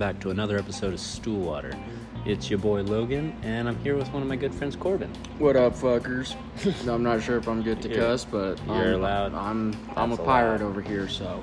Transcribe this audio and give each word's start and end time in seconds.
back 0.00 0.18
to 0.18 0.30
another 0.30 0.56
episode 0.56 0.94
of 0.94 0.98
Stool 0.98 1.38
Water. 1.40 1.78
It's 2.24 2.48
your 2.48 2.58
boy 2.58 2.80
Logan, 2.80 3.36
and 3.42 3.68
I'm 3.68 3.78
here 3.80 3.96
with 3.96 4.10
one 4.14 4.22
of 4.22 4.28
my 4.28 4.34
good 4.34 4.54
friends, 4.54 4.74
Corbin. 4.74 5.12
What 5.38 5.56
up, 5.56 5.74
fuckers? 5.74 6.36
I'm 6.88 7.02
not 7.02 7.22
sure 7.22 7.36
if 7.36 7.46
I'm 7.46 7.62
good 7.62 7.82
to 7.82 7.88
You're- 7.90 8.00
cuss, 8.00 8.24
but 8.24 8.58
you're 8.66 8.76
I'm, 8.76 8.94
allowed. 8.94 9.34
I'm 9.34 9.76
I'm 9.96 10.12
a 10.12 10.16
That's 10.16 10.26
pirate 10.26 10.62
over 10.62 10.80
here, 10.80 11.06
so. 11.06 11.42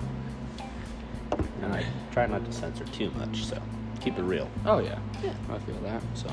And 1.62 1.71
I 1.71 1.86
try 2.11 2.25
not 2.25 2.46
to 2.46 2.52
censor 2.52 2.83
too 2.86 3.11
much, 3.11 3.46
so 3.46 3.61
keep 4.02 4.18
it 4.18 4.24
real. 4.24 4.50
Oh 4.66 4.80
yeah, 4.80 4.97
yeah, 5.24 5.36
I 5.52 5.60
feel 5.60 5.78
that. 5.82 6.02
So, 6.16 6.28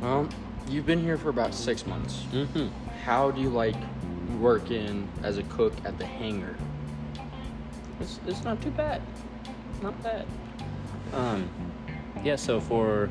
um, 0.00 0.30
you've 0.66 0.86
been 0.86 1.02
here 1.02 1.18
for 1.18 1.28
about 1.28 1.52
six 1.52 1.86
months. 1.86 2.22
Mm-hmm. 2.32 2.68
How 3.04 3.30
do 3.30 3.42
you 3.42 3.50
like 3.50 3.76
working 4.40 5.06
as 5.22 5.36
a 5.36 5.42
cook 5.42 5.74
at 5.84 5.98
the 5.98 6.06
hangar? 6.06 6.56
It's, 8.00 8.18
it's 8.26 8.44
not 8.44 8.62
too 8.62 8.70
bad. 8.70 9.02
Not 9.82 10.02
bad. 10.02 10.26
Um, 11.14 11.48
yeah, 12.24 12.36
so 12.36 12.60
for 12.60 13.08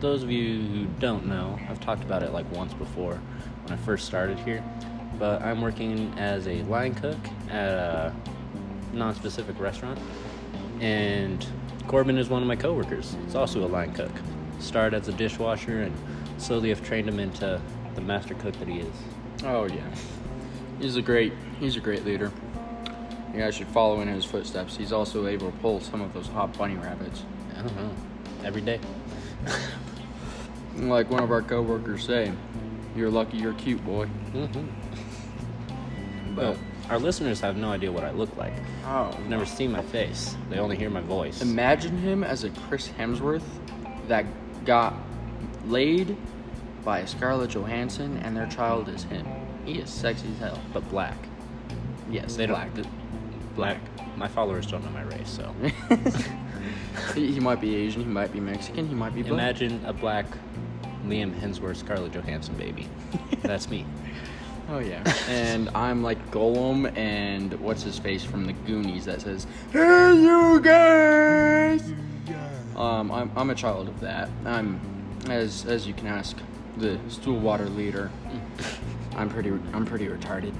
those 0.00 0.22
of 0.22 0.30
you 0.30 0.60
who 0.60 0.84
don't 0.98 1.26
know, 1.26 1.58
I've 1.68 1.80
talked 1.80 2.02
about 2.02 2.22
it 2.22 2.32
like 2.32 2.50
once 2.52 2.74
before 2.74 3.20
when 3.64 3.72
I 3.72 3.76
first 3.76 4.06
started 4.06 4.38
here, 4.40 4.64
but 5.18 5.40
I'm 5.42 5.60
working 5.60 6.12
as 6.18 6.48
a 6.48 6.62
line 6.64 6.94
cook 6.94 7.18
at 7.50 7.68
a 7.70 8.14
non 8.92 9.14
specific 9.14 9.58
restaurant, 9.60 9.98
and 10.80 11.46
Corbin 11.86 12.18
is 12.18 12.28
one 12.28 12.42
of 12.42 12.48
my 12.48 12.56
coworkers. 12.56 13.16
He's 13.24 13.34
also 13.34 13.64
a 13.64 13.68
line 13.68 13.92
cook. 13.92 14.12
Started 14.58 15.00
as 15.00 15.08
a 15.08 15.12
dishwasher 15.12 15.82
and 15.82 15.94
slowly 16.38 16.70
have 16.70 16.82
trained 16.82 17.08
him 17.08 17.20
into 17.20 17.60
the 17.94 18.00
master 18.00 18.34
cook 18.34 18.58
that 18.58 18.66
he 18.66 18.80
is. 18.80 18.96
Oh 19.44 19.66
yeah, 19.66 19.88
he's 20.80 20.96
a 20.96 21.02
great 21.02 21.32
he's 21.60 21.76
a 21.76 21.80
great 21.80 22.04
leader. 22.04 22.32
You 23.32 23.40
guys 23.40 23.54
should 23.54 23.66
follow 23.68 24.00
in 24.00 24.08
his 24.08 24.24
footsteps. 24.24 24.76
He's 24.76 24.92
also 24.92 25.26
able 25.26 25.50
to 25.50 25.56
pull 25.58 25.80
some 25.80 26.00
of 26.00 26.12
those 26.14 26.28
hot 26.28 26.56
bunny 26.56 26.76
rabbits. 26.76 27.24
I 27.56 27.62
don't 27.62 27.76
know. 27.76 27.90
Every 28.44 28.62
day. 28.62 28.80
Like 30.76 31.10
one 31.10 31.22
of 31.22 31.30
our 31.32 31.42
coworkers 31.42 32.04
say, 32.04 32.32
"You're 32.96 33.10
lucky 33.10 33.36
you're 33.36 33.54
cute, 33.54 33.84
boy." 33.84 34.06
Mm-hmm. 34.32 36.34
But 36.34 36.44
Well, 36.44 36.56
our 36.88 36.98
listeners 37.00 37.40
have 37.40 37.56
no 37.56 37.70
idea 37.72 37.90
what 37.90 38.04
I 38.04 38.12
look 38.12 38.34
like. 38.36 38.52
oh, 38.86 39.10
I've 39.12 39.28
never 39.28 39.44
seen 39.44 39.72
my 39.72 39.82
face. 39.82 40.36
They 40.50 40.58
only 40.58 40.76
hear 40.76 40.88
my 40.90 41.00
voice. 41.00 41.42
Imagine 41.42 41.98
him 41.98 42.22
as 42.22 42.44
a 42.44 42.50
Chris 42.50 42.88
Hemsworth 42.88 43.42
that 44.06 44.24
got 44.64 44.94
laid 45.66 46.16
by 46.84 47.04
Scarlett 47.04 47.50
Johansson 47.50 48.16
and 48.18 48.36
their 48.36 48.46
child 48.46 48.88
is 48.88 49.02
him. 49.04 49.26
He 49.64 49.80
is 49.80 49.90
sexy 49.90 50.28
as 50.32 50.38
hell. 50.38 50.58
but 50.72 50.88
black. 50.90 51.16
Yes, 52.10 52.36
They 52.36 52.46
black. 52.46 52.72
don't. 52.74 52.86
Black. 53.58 53.80
My 54.16 54.28
followers 54.28 54.66
don't 54.66 54.84
know 54.84 54.90
my 54.90 55.02
race, 55.02 55.28
so 55.28 55.52
he, 57.14 57.26
he 57.32 57.40
might 57.40 57.60
be 57.60 57.74
Asian, 57.74 58.02
he 58.02 58.08
might 58.08 58.32
be 58.32 58.38
Mexican, 58.40 58.88
he 58.88 58.94
might 58.94 59.14
be 59.14 59.22
black. 59.22 59.32
imagine 59.32 59.84
a 59.84 59.92
black 59.92 60.26
Liam 61.06 61.32
Hemsworth, 61.40 61.76
Scarlett 61.76 62.12
Johansson 62.12 62.54
baby. 62.54 62.88
That's 63.42 63.68
me. 63.68 63.84
Oh 64.70 64.80
yeah. 64.80 65.02
and 65.30 65.70
I'm 65.70 66.02
like 66.02 66.18
Gollum 66.30 66.94
and 66.94 67.54
what's 67.58 67.82
his 67.82 67.98
face 67.98 68.22
from 68.22 68.44
the 68.44 68.52
Goonies 68.52 69.06
that 69.06 69.22
says, 69.22 69.46
"Hey 69.72 70.12
you 70.14 70.60
guys." 70.60 71.90
Um, 72.76 73.10
I'm, 73.10 73.32
I'm 73.34 73.48
a 73.48 73.54
child 73.54 73.88
of 73.88 73.98
that. 74.00 74.28
I'm, 74.44 74.78
as 75.30 75.64
as 75.64 75.86
you 75.86 75.94
can 75.94 76.06
ask, 76.06 76.36
the 76.76 77.00
stool 77.08 77.38
water 77.40 77.66
leader. 77.70 78.10
I'm 79.16 79.30
pretty 79.30 79.48
I'm 79.72 79.86
pretty 79.86 80.06
retarded. 80.06 80.52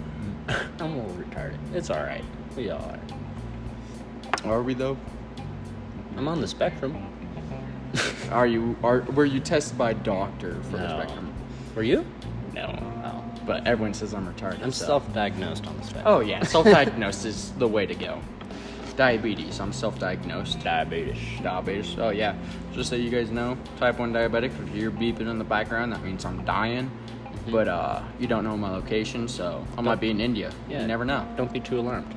I'm 0.80 0.94
a 0.94 1.06
little 1.06 1.12
retarded. 1.22 1.58
It's 1.74 1.90
all 1.90 2.02
right. 2.02 2.24
We 2.58 2.70
are. 2.70 2.98
Are 4.44 4.62
we 4.64 4.74
though? 4.74 4.96
I'm 6.16 6.26
on 6.26 6.40
the 6.40 6.48
spectrum. 6.48 7.06
Are 8.32 8.48
you 8.48 8.76
are 8.82 9.02
were 9.14 9.26
you 9.26 9.38
tested 9.38 9.78
by 9.78 9.92
a 9.92 9.94
doctor 9.94 10.56
for 10.64 10.78
the 10.78 10.88
No. 10.88 10.98
spectrum? 10.98 11.32
Were 11.76 11.84
you? 11.84 12.04
No. 12.54 12.66
No. 12.66 13.24
But 13.46 13.64
everyone 13.64 13.94
says 13.94 14.12
I'm 14.12 14.26
retarded. 14.26 14.64
I'm 14.64 14.72
so- 14.72 14.86
self-diagnosed 14.86 15.68
on 15.68 15.76
the 15.76 15.84
spectrum. 15.84 16.04
Oh 16.04 16.18
yeah, 16.18 16.42
self-diagnosed 16.56 17.26
is 17.26 17.52
the 17.58 17.68
way 17.68 17.86
to 17.86 17.94
go. 17.94 18.20
Diabetes. 18.96 19.60
I'm 19.60 19.72
self-diagnosed. 19.72 20.58
diabetes. 20.64 21.40
Diabetes. 21.40 21.96
Oh 21.96 22.10
yeah. 22.10 22.34
Just 22.72 22.90
so 22.90 22.96
you 22.96 23.08
guys 23.08 23.30
know, 23.30 23.56
type 23.76 24.00
one 24.00 24.12
diabetic. 24.12 24.50
If 24.66 24.74
you're 24.74 24.90
beeping 24.90 25.30
in 25.30 25.38
the 25.38 25.44
background, 25.44 25.92
that 25.92 26.02
means 26.02 26.24
I'm 26.24 26.44
dying. 26.44 26.90
But 27.52 27.68
uh, 27.68 28.02
you 28.18 28.26
don't 28.26 28.42
know 28.42 28.56
my 28.56 28.70
location, 28.70 29.28
so 29.28 29.64
I 29.78 29.80
might 29.80 30.00
be 30.00 30.10
in 30.10 30.20
India. 30.20 30.52
Yeah. 30.68 30.80
You 30.80 30.88
never 30.88 31.04
know. 31.04 31.24
Don't 31.36 31.52
be 31.52 31.60
too 31.60 31.78
alarmed. 31.78 32.12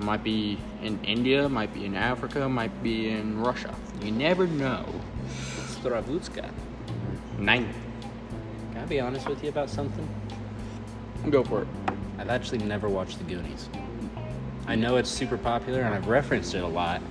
Might 0.00 0.24
be 0.24 0.58
in 0.82 0.98
India, 1.04 1.48
might 1.48 1.74
be 1.74 1.84
in 1.84 1.94
Africa, 1.94 2.48
might 2.48 2.82
be 2.82 3.10
in 3.10 3.40
Russia. 3.40 3.74
You 4.02 4.10
never 4.10 4.46
know. 4.46 4.86
Stravutska. 5.82 6.50
Nine. 7.38 7.72
Can 8.72 8.82
I 8.82 8.86
be 8.86 9.00
honest 9.00 9.28
with 9.28 9.42
you 9.42 9.50
about 9.50 9.68
something? 9.68 10.08
Go 11.28 11.44
for 11.44 11.62
it. 11.62 11.68
I've 12.18 12.30
actually 12.30 12.58
never 12.58 12.88
watched 12.88 13.18
The 13.18 13.24
Goonies. 13.24 13.68
I 14.66 14.74
know 14.74 14.96
it's 14.96 15.10
super 15.10 15.36
popular 15.36 15.82
and 15.82 15.94
I've 15.94 16.06
referenced 16.06 16.54
it 16.54 16.62
a 16.62 16.66
lot, 16.66 17.02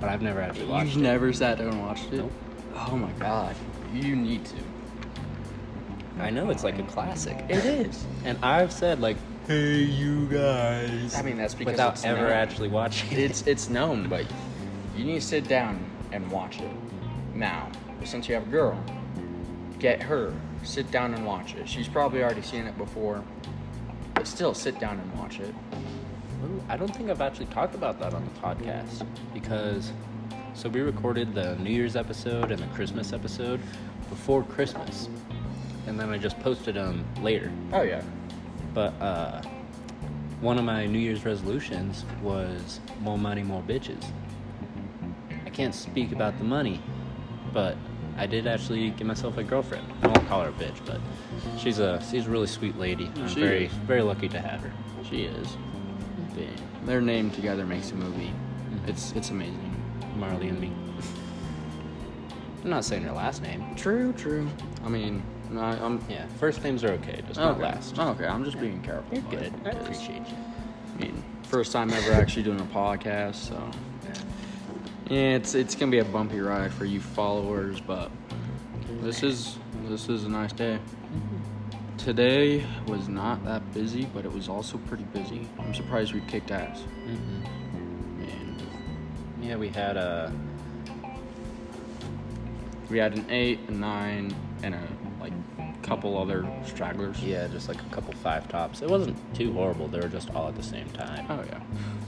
but 0.00 0.08
I've 0.10 0.22
never 0.22 0.40
actually 0.40 0.66
watched 0.66 0.88
it. 0.88 0.94
You've 0.94 1.02
never 1.02 1.32
sat 1.32 1.58
down 1.58 1.68
and 1.68 1.80
watched 1.80 2.12
it? 2.12 2.18
Nope. 2.18 2.32
Oh 2.74 2.96
my 2.96 3.10
god. 3.12 3.56
You 3.92 4.16
need 4.16 4.44
to. 4.46 4.56
I 6.20 6.30
know 6.30 6.50
it's 6.50 6.64
like 6.64 6.78
a 6.78 6.82
classic. 6.82 7.38
It 7.48 7.64
is. 7.64 8.04
And 8.24 8.36
I've 8.42 8.72
said 8.72 9.00
like, 9.00 9.16
"Hey, 9.48 9.78
you 9.82 10.26
guys," 10.26 11.14
I 11.16 11.22
mean, 11.22 11.38
that's 11.38 11.54
because 11.54 11.72
without 11.72 11.94
it's 11.94 12.04
ever 12.04 12.20
known. 12.20 12.30
actually 12.32 12.68
watching 12.68 13.10
it. 13.12 13.18
It's 13.18 13.46
it's 13.46 13.70
known, 13.70 14.08
but 14.08 14.26
you 14.94 15.04
need 15.04 15.14
to 15.14 15.26
sit 15.26 15.48
down 15.48 15.84
and 16.12 16.30
watch 16.30 16.60
it. 16.60 16.70
Now, 17.34 17.70
since 18.04 18.28
you 18.28 18.34
have 18.34 18.46
a 18.46 18.50
girl, 18.50 18.78
get 19.78 20.02
her. 20.02 20.34
Sit 20.64 20.90
down 20.90 21.14
and 21.14 21.24
watch 21.24 21.54
it. 21.54 21.68
She's 21.68 21.88
probably 21.88 22.22
already 22.22 22.42
seen 22.42 22.66
it 22.66 22.76
before, 22.76 23.24
but 24.14 24.26
still, 24.26 24.52
sit 24.52 24.78
down 24.78 25.00
and 25.00 25.18
watch 25.18 25.40
it. 25.40 25.54
Ooh, 26.44 26.62
I 26.68 26.76
don't 26.76 26.94
think 26.94 27.08
I've 27.10 27.20
actually 27.22 27.46
talked 27.46 27.74
about 27.74 27.98
that 28.00 28.12
on 28.12 28.24
the 28.24 28.40
podcast 28.40 29.06
because 29.32 29.92
so 30.52 30.68
we 30.68 30.80
recorded 30.80 31.34
the 31.34 31.56
New 31.56 31.70
Year's 31.70 31.96
episode 31.96 32.50
and 32.50 32.58
the 32.60 32.66
Christmas 32.74 33.12
episode 33.12 33.60
before 34.10 34.42
Christmas, 34.42 35.08
and 35.86 35.98
then 35.98 36.10
I 36.10 36.18
just 36.18 36.38
posted 36.40 36.74
them 36.74 37.04
later. 37.22 37.50
Oh 37.72 37.82
yeah. 37.82 38.02
But 38.74 38.92
uh, 39.00 39.42
one 40.40 40.58
of 40.58 40.64
my 40.64 40.86
New 40.86 40.98
Year's 40.98 41.24
resolutions 41.24 42.04
was 42.22 42.80
more 43.00 43.18
money, 43.18 43.42
more 43.42 43.62
bitches. 43.62 44.04
I 45.46 45.50
can't 45.50 45.74
speak 45.74 46.12
about 46.12 46.38
the 46.38 46.44
money, 46.44 46.80
but 47.52 47.76
I 48.16 48.26
did 48.26 48.46
actually 48.46 48.90
get 48.90 49.06
myself 49.06 49.38
a 49.38 49.42
girlfriend. 49.44 49.86
I 50.02 50.06
won't 50.08 50.26
call 50.28 50.42
her 50.42 50.50
a 50.50 50.52
bitch, 50.52 50.78
but 50.86 51.00
she's 51.58 51.78
a 51.78 52.02
she's 52.10 52.26
a 52.26 52.30
really 52.30 52.46
sweet 52.46 52.78
lady. 52.78 53.10
I'm 53.16 53.28
She 53.28 53.40
very 53.40 53.66
is. 53.66 53.72
very 53.72 54.02
lucky 54.02 54.28
to 54.28 54.38
have 54.40 54.60
her. 54.60 54.72
She 55.08 55.22
is. 55.24 55.56
Their 56.84 57.00
name 57.00 57.30
together 57.32 57.66
makes 57.66 57.90
a 57.90 57.94
movie. 57.96 58.32
It's 58.86 59.12
it's 59.12 59.30
amazing. 59.30 59.74
Marley 60.16 60.48
and 60.48 60.60
me. 60.60 60.72
I'm 62.64 62.70
not 62.70 62.84
saying 62.84 63.02
her 63.04 63.12
last 63.12 63.42
name. 63.42 63.74
True, 63.76 64.12
true. 64.14 64.48
I 64.84 64.88
mean, 64.88 65.22
no, 65.50 65.60
I'm. 65.60 66.00
Yeah, 66.08 66.26
first 66.38 66.62
names 66.62 66.84
are 66.84 66.92
okay, 66.92 67.20
just 67.26 67.38
not 67.40 67.52
Okay. 67.52 67.62
last. 67.62 67.98
Okay, 67.98 68.26
I'm 68.26 68.44
just 68.44 68.58
being 68.60 68.80
careful. 68.82 69.12
You're 69.12 69.22
good. 69.30 69.52
I 69.64 69.70
appreciate 69.70 70.18
you. 70.28 70.36
I 70.94 70.98
mean, 71.02 71.22
first 71.44 71.72
time 71.72 71.92
ever 71.92 72.12
actually 72.12 72.42
doing 72.42 72.60
a 72.60 72.64
podcast, 72.64 73.36
so 73.36 73.70
yeah, 75.10 75.36
it's 75.36 75.54
it's 75.54 75.74
gonna 75.74 75.90
be 75.92 75.98
a 75.98 76.04
bumpy 76.04 76.40
ride 76.40 76.72
for 76.72 76.84
you 76.84 77.00
followers, 77.00 77.80
but 77.80 78.10
this 79.00 79.22
is 79.22 79.58
this 79.84 80.08
is 80.08 80.24
a 80.24 80.28
nice 80.28 80.52
day. 80.52 80.78
Today 81.96 82.64
was 82.86 83.08
not 83.08 83.44
that 83.44 83.74
busy, 83.74 84.04
but 84.14 84.24
it 84.24 84.32
was 84.32 84.48
also 84.48 84.78
pretty 84.78 85.04
busy. 85.04 85.48
I'm 85.58 85.74
surprised 85.74 86.14
we 86.14 86.20
kicked 86.22 86.50
ass. 86.50 86.82
hmm 87.04 87.40
And 88.22 88.62
Yeah, 89.42 89.56
we 89.56 89.68
had 89.68 89.96
a. 89.96 90.32
we 92.88 92.98
had 92.98 93.14
an 93.14 93.26
eight, 93.30 93.58
a 93.68 93.72
nine, 93.72 94.34
and 94.62 94.74
a 94.74 94.88
like 95.30 95.82
couple 95.82 96.18
other 96.18 96.46
stragglers. 96.66 97.22
Yeah, 97.22 97.46
just 97.48 97.68
like 97.68 97.80
a 97.80 97.94
couple 97.94 98.12
five 98.14 98.48
tops. 98.48 98.82
It 98.82 98.90
wasn't 98.90 99.16
too 99.34 99.52
horrible. 99.52 99.88
They 99.88 100.00
were 100.00 100.08
just 100.08 100.30
all 100.34 100.48
at 100.48 100.56
the 100.56 100.62
same 100.62 100.88
time. 100.90 101.26
Oh 101.30 101.42
yeah. 101.46 101.60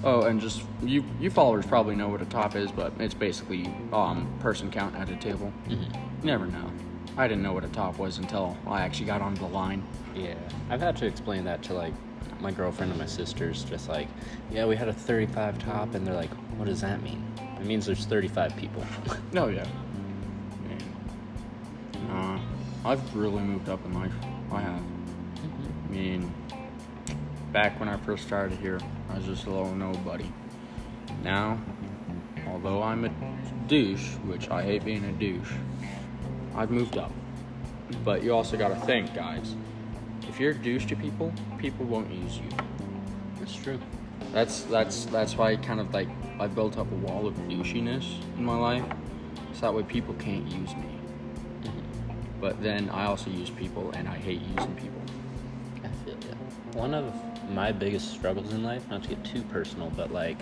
Oh, 0.04 0.22
and 0.22 0.40
just 0.40 0.62
you 0.82 1.04
you 1.18 1.30
followers 1.30 1.66
probably 1.66 1.96
know 1.96 2.08
what 2.08 2.20
a 2.20 2.26
top 2.26 2.56
is, 2.56 2.70
but 2.70 2.92
it's 2.98 3.14
basically 3.14 3.72
um 3.92 4.28
person 4.40 4.70
count 4.70 4.96
at 4.96 5.08
a 5.08 5.16
table. 5.16 5.52
Mhm. 5.68 6.24
Never 6.24 6.46
know. 6.46 6.70
I 7.16 7.26
didn't 7.26 7.42
know 7.42 7.52
what 7.52 7.64
a 7.64 7.68
top 7.68 7.98
was 7.98 8.18
until 8.18 8.56
I 8.66 8.82
actually 8.82 9.06
got 9.06 9.22
onto 9.22 9.40
the 9.40 9.48
line. 9.48 9.82
Yeah, 10.14 10.34
I've 10.68 10.80
had 10.80 10.96
to 10.98 11.06
explain 11.06 11.44
that 11.44 11.62
to 11.64 11.74
like 11.74 11.94
my 12.40 12.50
girlfriend 12.50 12.92
and 12.92 13.00
my 13.00 13.06
sisters. 13.06 13.64
Just 13.64 13.88
like, 13.88 14.08
yeah, 14.50 14.66
we 14.66 14.76
had 14.76 14.88
a 14.88 14.92
35 14.92 15.58
top, 15.58 15.94
and 15.94 16.06
they're 16.06 16.14
like, 16.14 16.30
what 16.58 16.66
does 16.66 16.80
that 16.80 17.02
mean? 17.02 17.22
It 17.60 17.66
means 17.66 17.86
there's 17.86 18.06
35 18.06 18.56
people. 18.56 18.84
No, 19.32 19.48
yeah. 19.58 19.66
Uh, 22.10 22.40
I've 22.84 23.14
really 23.14 23.42
moved 23.42 23.68
up 23.68 23.84
in 23.84 23.92
life. 23.92 24.12
I 24.50 24.60
have. 24.60 24.80
Mm-hmm. 24.80 25.86
I 25.86 25.94
mean, 25.94 26.34
back 27.52 27.78
when 27.78 27.88
I 27.88 27.96
first 27.98 28.26
started 28.26 28.58
here, 28.58 28.80
I 29.10 29.16
was 29.16 29.26
just 29.26 29.46
a 29.46 29.50
little 29.50 29.74
nobody. 29.74 30.32
Now, 31.22 31.60
although 32.48 32.82
I'm 32.82 33.04
a 33.04 33.10
douche, 33.66 34.14
which 34.24 34.48
I 34.48 34.62
hate 34.62 34.84
being 34.84 35.04
a 35.04 35.12
douche, 35.12 35.52
I've 36.54 36.70
moved 36.70 36.96
up. 36.96 37.12
But 38.02 38.22
you 38.22 38.32
also 38.32 38.56
gotta 38.56 38.76
think, 38.76 39.14
guys. 39.14 39.54
If 40.28 40.40
you're 40.40 40.52
a 40.52 40.54
douche 40.54 40.86
to 40.86 40.96
people, 40.96 41.34
people 41.58 41.84
won't 41.84 42.10
use 42.10 42.38
you. 42.38 42.48
That's 43.38 43.54
true. 43.54 43.80
That's 44.32 44.62
that's 44.62 45.04
that's 45.06 45.36
why 45.36 45.52
I 45.52 45.56
kind 45.56 45.80
of 45.80 45.92
like 45.92 46.08
I 46.38 46.46
built 46.46 46.78
up 46.78 46.90
a 46.90 46.94
wall 46.94 47.26
of 47.26 47.34
douchiness 47.48 48.22
in 48.38 48.44
my 48.44 48.56
life, 48.56 48.84
so 49.52 49.60
that 49.62 49.74
way 49.74 49.82
people 49.82 50.14
can't 50.14 50.46
use 50.46 50.74
me. 50.76 50.99
But 52.40 52.62
then 52.62 52.88
I 52.90 53.04
also 53.06 53.30
use 53.30 53.50
people, 53.50 53.90
and 53.92 54.08
I 54.08 54.16
hate 54.16 54.40
using 54.40 54.74
people. 54.76 55.00
I 55.84 55.88
feel 56.04 56.14
ya. 56.14 56.34
One 56.72 56.94
of 56.94 57.12
my 57.50 57.72
biggest 57.72 58.12
struggles 58.12 58.52
in 58.52 58.62
life, 58.62 58.88
not 58.88 59.02
to 59.02 59.08
get 59.10 59.22
too 59.24 59.42
personal, 59.42 59.90
but 59.94 60.12
like, 60.12 60.38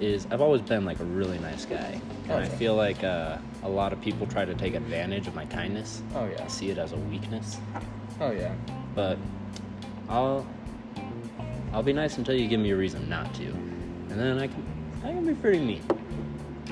is 0.00 0.26
I've 0.30 0.40
always 0.40 0.60
been 0.62 0.84
like 0.84 1.00
a 1.00 1.04
really 1.04 1.38
nice 1.38 1.64
guy, 1.66 2.00
and 2.24 2.32
I 2.32 2.48
feel 2.48 2.74
like 2.74 3.02
uh, 3.04 3.38
a 3.62 3.68
lot 3.68 3.92
of 3.92 4.00
people 4.00 4.26
try 4.26 4.44
to 4.44 4.54
take 4.54 4.74
advantage 4.74 5.26
of 5.26 5.34
my 5.34 5.44
kindness. 5.46 6.02
Oh 6.14 6.26
yeah. 6.26 6.42
I 6.44 6.48
see 6.48 6.70
it 6.70 6.78
as 6.78 6.92
a 6.92 6.96
weakness, 6.96 7.58
Oh 8.20 8.30
yeah. 8.30 8.54
but 8.94 9.18
I'll 10.08 10.46
I'll 11.72 11.82
be 11.82 11.92
nice 11.92 12.18
until 12.18 12.34
you 12.34 12.46
give 12.48 12.60
me 12.60 12.70
a 12.70 12.76
reason 12.76 13.08
not 13.08 13.32
to, 13.34 13.44
and 13.46 14.10
then 14.10 14.38
I 14.38 14.46
can 14.46 14.64
I 15.02 15.08
can 15.08 15.26
be 15.26 15.34
pretty 15.34 15.58
mean. 15.58 15.82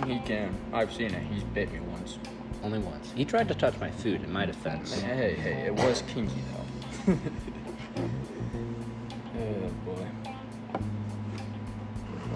He 0.07 0.19
can. 0.21 0.55
I've 0.73 0.93
seen 0.93 1.13
it. 1.13 1.23
He's 1.33 1.43
bit 1.45 1.71
me 1.73 1.81
once. 1.81 2.19
Only 2.63 2.79
once. 2.79 3.13
He 3.15 3.25
tried 3.25 3.49
to 3.49 3.55
touch 3.55 3.79
my 3.81 3.91
food. 3.91 4.23
In 4.23 4.33
my 4.33 4.47
defense, 4.47 5.01
Hey, 5.01 5.35
hey, 5.35 5.67
it 5.67 5.75
was 5.75 6.03
kinky 6.09 6.41
though. 7.07 7.13
oh 9.39 9.69
boy. 9.85 10.07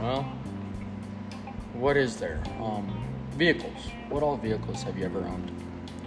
Well, 0.00 0.22
what 1.74 1.96
is 1.96 2.16
there? 2.16 2.42
Um, 2.60 3.04
vehicles. 3.36 3.90
What 4.08 4.22
all 4.22 4.36
vehicles 4.36 4.82
have 4.82 4.98
you 4.98 5.04
ever 5.04 5.20
owned? 5.20 5.52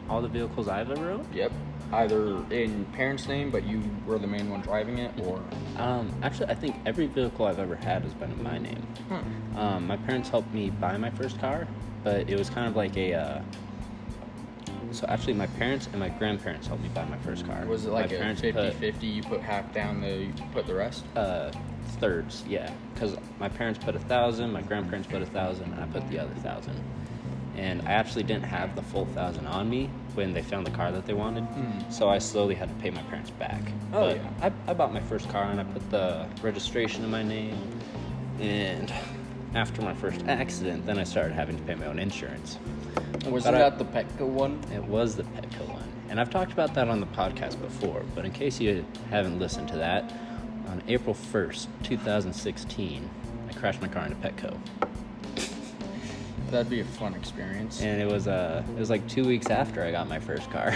all 0.10 0.22
the 0.22 0.28
vehicles 0.28 0.68
I've 0.68 0.90
ever 0.92 1.12
owned. 1.12 1.28
Yep. 1.34 1.52
Either 1.92 2.44
in 2.52 2.86
parents' 2.94 3.28
name, 3.28 3.50
but 3.50 3.64
you 3.66 3.82
were 4.06 4.20
the 4.20 4.28
main 4.28 4.50
one 4.50 4.62
driving 4.62 5.00
it, 5.00 5.12
or. 5.22 5.42
Um, 5.78 6.12
actually, 6.22 6.48
I 6.48 6.56
think 6.56 6.76
every 6.86 7.08
vehicle 7.08 7.46
I've 7.46 7.60
ever 7.60 7.76
had 7.76 8.04
has 8.04 8.14
been 8.14 8.32
in 8.32 8.44
my 8.44 8.58
name. 8.58 8.82
Hmm. 9.08 9.58
Um, 9.58 9.88
my 9.88 9.98
parents 9.98 10.30
helped 10.30 10.54
me 10.54 10.70
buy 10.70 10.98
my 10.98 11.10
first 11.10 11.40
car, 11.40 11.68
but 12.04 12.30
it 12.30 12.38
was 12.38 12.50
kind 12.50 12.68
of 12.68 12.76
like 12.76 12.96
a. 12.98 13.14
Uh, 13.14 13.42
so 14.92 15.06
actually, 15.08 15.34
my 15.34 15.48
parents 15.48 15.88
and 15.92 16.00
my 16.00 16.10
grandparents 16.10 16.68
helped 16.68 16.84
me 16.84 16.90
buy 16.90 17.06
my 17.06 17.18
first 17.18 17.46
car. 17.46 17.66
Was 17.66 17.86
it 17.86 17.92
like 17.92 18.10
my 18.10 18.16
a 18.16 18.20
parents 18.20 18.42
50 18.42 18.62
put, 18.62 18.74
50? 18.76 19.08
You 19.08 19.24
put 19.24 19.42
half 19.42 19.74
down, 19.74 20.02
the 20.02 20.10
you 20.26 20.34
put 20.52 20.66
the 20.68 20.76
rest? 20.76 21.06
uh, 21.16 21.52
thirds, 22.00 22.44
yeah, 22.48 22.72
because 22.94 23.18
my 23.40 23.50
parents 23.50 23.84
put 23.84 23.96
a 23.96 24.00
thousand, 24.00 24.52
my 24.54 24.62
grandparents 24.62 25.08
put 25.08 25.22
a 25.22 25.26
thousand, 25.26 25.74
and 25.74 25.82
I 25.82 25.86
put 25.88 26.08
the 26.10 26.20
other 26.20 26.34
thousand. 26.36 26.82
And 27.58 27.82
I 27.82 27.92
actually 27.92 28.24
didn't 28.24 28.46
have 28.46 28.74
the 28.76 28.82
full 28.84 29.06
thousand 29.08 29.46
on 29.48 29.70
me 29.70 29.90
when 30.14 30.34
they 30.34 30.42
found 30.42 30.66
the 30.66 30.72
car 30.72 30.92
that 30.94 31.06
they 31.06 31.14
wanted, 31.14 31.44
Mm. 31.50 31.92
so 31.92 32.08
I 32.10 32.18
slowly 32.20 32.56
had 32.56 32.70
to 32.70 32.76
pay 32.76 32.90
my 32.90 33.02
parents 33.04 33.32
back. 33.32 33.62
Oh, 33.92 34.08
but 34.08 34.16
yeah. 34.18 34.30
I, 34.68 34.72
I 34.72 34.74
bought 34.74 34.94
my 34.94 35.02
first 35.02 35.28
car 35.30 35.44
and 35.46 35.60
I 35.60 35.64
put 35.66 35.90
the 35.90 36.26
registration 36.42 37.04
in 37.04 37.10
my 37.12 37.24
name, 37.24 37.58
and 38.40 38.94
after 39.56 39.82
my 39.82 39.94
first 39.94 40.24
accident, 40.28 40.86
then 40.86 41.00
I 41.00 41.04
started 41.04 41.34
having 41.34 41.58
to 41.58 41.64
pay 41.64 41.76
my 41.76 41.88
own 41.88 42.00
insurance. 42.00 42.58
Was 43.30 43.44
But 43.44 43.56
I- 43.56 43.60
that 43.60 43.78
the 43.80 43.86
Petco 43.86 44.28
one? 44.28 44.60
It 44.74 44.84
was 44.84 45.16
the 45.16 45.24
Petco 45.24 45.68
one. 45.72 45.84
And 46.10 46.20
I've 46.20 46.30
talked 46.30 46.52
about 46.52 46.74
that 46.76 46.88
on 46.88 47.00
the 47.00 47.06
podcast 47.08 47.60
before, 47.62 48.04
but 48.16 48.26
in 48.26 48.32
case 48.32 48.60
you 48.60 48.84
haven't 49.12 49.40
listened 49.40 49.68
to 49.70 49.78
that, 49.78 50.12
on 50.68 50.82
April 50.88 51.14
1st, 51.16 51.68
2016, 51.84 53.10
I 53.50 53.54
crashed 53.54 53.82
my 53.82 53.88
car 53.88 54.06
into 54.06 54.18
Petco. 54.18 54.56
That'd 56.52 56.70
be 56.70 56.80
a 56.80 56.86
fun 56.86 57.14
experience. 57.14 57.82
And 57.82 58.02
it 58.02 58.12
was 58.12 58.28
uh 58.28 58.64
it 58.76 58.80
was 58.80 58.90
like 58.90 59.08
2 59.08 59.24
weeks 59.26 59.48
after 59.52 59.84
I 59.84 59.92
got 59.92 60.08
my 60.10 60.20
first 60.20 60.50
car. 60.50 60.74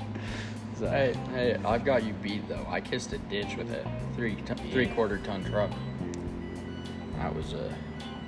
so, 0.78 0.88
Hey, 0.88 1.14
hey, 1.32 1.58
I've 1.66 1.84
got 1.84 2.02
you 2.04 2.14
beat 2.14 2.48
though. 2.48 2.66
I 2.68 2.80
kissed 2.80 3.12
a 3.12 3.18
ditch 3.18 3.56
with 3.58 3.70
a 3.72 3.84
three 4.14 4.36
Yeah. 4.48 4.54
three 4.72 4.86
quarter 4.86 5.18
ton 5.18 5.44
truck. 5.44 5.70
That 7.18 7.34
was 7.34 7.52
a 7.52 7.70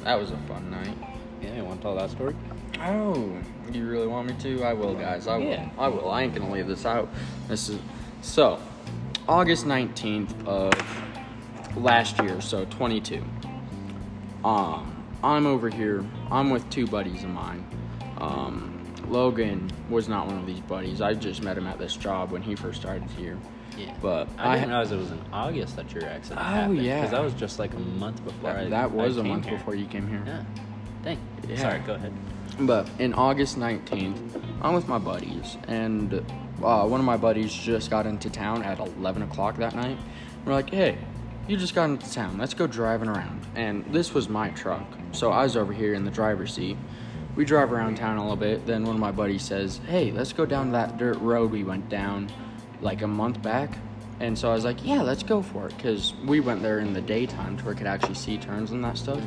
that 0.04 0.18
was 0.18 0.30
a 0.30 0.36
fun 0.48 0.70
night. 0.70 0.96
yeah, 1.42 1.56
you 1.56 1.64
want 1.64 1.80
to 1.80 1.82
tell 1.82 1.94
that 1.96 2.10
story? 2.10 2.34
Oh, 2.80 3.36
you 3.72 3.88
really 3.88 4.06
want 4.06 4.28
me 4.28 4.34
to? 4.40 4.62
I 4.64 4.72
will, 4.72 4.94
guys. 4.94 5.26
I 5.26 5.36
will. 5.36 5.46
Yeah. 5.46 5.68
I 5.78 5.88
will. 5.88 6.10
I 6.10 6.22
ain't 6.22 6.34
gonna 6.34 6.52
leave 6.52 6.66
this 6.68 6.86
out. 6.86 7.08
This 7.48 7.68
is 7.68 7.80
so 8.22 8.60
August 9.28 9.66
nineteenth 9.66 10.34
of 10.46 10.72
last 11.76 12.20
year, 12.22 12.40
so 12.40 12.64
twenty 12.66 13.00
two. 13.00 13.24
Um, 14.44 15.04
I'm 15.22 15.46
over 15.46 15.68
here. 15.68 16.04
I'm 16.30 16.50
with 16.50 16.68
two 16.70 16.86
buddies 16.86 17.24
of 17.24 17.30
mine. 17.30 17.66
Um, 18.18 18.74
Logan 19.08 19.70
was 19.88 20.08
not 20.08 20.26
one 20.26 20.38
of 20.38 20.46
these 20.46 20.60
buddies. 20.60 21.00
I 21.00 21.14
just 21.14 21.42
met 21.42 21.58
him 21.58 21.66
at 21.66 21.78
this 21.78 21.96
job 21.96 22.30
when 22.30 22.42
he 22.42 22.54
first 22.54 22.80
started 22.80 23.08
here. 23.10 23.38
Yeah. 23.78 23.94
But 24.02 24.28
I, 24.38 24.50
I- 24.50 24.54
didn't 24.56 24.70
realize 24.70 24.92
it 24.92 24.96
was 24.98 25.10
in 25.10 25.20
August 25.32 25.76
that 25.76 25.92
your 25.92 26.04
accident 26.04 26.40
Oh, 26.40 26.44
happened. 26.44 26.82
yeah. 26.82 26.96
Because 27.02 27.10
that 27.12 27.22
was 27.22 27.34
just 27.34 27.58
like 27.58 27.72
a 27.75 27.78
month 27.78 28.25
before 28.25 28.50
I 28.50 28.64
That, 28.64 28.70
that 28.70 28.90
was 28.92 29.16
I 29.16 29.20
a 29.20 29.25
month 29.25 29.46
here. 29.46 29.56
before 29.58 29.75
you 29.75 29.86
came 29.86 30.08
here. 30.08 30.22
Yeah. 30.26 30.42
Dang. 31.04 31.19
Yeah. 31.48 31.56
Sorry, 31.60 31.78
go 31.80 31.94
ahead. 31.94 32.12
But 32.60 32.88
in 32.98 33.14
August 33.14 33.56
19th, 33.56 34.42
I'm 34.62 34.75
with 34.75 34.88
my 34.88 34.98
buddies, 34.98 35.56
and 35.69 36.12
uh, 36.62 36.86
one 36.88 36.98
of 36.98 37.06
my 37.06 37.16
buddies 37.16 37.52
just 37.52 37.88
got 37.88 38.04
into 38.04 38.28
town 38.30 38.64
at 38.64 38.80
11 38.80 39.22
o'clock 39.22 39.56
that 39.58 39.76
night. 39.76 39.96
We're 40.44 40.54
like, 40.54 40.70
hey, 40.70 40.98
you 41.46 41.56
just 41.56 41.75
got 41.75 41.84
into 41.88 42.10
town. 42.10 42.36
Let's 42.36 42.54
go 42.54 42.66
driving 42.66 43.08
around. 43.08 43.46
And 43.54 43.84
this 43.92 44.12
was 44.12 44.28
my 44.28 44.50
truck, 44.50 44.84
so 45.12 45.30
I 45.30 45.44
was 45.44 45.56
over 45.56 45.72
here 45.72 45.94
in 45.94 46.04
the 46.04 46.10
driver's 46.10 46.52
seat. 46.52 46.76
We 47.36 47.44
drive 47.44 47.72
around 47.72 47.96
town 47.96 48.16
a 48.16 48.22
little 48.22 48.36
bit. 48.36 48.66
Then 48.66 48.82
one 48.84 48.96
of 48.96 49.00
my 49.00 49.12
buddies 49.12 49.42
says, 49.42 49.80
hey, 49.86 50.10
let's 50.10 50.32
go 50.32 50.44
down 50.44 50.72
that 50.72 50.98
dirt 50.98 51.19
road 51.20 51.52
we 51.52 51.62
went 51.62 51.88
down 51.88 52.28
like 52.80 53.02
a 53.02 53.06
month 53.06 53.42
back. 53.42 53.70
And 54.20 54.36
so 54.36 54.50
I 54.50 54.54
was 54.54 54.64
like, 54.64 54.84
yeah, 54.84 55.02
let's 55.02 55.22
go 55.22 55.42
for 55.42 55.69
it, 55.69 55.76
because 55.76 56.12
we 56.26 56.40
went 56.40 56.62
there 56.62 56.80
in 56.80 56.92
the 56.92 57.00
daytime 57.00 57.56
to 57.56 57.64
where 57.64 57.75
we 57.75 57.78
could 57.78 57.86
actually 57.86 58.14
see 58.14 58.36
turns 58.36 58.72
and 58.72 58.82
that 58.82 58.98
stuff. 58.98 59.22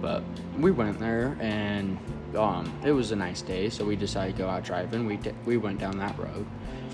But 0.00 0.22
we 0.58 0.70
went 0.70 0.98
there 0.98 1.36
and 1.40 1.98
um, 2.36 2.72
it 2.84 2.92
was 2.92 3.12
a 3.12 3.16
nice 3.16 3.40
day, 3.40 3.70
so 3.70 3.84
we 3.84 3.96
decided 3.96 4.36
to 4.36 4.42
go 4.42 4.48
out 4.48 4.64
driving. 4.64 5.06
We 5.06 5.16
di- 5.16 5.34
we 5.44 5.56
went 5.56 5.78
down 5.78 5.98
that 5.98 6.18
road. 6.18 6.46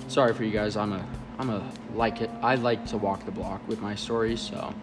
Sorry 0.08 0.34
for 0.34 0.44
you 0.44 0.52
guys. 0.52 0.76
I'm 0.76 0.92
a 0.92 1.06
I'm 1.38 1.50
a 1.50 1.68
like 1.94 2.20
it. 2.20 2.30
I 2.42 2.54
like 2.56 2.87
to 2.88 2.99
walk 2.99 3.25
the 3.25 3.32
block 3.32 3.66
with 3.66 3.80
my 3.80 3.94
stories, 3.94 4.40
so 4.40 4.75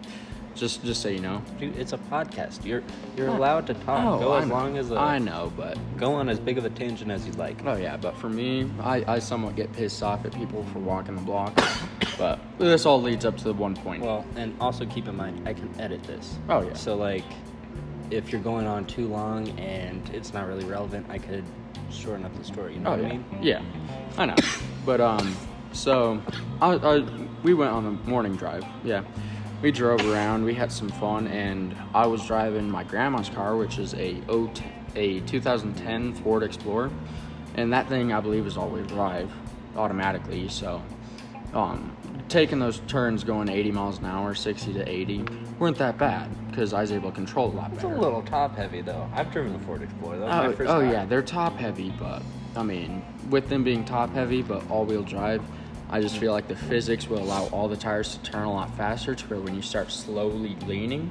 just 0.54 0.84
just 0.84 1.00
so 1.02 1.08
you 1.08 1.20
know. 1.20 1.42
Dude, 1.58 1.76
it's 1.76 1.92
a 1.92 1.98
podcast. 1.98 2.64
You're 2.64 2.82
you're 3.16 3.30
Oh. 3.30 3.36
allowed 3.36 3.66
to 3.68 3.74
talk. 3.74 4.04
Oh, 4.04 4.18
go 4.18 4.32
I 4.32 4.42
as 4.42 4.48
know. 4.48 4.54
long 4.54 4.76
as 4.78 4.90
a, 4.90 4.96
I 4.96 5.18
know, 5.18 5.52
but 5.56 5.78
go 5.96 6.14
on 6.14 6.28
as 6.28 6.38
big 6.38 6.58
of 6.58 6.64
a 6.64 6.70
tangent 6.70 7.10
as 7.10 7.26
you'd 7.26 7.36
like. 7.36 7.64
oh 7.66 7.76
yeah, 7.76 7.96
but 7.96 8.16
for 8.16 8.28
me, 8.28 8.70
I, 8.80 9.04
I 9.14 9.18
somewhat 9.18 9.56
get 9.56 9.72
pissed 9.72 10.02
off 10.02 10.24
at 10.24 10.34
people 10.34 10.64
for 10.72 10.78
walking 10.80 11.14
the 11.14 11.22
block. 11.22 11.54
but 12.18 12.38
this 12.58 12.84
all 12.86 13.00
leads 13.00 13.24
up 13.24 13.36
to 13.38 13.44
the 13.44 13.52
one 13.54 13.74
point. 13.76 14.02
Well, 14.02 14.24
and 14.36 14.54
also 14.60 14.84
keep 14.86 15.08
in 15.08 15.16
mind, 15.16 15.46
I 15.48 15.54
can 15.54 15.70
edit 15.80 16.02
this. 16.04 16.38
Oh, 16.48 16.62
yeah. 16.62 16.74
So 16.74 16.96
like, 16.96 17.24
if 18.10 18.32
you're 18.32 18.40
going 18.42 18.66
on 18.66 18.84
too 18.86 19.06
long 19.06 19.48
and 19.58 20.08
it's 20.10 20.32
not 20.34 20.46
really 20.48 20.64
relevant, 20.64 21.06
I 21.08 21.18
could 21.18 21.44
shorten 21.90 22.24
up 22.24 22.36
the 22.36 22.44
story. 22.44 22.74
You 22.74 22.80
know 22.80 22.90
Oh 22.90 22.96
what 22.96 23.02
yeah, 23.02 23.08
I 23.08 23.12
mean? 23.12 23.24
yeah, 23.42 23.62
I 24.18 24.26
know. 24.26 24.36
But 24.86 25.00
um, 25.02 25.36
so 25.72 26.20
I, 26.62 26.72
I 26.72 27.04
we 27.42 27.52
went 27.52 27.70
on 27.70 27.84
a 27.86 27.90
morning 28.08 28.34
drive. 28.34 28.64
Yeah, 28.82 29.02
we 29.62 29.70
drove 29.70 30.04
around. 30.06 30.44
We 30.44 30.54
had 30.54 30.72
some 30.72 30.88
fun, 30.88 31.26
and 31.28 31.76
I 31.94 32.06
was 32.06 32.26
driving 32.26 32.70
my 32.70 32.84
grandma's 32.84 33.28
car, 33.28 33.56
which 33.56 33.78
is 33.78 33.94
a, 33.94 34.20
a 34.96 35.20
2010 35.20 36.14
Ford 36.14 36.42
Explorer, 36.42 36.90
and 37.56 37.72
that 37.72 37.88
thing 37.88 38.12
I 38.12 38.20
believe 38.20 38.46
is 38.46 38.56
all-wheel 38.56 38.84
drive 38.86 39.30
automatically. 39.76 40.48
So 40.48 40.82
um, 41.52 41.96
taking 42.28 42.58
those 42.58 42.80
turns 42.86 43.24
going 43.24 43.48
80 43.48 43.72
miles 43.72 43.98
an 43.98 44.06
hour, 44.06 44.34
60 44.34 44.72
to 44.74 44.88
80, 44.88 45.24
weren't 45.58 45.78
that 45.78 45.98
bad 45.98 46.28
because 46.48 46.72
I 46.72 46.80
was 46.80 46.92
able 46.92 47.10
to 47.10 47.14
control 47.14 47.50
a 47.50 47.54
lot 47.54 47.74
better. 47.74 47.88
It's 47.88 47.96
a 47.96 48.00
little 48.00 48.22
top 48.22 48.56
heavy 48.56 48.80
though. 48.80 49.08
I've 49.14 49.30
driven 49.30 49.54
a 49.54 49.58
Ford 49.60 49.82
Explorer. 49.82 50.18
That 50.18 50.30
Oh, 50.30 50.48
my 50.48 50.54
first 50.54 50.70
oh 50.70 50.80
yeah, 50.80 51.04
they're 51.04 51.22
top 51.22 51.56
heavy, 51.56 51.92
but 51.98 52.22
I 52.56 52.62
mean, 52.62 53.04
with 53.28 53.48
them 53.48 53.62
being 53.62 53.84
top 53.84 54.12
heavy 54.12 54.42
but 54.42 54.68
all 54.70 54.84
wheel 54.84 55.02
drive, 55.02 55.42
I 55.92 56.00
just 56.00 56.18
feel 56.18 56.32
like 56.32 56.46
the 56.46 56.54
physics 56.54 57.08
will 57.08 57.18
allow 57.18 57.48
all 57.48 57.66
the 57.66 57.76
tires 57.76 58.16
to 58.16 58.22
turn 58.22 58.44
a 58.44 58.52
lot 58.52 58.76
faster 58.76 59.12
to 59.12 59.26
where 59.26 59.40
when 59.40 59.56
you 59.56 59.62
start 59.62 59.90
slowly 59.90 60.56
leaning, 60.66 61.10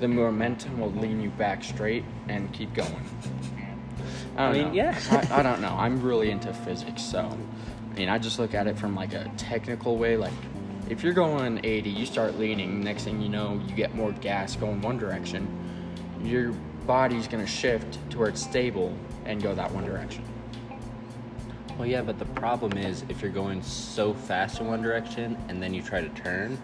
the 0.00 0.08
momentum 0.08 0.78
will 0.78 0.92
lean 0.92 1.22
you 1.22 1.30
back 1.30 1.64
straight 1.64 2.04
and 2.28 2.52
keep 2.52 2.74
going. 2.74 2.94
I, 4.36 4.36
don't 4.36 4.38
I 4.38 4.52
mean, 4.52 4.68
know. 4.68 4.72
yeah. 4.74 5.26
I, 5.30 5.40
I 5.40 5.42
don't 5.42 5.62
know. 5.62 5.74
I'm 5.78 6.02
really 6.02 6.30
into 6.30 6.52
physics, 6.52 7.02
so 7.02 7.20
I 7.90 7.98
mean, 7.98 8.10
I 8.10 8.18
just 8.18 8.38
look 8.38 8.52
at 8.52 8.66
it 8.66 8.78
from 8.78 8.94
like 8.94 9.14
a 9.14 9.30
technical 9.38 9.96
way. 9.96 10.18
Like, 10.18 10.32
if 10.90 11.02
you're 11.02 11.14
going 11.14 11.60
80, 11.64 11.88
you 11.88 12.04
start 12.04 12.38
leaning. 12.38 12.82
Next 12.84 13.04
thing 13.04 13.22
you 13.22 13.30
know, 13.30 13.62
you 13.66 13.74
get 13.74 13.94
more 13.94 14.12
gas 14.12 14.56
going 14.56 14.82
one 14.82 14.98
direction. 14.98 15.48
Your 16.22 16.52
body's 16.86 17.26
gonna 17.26 17.46
shift 17.46 17.98
to 18.10 18.18
where 18.18 18.28
it's 18.28 18.42
stable 18.42 18.94
and 19.24 19.42
go 19.42 19.54
that 19.54 19.70
one 19.72 19.86
direction. 19.86 20.22
Well, 21.78 21.88
yeah, 21.88 22.02
but 22.02 22.18
the 22.18 22.26
problem 22.26 22.76
is 22.76 23.04
if 23.08 23.22
you're 23.22 23.30
going 23.30 23.62
so 23.62 24.12
fast 24.14 24.60
in 24.60 24.66
one 24.68 24.82
direction 24.82 25.36
and 25.48 25.62
then 25.62 25.72
you 25.74 25.82
try 25.82 26.00
to 26.00 26.08
turn, 26.10 26.58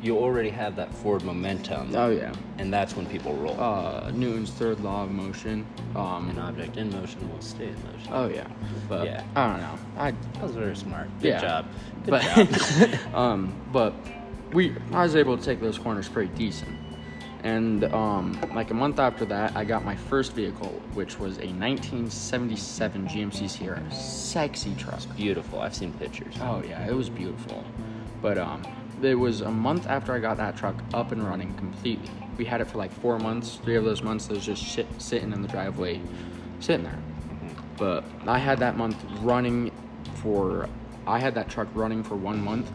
you 0.00 0.16
already 0.16 0.50
have 0.50 0.76
that 0.76 0.94
forward 0.94 1.24
momentum, 1.24 1.94
Oh 1.94 2.10
yeah. 2.10 2.32
and 2.58 2.72
that's 2.72 2.94
when 2.96 3.04
people 3.06 3.34
roll. 3.34 3.60
Uh, 3.60 4.10
Newton's 4.14 4.50
third 4.50 4.78
law 4.80 5.02
of 5.02 5.10
motion. 5.10 5.66
Um, 5.96 6.30
An 6.30 6.38
object 6.38 6.76
in 6.76 6.90
motion 6.90 7.28
will 7.32 7.40
stay 7.40 7.66
in 7.66 7.74
motion. 7.84 8.10
oh 8.12 8.28
yeah. 8.28 8.46
But 8.88 9.06
Yeah. 9.06 9.24
I 9.34 9.50
don't 9.50 9.60
know. 9.60 9.78
I 9.96 10.10
That 10.34 10.42
was 10.42 10.52
very 10.52 10.76
smart. 10.76 11.08
Good 11.20 11.28
Yeah. 11.28 11.40
job. 11.40 11.66
Good 12.04 12.10
but 12.10 12.22
job. 12.22 12.94
um, 13.14 13.54
but 13.72 13.92
we 14.52 14.72
I 14.92 15.02
was 15.02 15.16
able 15.16 15.36
to 15.36 15.44
take 15.44 15.60
those 15.60 15.78
corners 15.78 16.08
pretty 16.08 16.32
decent. 16.36 16.77
And 17.48 17.84
um, 17.94 18.38
like 18.54 18.70
a 18.70 18.74
month 18.74 18.98
after 18.98 19.24
that, 19.24 19.56
I 19.56 19.64
got 19.64 19.82
my 19.82 19.96
first 19.96 20.34
vehicle, 20.34 20.68
which 20.92 21.18
was 21.18 21.38
a 21.38 21.48
1977 21.48 23.08
GMC 23.08 23.48
Sierra, 23.48 23.90
sexy 23.90 24.74
truck. 24.74 25.00
Beautiful. 25.16 25.60
I've 25.60 25.74
seen 25.74 25.94
pictures. 25.94 26.34
Oh 26.42 26.62
yeah, 26.68 26.86
it 26.86 26.92
was 26.92 27.08
beautiful. 27.08 27.64
But 28.20 28.36
um, 28.36 28.62
it 29.00 29.14
was 29.14 29.40
a 29.40 29.50
month 29.50 29.86
after 29.86 30.12
I 30.12 30.18
got 30.18 30.36
that 30.36 30.58
truck 30.58 30.76
up 30.92 31.10
and 31.10 31.26
running 31.26 31.54
completely. 31.54 32.10
We 32.36 32.44
had 32.44 32.60
it 32.60 32.66
for 32.66 32.76
like 32.76 32.92
four 32.92 33.18
months. 33.18 33.58
Three 33.64 33.76
of 33.76 33.84
those 33.84 34.02
months, 34.02 34.28
it 34.28 34.34
was 34.34 34.44
just 34.44 34.62
shit, 34.62 34.86
sitting 34.98 35.32
in 35.32 35.40
the 35.40 35.48
driveway, 35.48 36.02
sitting 36.60 36.84
there. 36.84 36.98
But 37.78 38.04
I 38.26 38.38
had 38.38 38.58
that 38.58 38.76
month 38.76 39.02
running 39.22 39.70
for. 40.16 40.68
I 41.06 41.18
had 41.18 41.34
that 41.36 41.48
truck 41.48 41.68
running 41.72 42.02
for 42.02 42.14
one 42.14 42.44
month. 42.44 42.70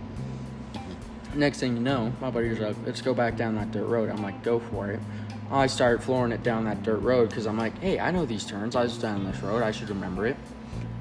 Next 1.35 1.59
thing 1.59 1.75
you 1.75 1.81
know, 1.81 2.13
my 2.21 2.29
buddy's 2.29 2.59
like, 2.59 2.75
"Let's 2.85 3.01
go 3.01 3.13
back 3.13 3.35
down 3.35 3.55
that 3.55 3.71
dirt 3.71 3.85
road." 3.85 4.09
I'm 4.09 4.21
like, 4.21 4.43
"Go 4.43 4.59
for 4.59 4.91
it." 4.91 4.99
I 5.51 5.67
started 5.67 6.03
flooring 6.03 6.31
it 6.31 6.43
down 6.43 6.65
that 6.65 6.83
dirt 6.83 7.01
road 7.01 7.29
because 7.29 7.47
I'm 7.47 7.57
like, 7.57 7.77
"Hey, 7.79 7.99
I 7.99 8.11
know 8.11 8.25
these 8.25 8.45
turns. 8.45 8.75
I 8.75 8.83
was 8.83 8.97
down 8.97 9.23
this 9.23 9.41
road. 9.41 9.63
I 9.63 9.71
should 9.71 9.89
remember 9.89 10.27
it." 10.27 10.37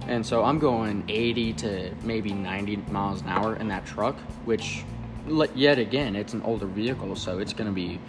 And 0.08 0.24
so 0.24 0.42
I'm 0.42 0.58
going 0.58 1.04
80 1.08 1.52
to 1.54 1.90
maybe 2.02 2.32
90 2.32 2.76
miles 2.90 3.22
an 3.22 3.28
hour 3.28 3.56
in 3.56 3.68
that 3.68 3.86
truck, 3.86 4.16
which, 4.44 4.84
yet 5.54 5.78
again, 5.78 6.16
it's 6.16 6.32
an 6.32 6.42
older 6.42 6.66
vehicle, 6.66 7.14
so 7.14 7.38
it's 7.38 7.52
going 7.52 7.68
to 7.68 7.74
be 7.74 8.00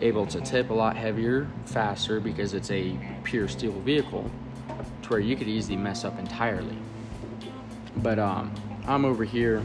able 0.00 0.26
to 0.26 0.40
tip 0.40 0.70
a 0.70 0.74
lot 0.74 0.96
heavier, 0.96 1.48
faster, 1.64 2.20
because 2.20 2.54
it's 2.54 2.70
a 2.70 2.96
pure 3.24 3.48
steel 3.48 3.72
vehicle, 3.80 4.30
to 5.02 5.08
where 5.08 5.20
you 5.20 5.36
could 5.36 5.48
easily 5.48 5.76
mess 5.76 6.04
up 6.04 6.18
entirely. 6.18 6.76
But 7.96 8.18
um, 8.18 8.52
I'm 8.86 9.04
over 9.04 9.24
here, 9.24 9.62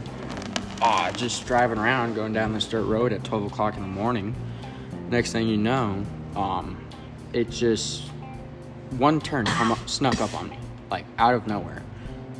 ah, 0.80 1.10
just 1.16 1.46
driving 1.46 1.78
around, 1.78 2.14
going 2.14 2.32
down 2.32 2.52
this 2.52 2.66
dirt 2.66 2.84
road 2.84 3.12
at 3.12 3.24
12 3.24 3.44
o'clock 3.44 3.76
in 3.76 3.82
the 3.82 3.88
morning. 3.88 4.34
Next 5.10 5.32
thing 5.32 5.48
you 5.48 5.56
know, 5.56 6.04
um, 6.36 6.84
it 7.32 7.50
just 7.50 8.02
one 8.90 9.20
turn 9.20 9.46
come 9.46 9.72
up, 9.72 9.88
snuck 9.88 10.20
up 10.20 10.34
on 10.34 10.48
me, 10.48 10.58
like 10.90 11.04
out 11.18 11.34
of 11.34 11.46
nowhere. 11.46 11.82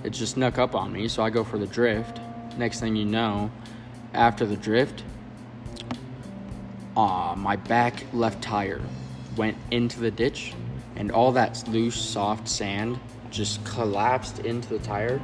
It 0.05 0.11
just 0.11 0.35
snuck 0.35 0.59
up 0.59 0.75
on 0.75 0.93
me, 0.93 1.09
so 1.09 1.23
I 1.23 1.31
go 1.31 1.45
for 1.45 1.59
the 1.59 1.67
drift. 1.67 2.21
Next 2.57 2.81
thing 2.81 2.97
you 2.97 3.05
know, 3.05 3.51
after 4.15 4.47
the 4.47 4.57
drift, 4.57 5.03
uh, 6.97 7.35
my 7.37 7.57
back 7.57 8.05
left 8.13 8.43
tire 8.43 8.81
went 9.37 9.57
into 9.71 10.01
the 10.01 10.11
ditch, 10.11 10.55
and 10.97 11.11
all 11.11 11.33
that 11.33 11.67
loose, 11.69 12.01
soft 12.01 12.49
sand 12.49 12.99
just 13.31 13.65
collapsed 13.65 14.41
into 14.41 14.69
the 14.69 14.79
tire, 14.79 15.21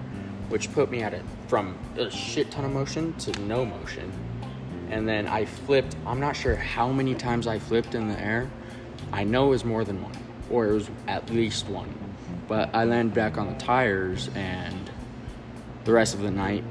which 0.49 0.73
put 0.73 0.91
me 0.91 1.03
at 1.03 1.15
it 1.15 1.23
from 1.49 1.77
a 1.97 2.11
shit 2.11 2.51
ton 2.51 2.65
of 2.65 2.73
motion 2.73 3.13
to 3.15 3.33
no 3.41 3.65
motion. 3.65 4.13
And 4.91 5.09
then 5.09 5.27
I 5.27 5.45
flipped. 5.45 5.97
I'm 6.07 6.21
not 6.21 6.37
sure 6.37 6.57
how 6.57 6.93
many 6.93 7.15
times 7.15 7.47
I 7.47 7.59
flipped 7.59 7.95
in 7.95 8.09
the 8.09 8.21
air. 8.21 8.51
I 9.13 9.25
know 9.25 9.47
it 9.47 9.51
was 9.51 9.65
more 9.65 9.85
than 9.85 10.03
one, 10.03 10.17
or 10.51 10.67
it 10.67 10.73
was 10.73 10.91
at 11.09 11.31
least 11.31 11.69
one. 11.69 11.93
But 12.47 12.75
I 12.75 12.85
landed 12.85 13.15
back 13.15 13.39
on 13.39 13.49
the 13.49 13.59
tires, 13.59 14.29
and 14.35 14.91
the 15.85 15.93
rest 15.93 16.15
of 16.15 16.21
the 16.21 16.31
night 16.31 16.65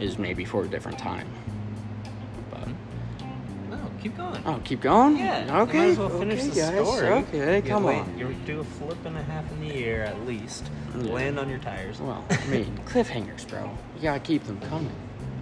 is 0.00 0.18
maybe 0.18 0.44
for 0.44 0.64
a 0.64 0.68
different 0.68 0.98
time. 0.98 1.28
Keep 4.02 4.16
going. 4.16 4.42
oh, 4.46 4.60
keep 4.64 4.80
going. 4.80 5.16
Yeah. 5.16 5.60
Okay. 5.62 5.78
Might 5.78 5.84
as 5.90 5.98
well 5.98 6.08
finish 6.08 6.40
okay, 6.40 6.48
the 6.48 6.54
guys. 6.60 6.72
story. 6.88 7.08
Okay, 7.08 7.56
You 7.56 7.62
come 7.62 7.84
wait- 7.84 7.98
on. 8.00 8.18
You 8.18 8.34
do 8.44 8.60
a 8.60 8.64
flip 8.64 8.98
and 9.04 9.16
a 9.16 9.22
half 9.22 9.50
in 9.52 9.60
the 9.68 9.72
air 9.84 10.02
at 10.04 10.26
least. 10.26 10.64
Yeah. 10.98 11.12
Land 11.12 11.38
on 11.38 11.48
your 11.48 11.60
tires. 11.60 12.00
Well, 12.00 12.24
I 12.28 12.46
mean, 12.48 12.78
cliffhangers, 12.84 13.46
bro. 13.48 13.70
You 13.96 14.02
gotta 14.02 14.18
keep 14.20 14.42
them 14.44 14.60
coming. 14.62 14.90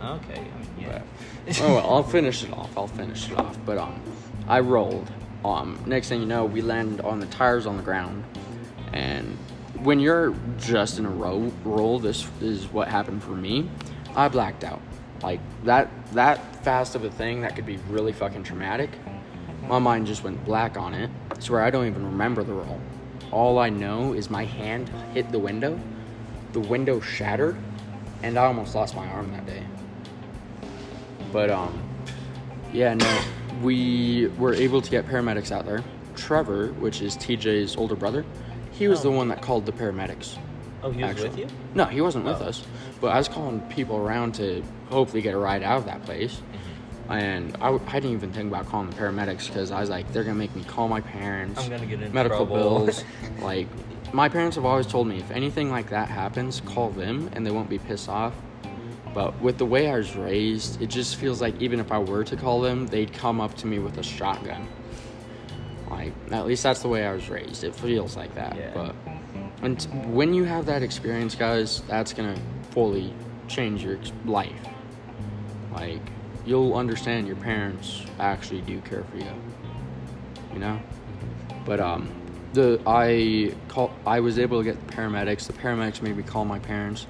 Okay. 0.03 0.35
I 0.41 0.41
mean, 0.41 0.53
yeah. 0.79 1.03
Oh 1.63 1.75
well, 1.77 1.91
I'll 1.91 2.03
finish 2.03 2.45
it 2.45 2.53
off. 2.53 2.77
I'll 2.77 2.87
finish 2.87 3.31
it 3.31 3.39
off. 3.39 3.57
But 3.65 3.79
um, 3.79 3.99
I 4.47 4.61
rolled. 4.61 5.11
Um, 5.45 5.83
next 5.87 6.09
thing 6.11 6.21
you 6.21 6.27
know, 6.27 6.45
we 6.45 6.61
landed 6.61 7.01
on 7.01 7.19
the 7.19 7.27
tires 7.27 7.67
on 7.67 7.79
the 7.79 7.83
ground, 7.83 8.25
and 8.93 9.39
when 9.79 10.01
you're 10.01 10.35
just 10.59 10.99
in 10.99 11.07
a 11.07 11.11
row 11.11 11.51
roll, 11.65 11.99
this 11.99 12.27
is 12.43 12.67
what 12.67 12.89
happened 12.89 13.23
for 13.23 13.31
me. 13.33 13.71
I 14.15 14.29
blacked 14.29 14.65
out. 14.65 14.83
Like 15.23 15.41
that 15.65 15.89
that 16.13 16.65
fast 16.65 16.95
of 16.95 17.05
a 17.05 17.11
thing 17.11 17.43
that 17.43 17.55
could 17.57 17.67
be 17.67 17.77
really 17.89 18.13
fucking 18.13 18.43
traumatic. 18.43 18.91
My 19.69 19.79
mind 19.79 20.07
just 20.07 20.25
went 20.25 20.43
black 20.45 20.77
on 20.77 20.95
it. 20.95 21.11
I 21.31 21.39
swear 21.41 21.63
I 21.63 21.71
don't 21.71 21.87
even 21.87 22.05
remember 22.05 22.43
the 22.43 22.53
roll. 22.55 22.81
All 23.31 23.59
I 23.59 23.69
know 23.69 24.15
is 24.15 24.31
my 24.31 24.45
hand 24.45 24.89
hit 25.15 25.31
the 25.31 25.39
window, 25.39 25.79
the 26.53 26.61
window 26.61 27.01
shattered, 27.01 27.57
and 28.23 28.39
I 28.39 28.47
almost 28.47 28.75
lost 28.75 28.97
my 28.97 29.07
arm 29.07 29.31
that 29.33 29.47
day. 29.47 29.63
But 31.33 31.51
um, 31.51 31.81
yeah, 32.73 32.95
no, 32.95 33.21
we 33.63 34.29
were 34.39 34.55
able 34.55 34.81
to 34.81 34.91
get 34.91 35.07
paramedics 35.07 35.53
out 35.53 35.67
there. 35.67 35.85
Trevor, 36.17 36.69
which 36.75 37.03
is 37.03 37.17
TJ's 37.17 37.77
older 37.77 37.95
brother, 37.95 38.25
he 38.73 38.89
was 38.89 39.03
the 39.03 39.11
Oh. 39.11 39.17
one 39.17 39.29
that 39.29 39.41
called 39.43 39.65
the 39.67 39.73
paramedics. 39.73 40.39
Oh, 40.83 40.91
he 40.91 41.03
was 41.03 41.11
actually. 41.11 41.29
with 41.29 41.39
you? 41.39 41.47
No, 41.75 41.85
he 41.85 42.01
wasn't 42.01 42.25
with 42.25 42.41
Oh. 42.41 42.47
us. 42.47 42.65
But 43.01 43.09
I 43.09 43.19
was 43.19 43.29
calling 43.29 43.61
people 43.69 43.97
around 43.97 44.35
to 44.37 44.63
hopefully 44.91 45.23
get 45.23 45.35
a 45.35 45.39
ride 45.39 45.63
out 45.63 45.79
of 45.79 45.85
that 45.87 46.05
place. 46.05 46.35
Mm-hmm. 46.35 47.13
And 47.13 47.57
I, 47.57 47.73
w- 47.73 47.85
I 47.89 47.95
didn't 47.95 48.13
even 48.13 48.33
think 48.33 48.49
about 48.49 48.67
calling 48.67 48.89
the 48.89 48.97
paramedics 48.97 49.49
because 49.49 49.71
I 49.71 49.81
was 49.81 49.91
like, 49.91 50.13
they're 50.13 50.23
gonna 50.23 50.37
make 50.37 50.55
me 50.55 50.63
call 50.65 50.89
my 50.89 51.01
parents. 51.01 51.61
I'm 51.61 51.71
gonna 51.71 51.87
get 51.87 52.01
in 52.03 52.13
medical 52.13 52.47
trouble. 52.47 52.87
bills. 52.87 53.05
like, 53.41 53.67
my 54.13 54.29
parents 54.29 54.57
have 54.57 54.65
always 54.65 54.87
told 54.87 55.07
me 55.07 55.19
if 55.19 55.31
anything 55.31 55.71
like 55.71 55.91
that 55.91 56.09
happens, 56.09 56.61
call 56.61 56.91
them 56.91 57.31
and 57.33 57.45
they 57.45 57.51
won't 57.51 57.69
be 57.69 57.79
pissed 57.79 58.09
off. 58.09 58.35
But 59.13 59.41
with 59.41 59.59
the 59.59 59.67
way 59.67 59.91
I 59.91 59.97
was 59.97 60.15
raised, 60.15 60.81
it 60.81 60.87
just 60.87 61.17
feels 61.17 61.41
like 61.41 61.61
even 61.61 61.81
if 61.81 61.91
I 61.91 61.99
were 61.99 62.23
to 62.25 62.37
call 62.37 62.61
them, 62.61 62.87
they'd 62.87 63.13
come 63.13 63.41
up 63.41 63.57
to 63.57 63.67
me 63.67 63.81
with 63.81 63.99
a 63.99 64.05
shotgun. 64.05 64.69
Like, 65.91 66.13
at 66.31 66.47
least 66.47 66.63
that's 66.63 66.83
the 66.83 66.89
way 66.89 67.05
I 67.05 67.13
was 67.13 67.29
raised. 67.29 67.65
It 67.65 67.75
feels 67.75 68.17
like 68.17 68.33
that. 68.37 68.57
Yeah. 68.57 68.71
But 68.73 68.95
and 69.63 70.15
when 70.15 70.33
you 70.33 70.45
have 70.45 70.67
that 70.67 70.83
experience, 70.83 71.35
guys, 71.35 71.83
that's 71.89 72.13
gonna 72.13 72.39
fully 72.71 73.13
change 73.49 73.85
your 73.85 73.99
life. 74.25 74.70
Like, 75.73 76.01
you'll 76.45 76.75
understand 76.75 77.27
your 77.27 77.37
parents 77.37 78.03
actually 78.19 78.61
do 78.63 78.81
care 78.81 79.05
for 79.05 79.17
you. 79.19 79.33
You 80.53 80.59
know. 80.59 80.81
But 81.65 81.81
um, 81.81 82.09
the 82.53 82.81
I 82.87 83.55
call 83.69 83.93
I 84.07 84.21
was 84.21 84.39
able 84.39 84.59
to 84.59 84.65
get 84.65 84.87
the 84.87 84.93
paramedics. 84.93 85.47
The 85.47 85.53
paramedics 85.53 86.03
made 86.03 86.17
me 86.17 86.23
call 86.23 86.45
my 86.45 86.59
parents. 86.59 87.07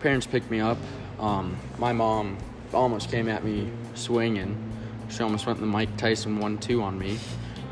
Parents 0.00 0.26
picked 0.26 0.50
me 0.50 0.60
up. 0.60 0.78
Um, 1.18 1.56
my 1.78 1.92
mom 1.92 2.36
almost 2.72 3.10
came 3.10 3.28
at 3.28 3.44
me 3.44 3.70
swinging. 3.94 4.56
She 5.08 5.22
almost 5.22 5.46
went 5.46 5.58
the 5.60 5.66
Mike 5.66 5.96
Tyson 5.96 6.38
one 6.38 6.58
two 6.58 6.82
on 6.82 6.98
me. 6.98 7.18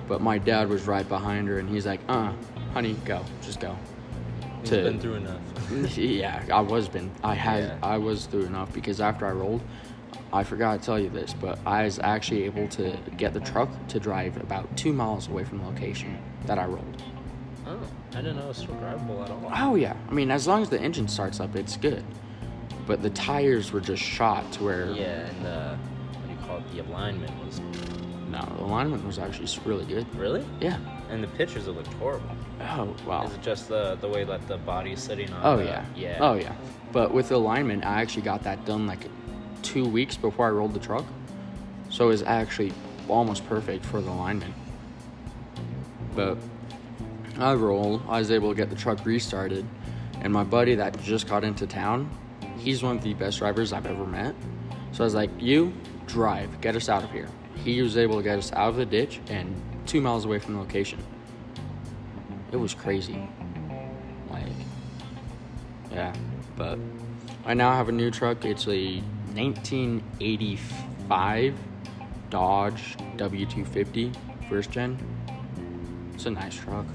But 0.09 0.21
my 0.21 0.39
dad 0.39 0.69
was 0.69 0.87
right 0.87 1.09
behind 1.09 1.49
her, 1.49 1.59
and 1.59 1.69
he's 1.69 1.87
like, 1.87 2.01
"Uh, 2.09 2.33
honey, 2.73 2.95
go, 3.05 3.25
just 3.43 3.61
go." 3.61 3.77
He's 4.61 4.71
To- 4.71 4.83
been 4.83 4.99
through 5.01 5.15
enough. 5.15 5.41
yeah, 5.97 6.43
I 6.53 6.61
was 6.61 6.89
been. 6.89 7.11
I 7.23 7.35
had. 7.35 7.65
Yeah. 7.65 7.77
I 7.83 7.99
was 7.99 8.27
through 8.27 8.45
enough 8.47 8.73
because 8.73 9.01
after 9.01 9.27
I 9.27 9.31
rolled, 9.31 9.63
I 10.35 10.43
forgot 10.43 10.81
to 10.81 10.85
tell 10.85 10.99
you 10.99 11.11
this, 11.11 11.33
but 11.33 11.61
I 11.65 11.85
was 11.85 12.01
actually 12.01 12.43
able 12.43 12.67
to 12.69 12.99
get 13.17 13.35
the 13.35 13.41
truck 13.41 13.69
to 13.89 14.01
drive 14.01 14.37
about 14.39 14.77
two 14.77 14.93
miles 14.93 15.29
away 15.29 15.45
from 15.45 15.59
the 15.59 15.65
location 15.65 16.19
that 16.47 16.59
I 16.59 16.65
rolled. 16.67 17.03
Oh, 17.67 17.79
I 18.13 18.17
didn't 18.17 18.37
know 18.37 18.47
it 18.47 18.49
was 18.49 18.57
still 18.59 18.75
drivable 18.75 19.25
at 19.25 19.31
all. 19.31 19.51
Oh 19.55 19.75
yeah, 19.77 19.97
I 20.09 20.13
mean, 20.13 20.33
as 20.33 20.49
long 20.49 20.61
as 20.61 20.69
the 20.71 20.81
engine 20.81 21.07
starts 21.07 21.39
up, 21.39 21.55
it's 21.55 21.77
good. 21.77 22.05
But 22.85 23.01
the 23.01 23.11
tires 23.11 23.71
were 23.73 23.81
just 23.81 24.03
shot 24.03 24.51
to 24.55 24.65
where 24.65 24.91
Yeah, 24.91 25.05
and 25.05 25.47
uh, 25.47 25.77
what 25.77 26.27
do 26.27 26.33
you 26.33 26.39
call 26.47 26.57
it? 26.59 26.73
The 26.75 26.81
alignment 26.91 27.33
was 27.45 27.61
no, 28.29 28.41
the 28.57 28.65
alignment 28.65 29.07
was 29.07 29.21
actually 29.21 29.49
really 29.65 29.85
good. 29.87 30.13
really. 30.17 30.45
Yeah. 30.61 30.79
And 31.11 31.23
the 31.23 31.29
pictures 31.29 31.69
it 31.69 31.71
looked 31.71 31.93
horrible. 31.95 32.29
Oh 32.61 32.95
wow. 33.07 33.23
Is 33.25 33.35
it 33.35 33.43
just 33.43 33.69
the 33.69 33.95
the 34.01 34.09
way 34.09 34.25
that 34.25 34.49
the 34.49 34.57
body's 34.59 35.01
sitting 35.01 35.33
on? 35.33 35.41
Oh 35.45 35.57
the- 35.59 35.65
yeah. 35.65 35.85
Yeah. 35.95 36.19
Oh 36.21 36.35
yeah. 36.35 36.55
But 36.91 37.15
with 37.15 37.29
the 37.29 37.37
alignment, 37.37 37.85
I 37.87 38.03
actually 38.03 38.23
got 38.23 38.43
that 38.43 38.65
done 38.65 38.87
like 38.89 39.07
two 39.65 39.85
weeks 39.85 40.17
before 40.17 40.47
I 40.47 40.51
rolled 40.51 40.75
the 40.75 40.79
truck, 40.79 41.05
so 41.91 42.05
it 42.05 42.09
was 42.09 42.23
actually 42.23 42.73
almost 43.09 43.45
perfect 43.47 43.85
for 43.85 44.01
the 44.01 44.11
alignment. 44.11 44.55
But 46.15 46.39
I 47.39 47.55
rolled. 47.55 48.03
I 48.09 48.21
was 48.21 48.31
able 48.31 48.51
to 48.51 48.55
get 48.55 48.71
the 48.71 48.77
truck 48.77 49.05
restarted, 49.05 49.67
and 50.21 50.33
my 50.33 50.45
buddy 50.45 50.77
that 50.77 51.03
just 51.03 51.27
got 51.27 51.43
into 51.43 51.67
town, 51.67 52.09
he's 52.59 52.83
one 52.83 52.99
of 52.99 53.03
the 53.03 53.15
best 53.15 53.39
drivers 53.39 53.73
I've 53.73 53.87
ever 53.87 54.07
met. 54.07 54.35
So 54.93 55.03
I 55.03 55.07
was 55.07 55.15
like, 55.15 55.31
"You 55.41 55.73
drive, 56.07 56.61
get 56.61 56.77
us 56.77 56.89
out 56.89 57.03
of 57.03 57.11
here." 57.11 57.29
He 57.65 57.83
was 57.83 57.97
able 57.97 58.19
to 58.19 58.23
get 58.23 58.39
us 58.39 58.53
out 58.53 58.69
of 58.69 58.77
the 58.77 58.87
ditch 58.87 59.21
and 59.29 59.55
two 59.87 60.01
miles 60.01 60.25
away 60.25 60.39
from 60.39 60.55
the 60.55 60.61
location. 60.61 60.99
It 62.53 62.57
was 62.57 62.75
crazy. 62.75 63.29
Like, 64.31 64.45
yeah. 65.91 66.15
But 66.57 66.79
I 67.45 67.55
now 67.55 67.73
have 67.73 67.89
a 67.89 67.93
new 67.93 68.11
truck. 68.11 68.45
It's 68.45 68.69
a 68.69 69.03
1985 69.35 71.59
Dodge 72.31 72.97
W250 73.17 74.15
first 74.49 74.71
gen. 74.71 74.97
It's 76.15 76.27
a 76.27 76.31
nice 76.31 76.55
truck. 76.55 76.87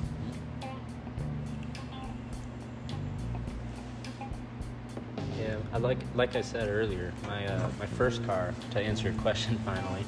Yeah, 5.37 5.57
I 5.73 5.79
like 5.79 5.97
like 6.15 6.37
I 6.37 6.41
said 6.41 6.69
earlier, 6.69 7.11
my 7.27 7.45
uh, 7.45 7.69
my 7.77 7.85
first 7.85 8.25
car 8.25 8.53
to 8.71 8.79
answer 8.79 9.09
your 9.09 9.21
question 9.21 9.57
finally 9.65 10.05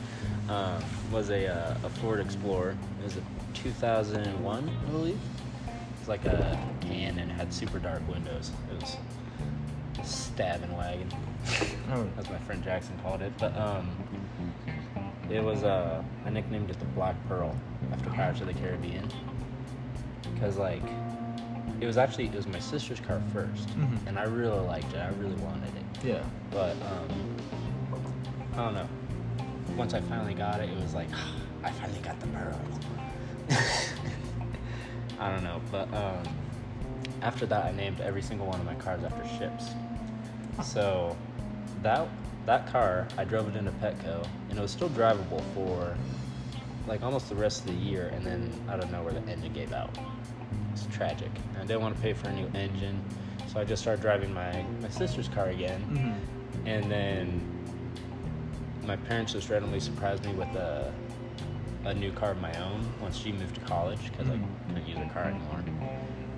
um, 0.48 0.82
was 1.12 1.32
a 1.32 1.48
uh, 1.48 1.76
a 1.84 1.90
Ford 1.90 2.22
Explorer. 2.22 2.78
It 3.02 3.04
was 3.04 3.18
a 3.18 3.22
2001, 3.56 4.70
I 4.70 4.92
believe. 4.92 5.16
It 5.16 6.00
was 6.00 6.08
like 6.08 6.24
a 6.26 6.58
tan 6.80 7.20
and 7.20 7.30
had 7.30 7.54
super 7.54 7.80
dark 7.80 8.08
windows. 8.08 8.52
It 8.72 8.82
was 8.82 8.96
stabbing 10.04 10.76
wagon, 10.78 11.10
Oh. 11.94 12.08
as 12.18 12.30
my 12.30 12.38
friend 12.40 12.64
Jackson 12.64 12.98
called 13.04 13.22
it. 13.22 13.32
But 13.38 13.56
um, 13.58 13.90
it 15.30 15.44
was 15.44 15.64
uh, 15.64 16.04
I 16.26 16.30
nicknamed 16.30 16.70
it 16.70 16.80
the 16.80 16.86
Black 16.86 17.16
Pearl 17.28 17.56
after 17.92 18.10
Pirates 18.10 18.42
of 18.42 18.48
the 18.48 18.54
Caribbean 18.54 19.08
because 20.34 20.58
like 20.58 20.82
it 21.80 21.86
was 21.86 21.98
actually 21.98 22.26
it 22.26 22.36
was 22.36 22.48
my 22.48 22.60
sister's 22.60 23.00
car 23.00 23.22
1st 23.34 23.66
Mhm. 23.78 23.98
and 24.08 24.20
I 24.20 24.24
really 24.24 24.60
liked 24.60 24.94
it. 24.94 25.00
I 25.00 25.10
really 25.20 25.36
wanted 25.36 25.70
it, 25.76 26.06
Yeah. 26.06 26.24
but 26.52 26.76
um, 26.84 27.38
I 28.54 28.58
don't 28.58 28.74
know. 28.74 28.88
Once 29.78 29.94
I 29.94 30.02
finally 30.02 30.34
got 30.34 30.60
it, 30.60 30.70
it 30.70 30.78
was 30.82 30.94
like 30.94 31.08
I 31.64 31.72
finally 31.72 32.00
got 32.02 32.20
the 32.20 32.28
Pearl. 32.28 32.60
I 35.20 35.30
don't 35.30 35.44
know, 35.44 35.62
but 35.72 35.94
um, 35.94 36.24
after 37.22 37.46
that, 37.46 37.66
I 37.66 37.72
named 37.72 38.02
every 38.02 38.22
single 38.24 38.48
one 38.48 38.60
of 38.60 38.66
my 38.66 38.74
cars 38.76 39.04
after 39.04 39.28
ships. 39.38 39.70
So 40.64 41.16
that 41.82 42.08
that 42.46 42.68
car, 42.68 43.08
I 43.18 43.24
drove 43.24 43.48
it 43.48 43.56
into 43.56 43.72
Petco, 43.72 44.28
and 44.50 44.58
it 44.58 44.62
was 44.62 44.72
still 44.72 44.90
drivable 44.90 45.44
for 45.54 45.96
like 46.88 47.04
almost 47.04 47.30
the 47.30 47.36
rest 47.36 47.62
of 47.62 47.68
the 47.68 47.74
year, 47.74 48.12
and 48.16 48.26
then 48.26 48.52
I 48.68 48.76
don't 48.76 48.92
know 48.92 49.04
where 49.04 49.14
the 49.14 49.22
engine 49.32 49.54
gave 49.54 49.72
out. 49.74 49.96
It's 50.74 50.88
tragic. 50.88 51.30
And 51.54 51.60
I 51.60 51.66
didn't 51.66 51.82
want 51.82 51.96
to 51.96 52.02
pay 52.02 52.14
for 52.14 52.28
a 52.30 52.34
new 52.34 52.48
engine, 52.56 53.02
so 53.48 53.60
I 53.60 53.64
just 53.64 53.82
started 53.82 54.02
driving 54.02 54.34
my 54.34 54.64
my 54.82 54.90
sister's 54.90 55.28
car 55.28 55.50
again, 55.50 55.82
Mm-hmm. 55.92 56.68
and 56.68 56.92
then 56.92 57.42
my 58.84 58.96
parents 58.96 59.34
just 59.34 59.50
randomly 59.50 59.80
surprised 59.80 60.26
me 60.26 60.34
with 60.34 60.50
a 60.56 60.94
a 61.86 61.94
new 61.94 62.12
car 62.12 62.32
of 62.32 62.40
my 62.40 62.56
own 62.60 62.88
once 63.00 63.18
she 63.18 63.32
moved 63.32 63.56
to 63.56 63.62
college 63.62 64.12
because 64.12 64.28
I 64.30 64.36
Mhm. 64.38 64.48
couldn't 64.68 64.88
use 64.88 64.98
her 65.00 65.06
car 65.14 65.26
anymore, 65.26 65.64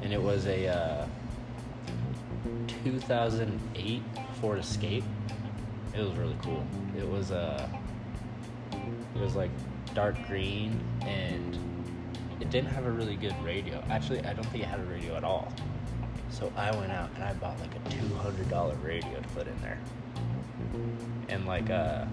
and 0.01 0.11
it 0.13 0.21
was 0.21 0.45
a 0.47 0.67
uh, 0.67 1.05
2008 2.83 4.01
Ford 4.39 4.59
Escape. 4.59 5.03
It 5.95 6.01
was 6.01 6.11
really 6.13 6.35
cool. 6.43 6.65
It 6.97 7.07
was 7.07 7.31
uh, 7.31 7.67
it 8.71 9.21
was 9.21 9.35
like 9.35 9.51
dark 9.93 10.15
green 10.27 10.79
and 11.01 11.57
it 12.39 12.49
didn't 12.49 12.69
have 12.71 12.85
a 12.85 12.91
really 12.91 13.15
good 13.15 13.35
radio. 13.43 13.83
Actually, 13.89 14.19
I 14.25 14.33
don't 14.33 14.45
think 14.47 14.63
it 14.63 14.67
had 14.67 14.79
a 14.79 14.85
radio 14.85 15.15
at 15.15 15.23
all. 15.23 15.51
So 16.29 16.51
I 16.57 16.75
went 16.75 16.91
out 16.91 17.09
and 17.15 17.23
I 17.23 17.33
bought 17.33 17.59
like 17.59 17.71
a 17.75 17.89
two 17.89 18.13
hundred 18.15 18.49
dollar 18.49 18.75
radio 18.75 19.19
to 19.19 19.27
put 19.29 19.47
in 19.47 19.61
there, 19.61 19.79
and 21.29 21.45
like 21.45 21.69
uh, 21.69 22.05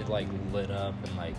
it 0.00 0.08
like 0.08 0.28
lit 0.50 0.70
up 0.70 0.94
and 1.04 1.16
like 1.16 1.34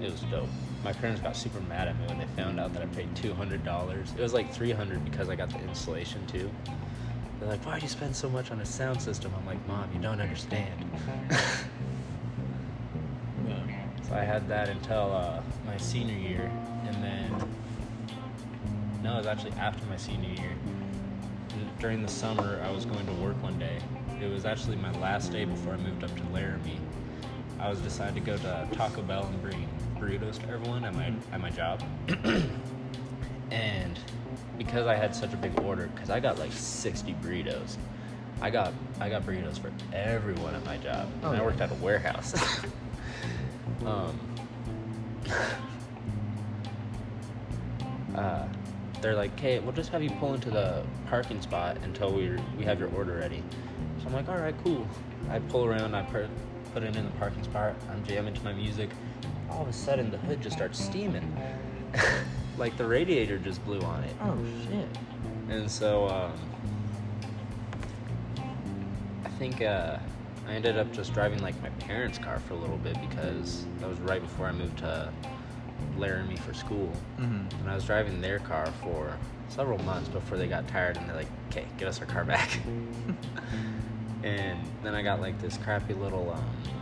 it 0.00 0.10
was 0.10 0.22
dope. 0.22 0.48
My 0.84 0.92
parents 0.92 1.20
got 1.20 1.36
super 1.36 1.60
mad 1.60 1.88
at 1.88 1.98
me 2.00 2.06
when 2.06 2.18
they 2.18 2.26
found 2.36 2.58
out 2.58 2.72
that 2.74 2.82
I 2.82 2.86
paid 2.86 3.14
two 3.14 3.34
hundred 3.34 3.64
dollars. 3.64 4.12
It 4.18 4.22
was 4.22 4.32
like 4.34 4.52
three 4.52 4.72
hundred 4.72 5.04
because 5.04 5.28
I 5.28 5.36
got 5.36 5.50
the 5.50 5.60
installation 5.60 6.26
too. 6.26 6.50
They're 7.38 7.48
like, 7.48 7.64
"Why'd 7.64 7.82
you 7.82 7.88
spend 7.88 8.16
so 8.16 8.28
much 8.28 8.50
on 8.50 8.60
a 8.60 8.66
sound 8.66 9.00
system?" 9.00 9.32
I'm 9.38 9.46
like, 9.46 9.64
"Mom, 9.68 9.88
you 9.94 10.00
don't 10.00 10.20
understand." 10.20 10.84
So 14.12 14.18
I 14.18 14.24
had 14.24 14.46
that 14.48 14.68
until 14.68 15.10
uh, 15.10 15.40
my 15.64 15.78
senior 15.78 16.18
year, 16.18 16.50
and 16.84 17.02
then 17.02 17.48
no, 19.02 19.14
it 19.14 19.18
was 19.18 19.26
actually 19.26 19.52
after 19.52 19.86
my 19.86 19.96
senior 19.96 20.28
year. 20.28 20.52
During 21.78 22.02
the 22.02 22.08
summer, 22.08 22.62
I 22.62 22.70
was 22.70 22.84
going 22.84 23.06
to 23.06 23.12
work 23.14 23.42
one 23.42 23.58
day. 23.58 23.78
It 24.20 24.30
was 24.30 24.44
actually 24.44 24.76
my 24.76 24.92
last 25.00 25.32
day 25.32 25.46
before 25.46 25.72
I 25.72 25.76
moved 25.78 26.04
up 26.04 26.14
to 26.14 26.22
Laramie. 26.30 26.78
I 27.58 27.70
was 27.70 27.80
decided 27.80 28.16
to 28.16 28.20
go 28.20 28.36
to 28.36 28.68
Taco 28.72 29.00
Bell 29.00 29.24
and 29.24 29.40
bring 29.40 29.66
burritos 30.02 30.38
to 30.40 30.48
everyone 30.48 30.84
at 30.84 30.94
my 30.94 31.12
at 31.32 31.40
my 31.40 31.50
job, 31.50 31.82
and 33.50 33.98
because 34.58 34.86
I 34.86 34.96
had 34.96 35.14
such 35.14 35.32
a 35.32 35.36
big 35.36 35.58
order, 35.60 35.88
because 35.94 36.10
I 36.10 36.20
got 36.20 36.38
like 36.38 36.52
60 36.52 37.14
burritos. 37.22 37.76
I 38.40 38.50
got 38.50 38.72
I 39.00 39.08
got 39.08 39.22
burritos 39.22 39.58
for 39.58 39.70
everyone 39.92 40.54
at 40.54 40.64
my 40.64 40.76
job. 40.78 41.08
Oh, 41.22 41.30
and 41.30 41.40
I 41.40 41.44
worked 41.44 41.60
at 41.60 41.70
a 41.70 41.74
warehouse. 41.74 42.34
um, 43.86 44.18
uh, 48.16 48.46
they're 49.00 49.14
like, 49.14 49.32
"Okay, 49.34 49.60
we'll 49.60 49.72
just 49.72 49.90
have 49.90 50.02
you 50.02 50.10
pull 50.10 50.34
into 50.34 50.50
the 50.50 50.84
parking 51.06 51.40
spot 51.40 51.76
until 51.84 52.12
we 52.12 52.36
we 52.58 52.64
have 52.64 52.80
your 52.80 52.92
order 52.94 53.14
ready." 53.14 53.42
So 54.00 54.08
I'm 54.08 54.12
like, 54.12 54.28
"All 54.28 54.38
right, 54.38 54.54
cool." 54.64 54.86
I 55.30 55.38
pull 55.38 55.64
around, 55.64 55.94
I 55.94 56.02
put 56.02 56.28
put 56.74 56.82
it 56.82 56.96
in 56.96 57.04
the 57.04 57.10
parking 57.12 57.44
spot. 57.44 57.74
I'm 57.90 58.04
jamming 58.04 58.34
to 58.34 58.42
my 58.42 58.52
music. 58.52 58.90
All 59.52 59.62
of 59.62 59.68
a 59.68 59.72
sudden, 59.72 60.10
the 60.10 60.18
hood 60.18 60.40
just 60.40 60.56
starts 60.56 60.82
steaming, 60.82 61.36
like 62.58 62.76
the 62.76 62.86
radiator 62.86 63.38
just 63.38 63.64
blew 63.64 63.80
on 63.80 64.02
it. 64.04 64.16
Oh 64.22 64.38
shit. 64.66 64.88
And 65.48 65.70
so 65.70 66.08
um, 66.08 66.32
I 69.24 69.28
think 69.38 69.60
uh, 69.60 69.98
I 70.48 70.52
ended 70.52 70.78
up 70.78 70.90
just 70.92 71.12
driving 71.12 71.40
like 71.42 71.60
my 71.62 71.68
parents' 71.70 72.18
car 72.18 72.40
for 72.40 72.54
a 72.54 72.56
little 72.56 72.78
bit 72.78 72.96
because 73.08 73.66
that 73.80 73.88
was 73.88 73.98
right 74.00 74.22
before 74.22 74.46
I 74.46 74.52
moved 74.52 74.78
to 74.78 75.12
Laramie 75.98 76.36
for 76.36 76.54
school. 76.54 76.90
Mm-hmm. 77.18 77.60
And 77.60 77.70
I 77.70 77.74
was 77.74 77.84
driving 77.84 78.20
their 78.20 78.38
car 78.38 78.66
for 78.82 79.16
several 79.48 79.78
months 79.82 80.08
before 80.08 80.38
they 80.38 80.46
got 80.46 80.66
tired 80.68 80.96
and 80.96 81.08
they're 81.08 81.16
like, 81.16 81.28
okay, 81.50 81.66
get 81.78 81.88
us 81.88 82.00
our 82.00 82.06
car 82.06 82.24
back. 82.24 82.58
and 84.22 84.58
then 84.82 84.94
I 84.94 85.02
got 85.02 85.20
like 85.20 85.40
this 85.40 85.58
crappy 85.58 85.94
little 85.94 86.32
um, 86.32 86.81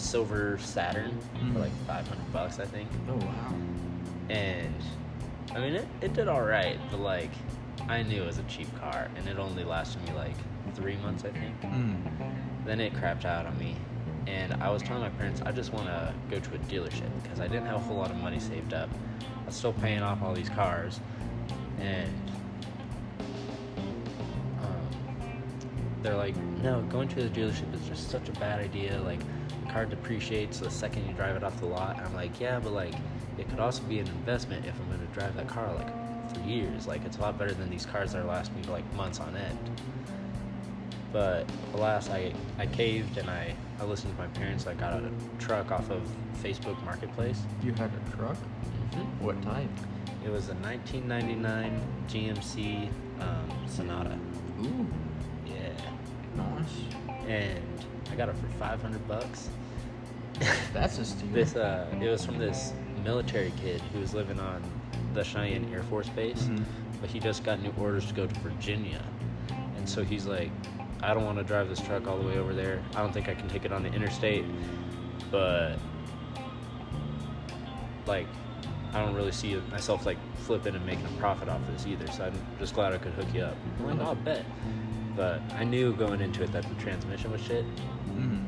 silver 0.00 0.58
Saturn 0.58 1.16
Mhm. 1.38 1.52
for 1.52 1.58
like 1.60 1.72
500 1.86 2.32
bucks, 2.32 2.58
I 2.58 2.64
think 2.66 2.88
Oh 3.08 3.16
wow. 3.16 3.54
and 4.28 4.74
I 5.54 5.58
mean 5.60 5.74
it, 5.74 5.86
it 6.00 6.12
did 6.14 6.28
all 6.28 6.42
right, 6.42 6.78
but 6.90 7.00
like 7.00 7.30
I 7.88 8.02
knew 8.02 8.22
it 8.22 8.26
was 8.26 8.38
a 8.38 8.42
cheap 8.44 8.68
car, 8.78 9.08
and 9.16 9.26
it 9.28 9.38
only 9.38 9.64
lasted 9.64 10.02
me 10.06 10.12
like 10.12 10.36
three 10.74 10.96
months, 10.98 11.24
I 11.24 11.30
think. 11.30 11.60
Mm. 11.62 11.96
Then 12.64 12.78
it 12.78 12.92
crapped 12.94 13.24
out 13.24 13.46
on 13.46 13.58
me, 13.58 13.74
and 14.26 14.52
I 14.62 14.70
was 14.70 14.82
telling 14.82 15.02
my 15.02 15.08
parents 15.10 15.40
I 15.44 15.50
just 15.50 15.72
want 15.72 15.86
to 15.86 16.14
go 16.30 16.38
to 16.38 16.54
a 16.54 16.58
dealership 16.58 17.08
because 17.22 17.40
I 17.40 17.48
didn't 17.48 17.66
have 17.66 17.76
a 17.76 17.80
whole 17.80 17.96
lot 17.96 18.10
of 18.10 18.16
money 18.18 18.38
saved 18.38 18.74
up. 18.74 18.88
I 19.42 19.46
was 19.46 19.56
still 19.56 19.72
paying 19.72 20.02
off 20.02 20.22
all 20.22 20.34
these 20.34 20.50
cars, 20.50 21.00
and 21.80 22.30
um, 24.62 24.86
they're 26.02 26.16
like, 26.16 26.36
no, 26.62 26.82
going 26.82 27.08
to 27.08 27.28
the 27.28 27.28
dealership 27.40 27.74
is 27.74 27.84
just 27.88 28.08
such 28.10 28.28
a 28.28 28.32
bad 28.32 28.60
idea. 28.60 29.00
Like, 29.00 29.20
car 29.72 29.84
depreciates 29.86 30.58
the 30.58 30.70
second 30.70 31.06
you 31.06 31.14
drive 31.14 31.36
it 31.36 31.44
off 31.44 31.58
the 31.60 31.66
lot. 31.66 31.98
I'm 31.98 32.14
like, 32.14 32.40
yeah, 32.40 32.58
but 32.58 32.72
like, 32.72 32.94
it 33.38 33.48
could 33.48 33.60
also 33.60 33.82
be 33.84 33.98
an 33.98 34.06
investment 34.08 34.66
if 34.66 34.74
I'm 34.80 34.86
going 34.88 35.06
to 35.06 35.14
drive 35.14 35.34
that 35.36 35.48
car 35.48 35.72
like 35.74 36.34
for 36.34 36.40
years. 36.40 36.86
Like, 36.86 37.04
it's 37.04 37.16
a 37.18 37.20
lot 37.20 37.38
better 37.38 37.52
than 37.52 37.70
these 37.70 37.86
cars 37.86 38.12
that 38.12 38.22
are 38.22 38.26
lasting 38.26 38.60
me 38.60 38.66
like 38.68 38.90
months 38.94 39.20
on 39.20 39.34
end. 39.36 39.80
But 41.12 41.48
alas, 41.74 42.08
I, 42.08 42.32
I 42.58 42.66
caved 42.66 43.16
and 43.18 43.28
I, 43.28 43.54
I 43.80 43.84
listened 43.84 44.14
to 44.14 44.22
my 44.22 44.28
parents. 44.28 44.66
I 44.66 44.74
got 44.74 44.92
a 44.92 45.10
truck 45.38 45.72
off 45.72 45.90
of 45.90 46.02
Facebook 46.42 46.80
Marketplace. 46.84 47.40
You 47.62 47.72
had 47.72 47.90
a 47.90 48.16
truck? 48.16 48.36
Mm-hmm. 48.36 49.24
What 49.24 49.40
type? 49.42 49.68
It 50.24 50.30
was 50.30 50.48
a 50.50 50.54
1999 50.54 51.80
GMC 52.08 52.88
um, 53.20 53.66
Sonoma. 53.66 54.18
Ooh. 54.62 54.86
Yeah. 55.46 55.72
Nice. 56.36 57.26
And 57.26 57.84
I 58.10 58.14
got 58.16 58.28
it 58.28 58.36
for 58.36 58.46
500 58.58 59.08
bucks. 59.08 59.48
That's 60.72 60.98
a 60.98 61.04
steal. 61.04 61.28
This 61.32 61.56
uh, 61.56 61.86
it 62.00 62.08
was 62.08 62.24
from 62.24 62.38
this 62.38 62.72
military 63.04 63.52
kid 63.62 63.80
who 63.92 64.00
was 64.00 64.14
living 64.14 64.38
on 64.40 64.62
the 65.14 65.22
Cheyenne 65.24 65.68
Air 65.72 65.82
Force 65.84 66.08
Base, 66.10 66.42
Mhm. 66.44 66.64
but 67.00 67.10
he 67.10 67.18
just 67.20 67.44
got 67.44 67.60
new 67.62 67.72
orders 67.78 68.06
to 68.06 68.14
go 68.14 68.26
to 68.26 68.40
Virginia, 68.40 69.02
and 69.76 69.88
so 69.88 70.02
he's 70.04 70.26
like, 70.26 70.50
I 71.02 71.14
don't 71.14 71.24
want 71.24 71.38
to 71.38 71.44
drive 71.44 71.68
this 71.68 71.80
truck 71.80 72.06
all 72.06 72.18
the 72.18 72.26
way 72.26 72.38
over 72.38 72.52
there. 72.54 72.82
I 72.94 73.00
don't 73.00 73.12
think 73.12 73.28
I 73.28 73.34
can 73.34 73.48
take 73.48 73.64
it 73.64 73.72
on 73.72 73.82
the 73.82 73.92
interstate, 73.92 74.44
but 75.30 75.76
like, 78.06 78.26
I 78.92 79.00
don't 79.04 79.14
really 79.14 79.32
see 79.32 79.54
myself 79.70 80.04
like 80.06 80.18
flipping 80.38 80.74
and 80.74 80.84
making 80.84 81.06
a 81.06 81.20
profit 81.20 81.48
off 81.48 81.60
this 81.72 81.86
either. 81.86 82.06
So 82.10 82.24
I'm 82.24 82.34
just 82.58 82.74
glad 82.74 82.92
I 82.92 82.98
could 82.98 83.12
hook 83.12 83.26
you 83.34 83.42
up. 83.42 83.56
I'm 83.78 83.98
like, 83.98 84.08
oh, 84.08 84.14
bet. 84.14 84.44
But 85.16 85.40
I 85.56 85.64
knew 85.64 85.92
going 85.94 86.20
into 86.20 86.42
it 86.42 86.52
that 86.52 86.68
the 86.68 86.74
transmission 86.82 87.30
was 87.30 87.40
shit. 87.40 87.64
Mm. 88.16 88.39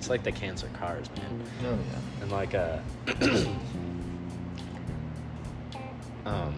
It's 0.00 0.08
like 0.08 0.22
the 0.22 0.32
cancer 0.32 0.66
cars, 0.78 1.10
man. 1.14 1.42
Oh 1.62 1.72
yeah. 1.72 2.22
And 2.22 2.32
like 2.32 2.54
uh 2.54 2.78
um 6.24 6.54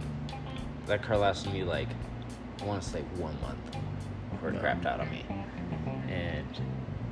that 0.86 1.02
car 1.02 1.16
lasted 1.16 1.52
me 1.52 1.64
like 1.64 1.88
I 2.60 2.64
want 2.64 2.80
to 2.84 2.88
say 2.88 3.00
one 3.16 3.36
month 3.40 3.58
before 4.30 4.50
it 4.50 4.62
crapped 4.62 4.86
out 4.86 5.00
on 5.00 5.10
me. 5.10 5.24
And 6.08 6.46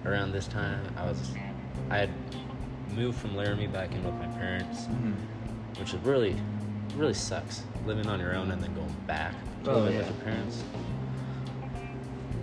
around 0.05 0.31
this 0.31 0.47
time, 0.47 0.81
I 0.97 1.05
was, 1.05 1.33
I 1.91 1.97
had 1.99 2.11
moved 2.95 3.19
from 3.19 3.35
Laramie 3.37 3.67
back 3.67 3.91
in 3.91 4.05
with 4.05 4.15
my 4.15 4.29
parents, 4.29 4.83
Mhm. 4.85 5.15
which 5.81 5.95
is 5.95 6.01
really, 6.03 6.37
really 6.95 7.13
sucks 7.15 7.65
living 7.87 8.07
on 8.07 8.21
your 8.21 8.37
own 8.37 8.53
and 8.53 8.63
then 8.63 8.73
going 8.75 8.95
back 9.09 9.35
to 9.65 9.71
Oh, 9.73 9.79
living 9.81 9.95
yeah. 9.95 9.99
with 10.07 10.15
your 10.17 10.25
parents. 10.25 10.63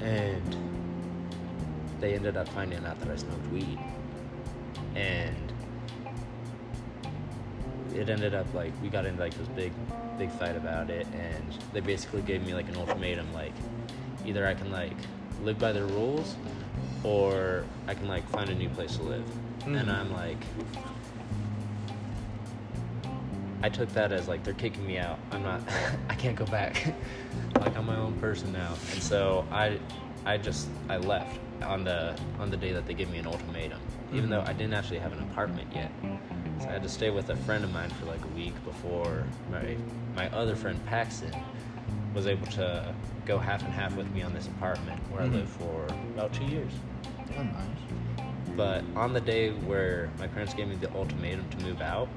And 0.02 0.58
they 2.00 2.14
ended 2.14 2.38
up 2.38 2.48
finding 2.50 2.86
out 2.86 3.00
that 3.00 3.10
I 3.10 3.16
smoked 3.16 3.48
weed, 3.52 3.80
and 4.96 5.36
it 7.94 8.10
ended 8.10 8.34
up 8.34 8.52
like 8.54 8.72
we 8.82 8.90
got 8.90 9.06
into 9.06 9.20
like 9.20 9.34
this 9.38 9.48
big, 9.50 9.72
big 10.18 10.30
fight 10.32 10.56
about 10.56 10.90
it, 10.90 11.08
and 11.14 11.58
they 11.74 11.80
basically 11.80 12.22
gave 12.22 12.46
me 12.46 12.54
like 12.54 12.70
an 12.70 12.76
ultimatum, 12.78 13.32
like 13.34 13.54
either 14.26 14.46
I 14.46 14.54
can 14.54 14.72
like 14.72 14.96
live 15.44 15.58
by 15.60 15.72
their 15.72 15.86
rules, 15.86 16.36
or 17.04 17.66
I 17.88 17.94
can 17.94 18.08
like 18.08 18.28
find 18.30 18.50
a 18.50 18.56
new 18.56 18.70
place 18.70 18.96
to 18.98 19.04
live, 19.04 19.26
and 19.66 19.76
Mhm. 19.76 19.90
I'm 19.90 20.14
like. 20.14 20.38
I 23.64 23.70
took 23.70 23.92
that 23.94 24.12
as 24.12 24.28
like 24.28 24.44
they're 24.44 24.54
kicking 24.54 24.86
me 24.86 25.00
out. 25.00 25.18
I'm 25.32 25.42
not. 25.42 25.62
I 26.10 26.14
can't 26.14 26.36
go 26.36 26.46
back. 26.46 26.94
like 27.60 27.76
I'm 27.76 27.88
my 27.88 27.96
own 27.98 28.14
person 28.20 28.54
now, 28.54 28.74
and 28.94 29.02
so 29.02 29.46
I, 29.52 29.80
I 30.26 30.38
just 30.38 30.70
I 30.88 30.98
left 30.98 31.40
on 31.64 31.84
the 31.84 32.16
on 32.40 32.50
the 32.52 32.58
day 32.58 32.72
that 32.74 32.86
they 32.86 32.94
gave 32.94 33.10
me 33.12 33.18
an 33.18 33.28
ultimatum, 33.28 33.80
even 34.14 34.26
Mhm. 34.28 34.30
though 34.30 34.42
I 34.42 34.54
didn't 34.54 34.74
actually 34.74 35.00
have 35.00 35.14
an 35.14 35.20
apartment 35.22 35.68
yet. 35.74 35.92
So 36.60 36.68
I 36.70 36.72
had 36.72 36.84
to 36.84 36.90
stay 36.90 37.10
with 37.10 37.30
a 37.30 37.36
friend 37.36 37.64
of 37.64 37.72
mine 37.74 37.90
for 37.92 38.06
like 38.06 38.24
a 38.24 38.36
week 38.36 38.54
before 38.66 39.24
my 39.52 39.78
my 40.16 40.30
other 40.30 40.56
friend 40.56 40.84
Paxton 40.86 41.34
was 42.14 42.26
able 42.28 42.48
to 42.48 42.94
go 43.26 43.38
half 43.38 43.64
and 43.64 43.74
half 43.74 43.96
with 43.96 44.10
me 44.12 44.22
on 44.24 44.34
this 44.34 44.48
apartment 44.48 45.00
where 45.12 45.22
Mhm. 45.22 45.34
I 45.34 45.36
lived 45.38 45.50
for 45.50 45.86
about 46.16 46.34
two 46.34 46.46
years. 46.46 46.72
Oh, 47.38 47.44
nice. 47.44 48.56
But 48.56 48.84
on 48.96 49.14
the 49.14 49.22
day 49.22 49.52
where 49.52 50.10
my 50.18 50.26
parents 50.28 50.54
gave 50.54 50.68
me 50.68 50.76
the 50.76 50.92
ultimatum 50.96 51.46
to 51.50 51.66
move 51.66 51.82
out, 51.82 52.08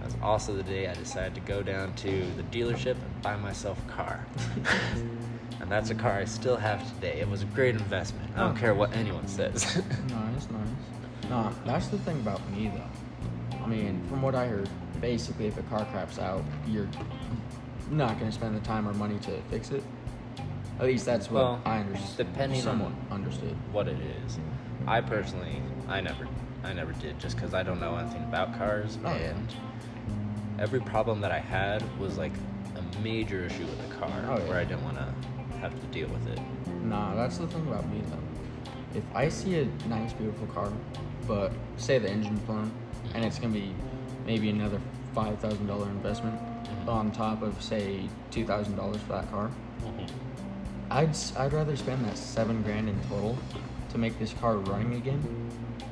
that 0.00 0.06
was 0.06 0.16
also 0.22 0.54
the 0.54 0.62
day 0.64 0.88
I 0.88 0.94
decided 0.94 1.34
to 1.36 1.40
go 1.42 1.62
down 1.62 1.92
to 1.94 2.24
the 2.36 2.42
dealership 2.44 2.92
and 2.96 3.22
buy 3.22 3.36
myself 3.36 3.78
a 3.86 3.92
car. 3.92 4.26
and 5.62 5.70
that's 5.70 5.90
a 5.90 5.94
car 5.94 6.12
I 6.12 6.24
still 6.26 6.56
have 6.56 6.86
today. 6.94 7.20
It 7.20 7.28
was 7.30 7.42
a 7.42 7.46
great 7.46 7.74
investment. 7.76 8.30
I 8.36 8.40
don't 8.40 8.56
Oh. 8.56 8.60
care 8.60 8.74
what 8.74 8.94
anyone 8.94 9.26
says. 9.26 9.64
Nice, 10.08 10.48
nice. 10.50 11.30
No, 11.30 11.50
that's 11.64 11.86
the 11.88 11.98
thing 11.98 12.16
about 12.20 12.40
me 12.50 12.70
though. 12.74 13.58
I 13.62 13.66
mean, 13.66 14.02
from 14.08 14.20
what 14.22 14.34
I 14.34 14.46
heard, 14.48 14.68
basically, 15.00 15.46
if 15.46 15.56
a 15.56 15.62
car 15.62 15.84
craps 15.92 16.18
out, 16.18 16.42
you're 16.68 16.88
not 17.90 18.18
going 18.18 18.30
to 18.30 18.32
spend 18.34 18.56
the 18.56 18.60
time 18.66 18.88
or 18.88 18.92
money 18.94 19.18
to 19.20 19.40
fix 19.50 19.70
it. 19.70 19.82
At 20.80 20.86
least 20.86 21.06
that's 21.06 21.30
what 21.30 21.42
Well, 21.44 21.60
I 21.64 21.78
understood. 21.78 22.26
depending 22.32 22.58
on- 22.58 22.64
Someone 22.64 22.96
understood. 23.10 23.56
what 23.70 23.86
it 23.88 23.98
is. 24.26 24.38
I 24.86 25.00
personally, 25.00 25.62
I 25.88 26.00
never, 26.00 26.26
I 26.64 26.72
never 26.72 26.92
did, 26.94 27.18
just 27.20 27.36
because 27.36 27.54
I 27.54 27.62
don't 27.62 27.80
know 27.80 27.94
anything 27.96 28.24
about 28.24 28.58
cars. 28.58 28.98
Oh, 29.04 29.14
yeah. 29.14 29.30
and 29.30 29.54
every 30.58 30.80
problem 30.80 31.20
that 31.20 31.30
I 31.30 31.38
had 31.38 31.82
was 32.00 32.18
like 32.18 32.32
a 32.76 33.00
major 33.02 33.44
issue 33.44 33.64
with 33.64 33.88
the 33.88 33.94
car, 33.94 34.10
Oh, 34.28 34.38
yeah. 34.38 34.48
where 34.48 34.58
I 34.58 34.64
didn't 34.64 34.82
want 34.84 34.96
to 34.96 35.06
have 35.62 35.80
to 35.80 35.86
deal 35.86 36.08
with 36.08 36.26
it. 36.28 36.40
Nah, 36.82 37.14
that's 37.14 37.38
the 37.38 37.46
thing 37.46 37.66
about 37.68 37.88
me 37.88 38.02
though. 38.10 38.98
If 38.98 39.04
I 39.14 39.28
see 39.28 39.58
a 39.60 39.64
nice, 39.88 40.12
beautiful 40.12 40.46
car, 40.48 40.70
but 41.26 41.52
say 41.76 41.98
the 41.98 42.10
engine's 42.10 42.40
blown, 42.40 42.70
and 43.14 43.24
it's 43.24 43.38
gonna 43.38 43.52
be 43.54 43.72
maybe 44.26 44.50
another 44.50 44.80
five 45.14 45.38
thousand 45.38 45.66
dollar 45.66 45.88
investment 45.88 46.38
Mhm. 46.84 46.88
on 46.88 47.12
top 47.12 47.42
of 47.42 47.62
say 47.62 48.08
two 48.30 48.44
thousand 48.44 48.76
dollars 48.76 49.00
for 49.02 49.12
that 49.14 49.30
car, 49.30 49.50
Mhm. 49.80 50.10
I'd 50.90 51.16
I'd 51.38 51.52
rather 51.52 51.76
spend 51.76 52.04
that 52.04 52.18
seven 52.18 52.62
grand 52.62 52.88
in 52.88 52.98
total 53.08 53.38
to 53.90 53.98
make 53.98 54.18
this 54.18 54.32
car 54.34 54.56
running 54.56 54.94
again 54.94 55.22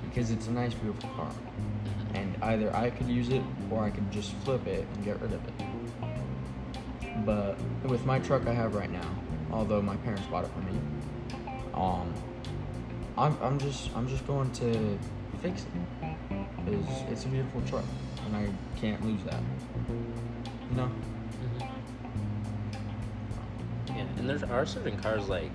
because 0.08 0.30
it's 0.32 0.48
a 0.48 0.50
nice, 0.52 0.74
beautiful 0.74 1.08
car, 1.10 1.30
Mhm. 1.30 2.16
and 2.18 2.36
either 2.42 2.74
I 2.74 2.90
could 2.90 3.06
use 3.08 3.28
it 3.28 3.42
or 3.70 3.84
I 3.84 3.90
could 3.90 4.10
just 4.10 4.32
flip 4.44 4.66
it 4.66 4.84
and 4.94 5.04
get 5.04 5.20
rid 5.22 5.32
of 5.32 5.44
it. 5.46 5.54
But 7.24 7.56
with 7.84 8.04
my 8.04 8.18
truck 8.18 8.46
I 8.48 8.52
have 8.54 8.74
right 8.74 8.90
now, 8.90 9.08
although 9.52 9.82
my 9.82 9.96
parents 9.96 10.26
bought 10.26 10.44
it 10.44 10.50
for 10.52 10.60
me, 10.60 10.78
um, 11.74 12.12
I'm 13.18 13.36
I'm 13.42 13.58
just 13.58 13.94
I'm 13.96 14.08
just 14.08 14.26
going 14.26 14.50
to 14.52 14.98
fix 15.42 15.62
it 15.62 15.68
it's 17.10 17.24
a 17.24 17.28
beautiful 17.28 17.60
truck 17.62 17.84
and 18.26 18.36
I 18.36 18.48
can't 18.78 19.04
lose 19.04 19.22
that. 19.24 19.40
You 20.70 20.76
know? 20.76 20.90
Mhm. 21.42 21.66
Yeah, 23.88 24.06
and 24.18 24.28
there 24.30 24.38
are 24.52 24.66
certain 24.66 24.96
cars 24.98 25.28
like 25.28 25.50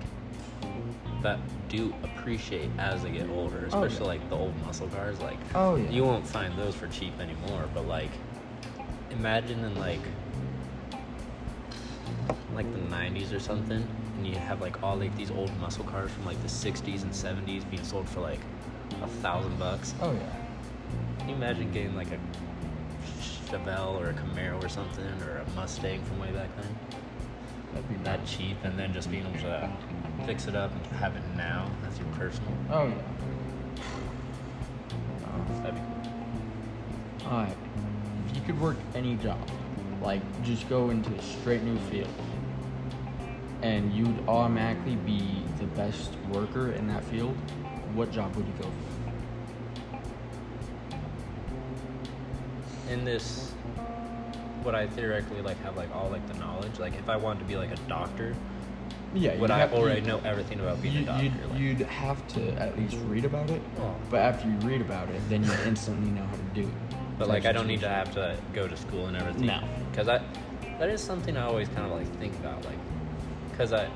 that 1.22 1.38
do 1.68 1.94
appreciate 2.02 2.70
as 2.78 3.02
they 3.02 3.10
get 3.10 3.28
older, 3.30 3.68
Oh, 3.72 3.80
yeah. 3.80 3.86
especially 3.86 4.06
like 4.06 4.28
the 4.28 4.36
old 4.36 4.54
muscle 4.64 4.88
cars. 4.88 5.18
Like, 5.20 5.38
Oh 5.54 5.76
yeah. 5.76 5.88
you 5.90 6.04
won't 6.04 6.26
find 6.26 6.56
those 6.58 6.74
for 6.74 6.86
cheap 6.88 7.18
anymore. 7.20 7.68
But 7.72 7.86
like, 7.86 8.10
imagine 9.10 9.64
in 9.64 9.74
like 9.76 10.00
like 12.54 12.70
the 12.72 12.78
'90s 12.94 13.32
or 13.34 13.40
something, 13.40 13.86
and 14.16 14.26
you 14.26 14.36
have 14.36 14.60
like 14.60 14.82
all 14.82 14.96
like 14.96 15.14
these 15.16 15.30
old 15.30 15.54
muscle 15.60 15.84
cars 15.84 16.10
from 16.10 16.24
like 16.24 16.40
the 16.42 16.48
'60s 16.48 17.02
and 17.02 17.12
'70s 17.12 17.68
being 17.70 17.84
sold 17.84 18.08
for 18.08 18.20
like 18.20 18.40
a 19.02 19.06
thousand 19.06 19.58
bucks. 19.58 19.94
Oh 20.00 20.12
yeah. 20.12 20.20
Can 21.18 21.28
you 21.30 21.34
imagine 21.34 21.70
getting 21.72 21.94
like 21.94 22.10
a 22.12 22.18
Chevelle 23.50 24.00
or 24.00 24.10
a 24.10 24.12
Camaro 24.14 24.62
or 24.64 24.68
something, 24.68 25.04
or 25.22 25.38
a 25.38 25.50
Mustang 25.54 26.02
from 26.04 26.20
way 26.20 26.30
back 26.32 26.48
then? 26.56 26.76
That'd 27.72 27.88
be 27.88 27.96
that 28.04 28.24
cheap 28.24 28.56
and 28.64 28.78
then 28.78 28.92
just 28.94 29.10
being 29.10 29.26
able 29.26 29.38
to 29.40 29.70
fix 30.24 30.46
it 30.46 30.56
up 30.56 30.72
and 30.72 30.86
have 30.98 31.14
it 31.14 31.22
now 31.36 31.70
as 31.86 31.98
your 31.98 32.08
personal. 32.08 32.52
Oh 32.70 32.86
yeah. 32.86 32.94
Uh, 35.24 35.62
That'd 35.62 35.74
be 35.74 35.80
cool. 35.80 37.32
Alright. 37.32 37.56
If 38.30 38.36
you 38.36 38.42
could 38.42 38.60
work 38.60 38.76
any 38.94 39.16
job, 39.16 39.38
like 40.06 40.22
just 40.44 40.68
go 40.68 40.90
into 40.90 41.12
a 41.12 41.20
straight 41.20 41.64
new 41.64 41.76
field, 41.90 42.08
and 43.62 43.92
you'd 43.92 44.28
automatically 44.28 44.94
be 44.94 45.42
the 45.58 45.66
best 45.66 46.12
worker 46.30 46.70
in 46.70 46.86
that 46.86 47.02
field, 47.06 47.34
what 47.92 48.12
job 48.12 48.34
would 48.36 48.46
you 48.46 48.52
go 48.60 48.68
for? 48.68 48.72
In 52.92 53.04
this, 53.04 53.52
would 54.64 54.76
I 54.76 54.86
theoretically 54.86 55.42
like 55.42 55.60
have 55.64 55.76
like 55.76 55.92
all 55.92 56.08
like 56.08 56.24
the 56.28 56.34
knowledge? 56.38 56.78
Like 56.78 56.94
if 56.94 57.08
I 57.08 57.16
wanted 57.16 57.40
to 57.40 57.44
be 57.46 57.56
like 57.56 57.72
a 57.72 57.76
doctor, 57.88 58.36
Yeah. 59.12 59.34
would 59.40 59.50
I 59.50 59.66
already 59.68 60.02
know 60.02 60.20
everything 60.24 60.60
about 60.60 60.80
being 60.80 60.94
a 60.94 60.98
You'd, 61.00 61.06
doctor? 61.06 61.24
you'd, 61.24 61.50
like- 61.50 61.58
you'd 61.60 61.80
have 61.88 62.28
to 62.28 62.52
at 62.62 62.78
least 62.78 62.96
read 63.08 63.24
about 63.24 63.50
it, 63.50 63.60
Oh. 63.80 63.92
but 64.08 64.20
after 64.20 64.48
you 64.48 64.54
read 64.58 64.80
about 64.82 65.08
it, 65.08 65.20
then 65.28 65.42
you 65.42 65.50
instantly 65.66 66.12
know 66.12 66.22
how 66.24 66.36
to 66.36 66.42
do 66.54 66.60
it. 66.60 66.95
But 67.18 67.28
like 67.28 67.46
I 67.46 67.52
don't 67.52 67.66
need 67.66 67.80
to 67.80 67.88
have 67.88 68.12
to 68.14 68.36
go 68.52 68.66
to 68.68 68.76
school 68.76 69.06
and 69.06 69.16
everything. 69.16 69.46
No. 69.46 69.60
Because 69.90 70.08
I, 70.08 70.20
that 70.78 70.88
is 70.90 71.02
something 71.02 71.36
I 71.36 71.44
always 71.46 71.68
kind 71.68 71.86
of 71.86 71.92
like 71.92 72.06
think 72.18 72.34
about, 72.36 72.64
like, 72.64 72.78
because 73.50 73.72
I, 73.72 73.88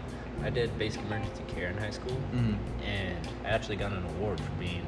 I 0.43 0.49
did 0.51 0.77
basic 0.79 1.03
emergency 1.03 1.43
care 1.49 1.69
in 1.69 1.77
high 1.77 1.91
school, 1.91 2.17
Mhm. 2.33 2.57
and 2.83 3.29
I 3.45 3.49
actually 3.49 3.77
got 3.77 3.93
an 3.93 4.05
award 4.17 4.41
for 4.41 4.51
being 4.53 4.87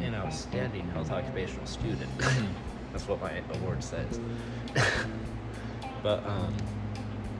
an 0.00 0.14
outstanding 0.14 0.88
health 0.90 1.10
occupational 1.12 1.66
student. 1.66 2.10
That's 2.92 3.06
what 3.06 3.20
my 3.20 3.42
award 3.54 3.82
says. 3.84 4.18
but 6.02 6.24
um, 6.26 6.54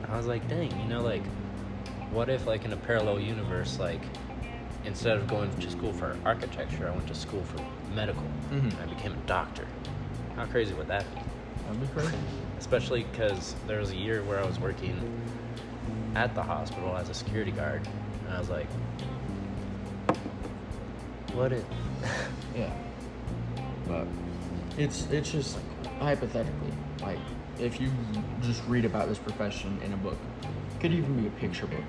I 0.09 0.15
was 0.17 0.25
like, 0.27 0.47
dang, 0.47 0.71
you 0.79 0.87
know, 0.87 1.01
like, 1.01 1.23
what 2.11 2.29
if 2.29 2.47
like 2.47 2.65
in 2.65 2.73
a 2.73 2.77
parallel 2.77 3.19
universe, 3.19 3.77
like, 3.79 4.01
instead 4.85 5.17
of 5.17 5.27
going 5.27 5.53
to 5.59 5.69
school 5.69 5.91
for 5.93 6.15
architecture, 6.25 6.87
I 6.87 6.91
went 6.95 7.07
to 7.07 7.15
school 7.15 7.43
for 7.43 7.61
medical, 7.93 8.23
Mhm. 8.51 8.71
and 8.71 8.77
I 8.81 8.85
became 8.85 9.11
a 9.13 9.27
doctor. 9.27 9.65
How 10.39 10.45
crazy 10.45 10.73
would 10.73 10.87
that 10.87 11.03
be? 11.13 11.21
That'd 11.65 11.81
be 11.81 11.87
crazy. 11.87 12.15
Especially 12.57 13.03
because 13.03 13.55
there 13.67 13.77
was 13.77 13.91
a 13.91 13.95
year 13.97 14.23
where 14.23 14.39
I 14.39 14.45
was 14.45 14.57
working 14.57 14.97
at 16.15 16.33
the 16.33 16.41
hospital 16.41 16.95
as 16.95 17.09
a 17.09 17.13
security 17.13 17.51
guard, 17.51 17.85
and 18.23 18.33
I 18.33 18.39
was 18.39 18.49
like, 18.49 18.67
what 21.33 21.51
if? 21.51 21.65
Yeah. 22.55 22.71
But 23.85 24.07
it's 24.77 25.07
it's 25.11 25.29
just 25.29 25.57
hypothetically, 25.99 26.71
like 27.01 27.19
if 27.59 27.81
you 27.81 27.91
just 28.41 28.65
read 28.65 28.85
about 28.85 29.09
this 29.09 29.19
profession 29.19 29.77
in 29.83 29.91
a 29.91 29.97
book, 29.97 30.17
it 30.41 30.79
could 30.79 30.93
even 30.93 31.19
be 31.19 31.27
a 31.27 31.31
picture 31.31 31.67
book. 31.67 31.83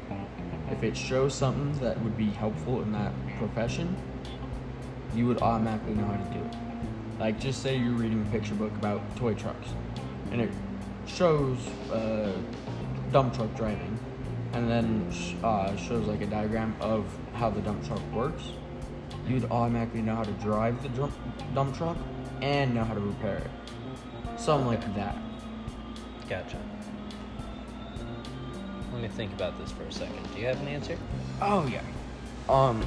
If 0.73 0.83
it 0.83 0.97
shows 0.97 1.37
something 1.37 1.73
that 1.85 2.03
would 2.03 2.17
be 2.17 2.31
helpful 2.31 2.83
in 2.83 2.91
that 2.93 3.13
profession, 3.39 3.97
you 5.15 5.29
would 5.29 5.41
automatically 5.41 5.95
know 5.95 6.05
how 6.05 6.17
to 6.17 6.35
do 6.35 6.41
it. 6.41 6.60
Like 7.21 7.39
just 7.39 7.63
say 7.63 7.77
you're 7.77 7.93
reading 7.93 8.27
a 8.27 8.33
picture 8.33 8.55
book 8.55 8.73
about 8.73 9.01
toy 9.17 9.35
trucks, 9.35 9.69
and 10.33 10.41
it 10.41 10.51
shows 11.07 11.59
uh, 11.93 12.33
dump 13.13 13.35
truck 13.35 13.55
driving, 13.55 13.99
and 14.55 14.69
then 14.69 15.13
uh, 15.45 15.77
shows 15.77 16.07
like 16.07 16.23
a 16.23 16.27
diagram 16.27 16.75
of 16.81 17.07
how 17.35 17.51
the 17.51 17.61
dump 17.61 17.87
truck 17.87 18.03
works 18.13 18.45
you'd 19.31 19.51
automatically 19.51 20.03
know 20.03 20.17
how 20.17 20.25
to 20.25 20.33
drive 20.33 20.83
the 20.83 20.89
dump, 20.91 21.15
dump 21.55 21.77
truck 21.77 21.97
and 22.43 22.75
know 22.75 22.85
how 22.85 22.95
to 22.95 23.01
repair 23.01 23.39
it. 23.39 24.41
Something 24.41 24.67
like 24.67 24.95
that. 24.95 25.17
Gotcha. 26.29 26.59
let 28.93 29.03
me 29.03 29.09
think 29.09 29.33
about 29.33 29.59
this 29.59 29.71
for 29.71 29.83
a 29.85 29.93
second. 29.93 30.19
Do 30.35 30.41
you 30.41 30.47
have 30.47 30.61
an 30.61 30.69
answer? 30.69 30.97
Oh 31.41 31.67
yeah. 31.67 31.83
Um, 32.49 32.85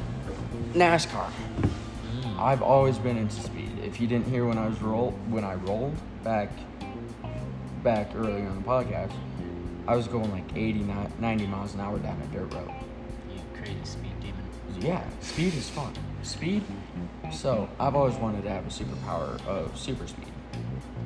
NASCAR. 0.73 1.29
I've 2.37 2.61
always 2.61 2.97
been 2.97 3.17
into 3.17 3.35
speed. 3.35 3.72
If 3.93 4.01
you 4.01 4.07
didn't 4.07 4.25
hear 4.25 4.47
when 4.47 4.57
I 4.57 4.67
was 4.67 4.81
roll 4.81 5.11
when 5.29 5.43
I 5.43 5.53
rolled 5.53 5.95
back 6.23 6.49
back 7.83 8.09
earlier 8.15 8.47
on 8.47 8.55
the 8.55 8.67
podcast, 8.67 9.13
I 9.87 9.95
was 9.95 10.07
going 10.07 10.31
like 10.31 10.45
80, 10.57 10.79
ni- 10.79 10.93
90 11.19 11.45
miles 11.45 11.75
an 11.75 11.79
hour 11.79 11.99
down 11.99 12.19
a 12.19 12.25
dirt 12.35 12.51
road. 12.55 12.71
You 13.31 13.39
crazy 13.55 13.77
speed 13.83 14.19
demon. 14.19 14.43
Yeah, 14.79 15.07
speed 15.21 15.53
is 15.53 15.69
fun. 15.69 15.93
Speed. 16.23 16.63
So 17.31 17.69
I've 17.79 17.93
always 17.93 18.15
wanted 18.15 18.41
to 18.45 18.49
have 18.49 18.65
a 18.65 18.71
superpower 18.71 19.39
of 19.45 19.77
super 19.77 20.07
speed, 20.07 20.31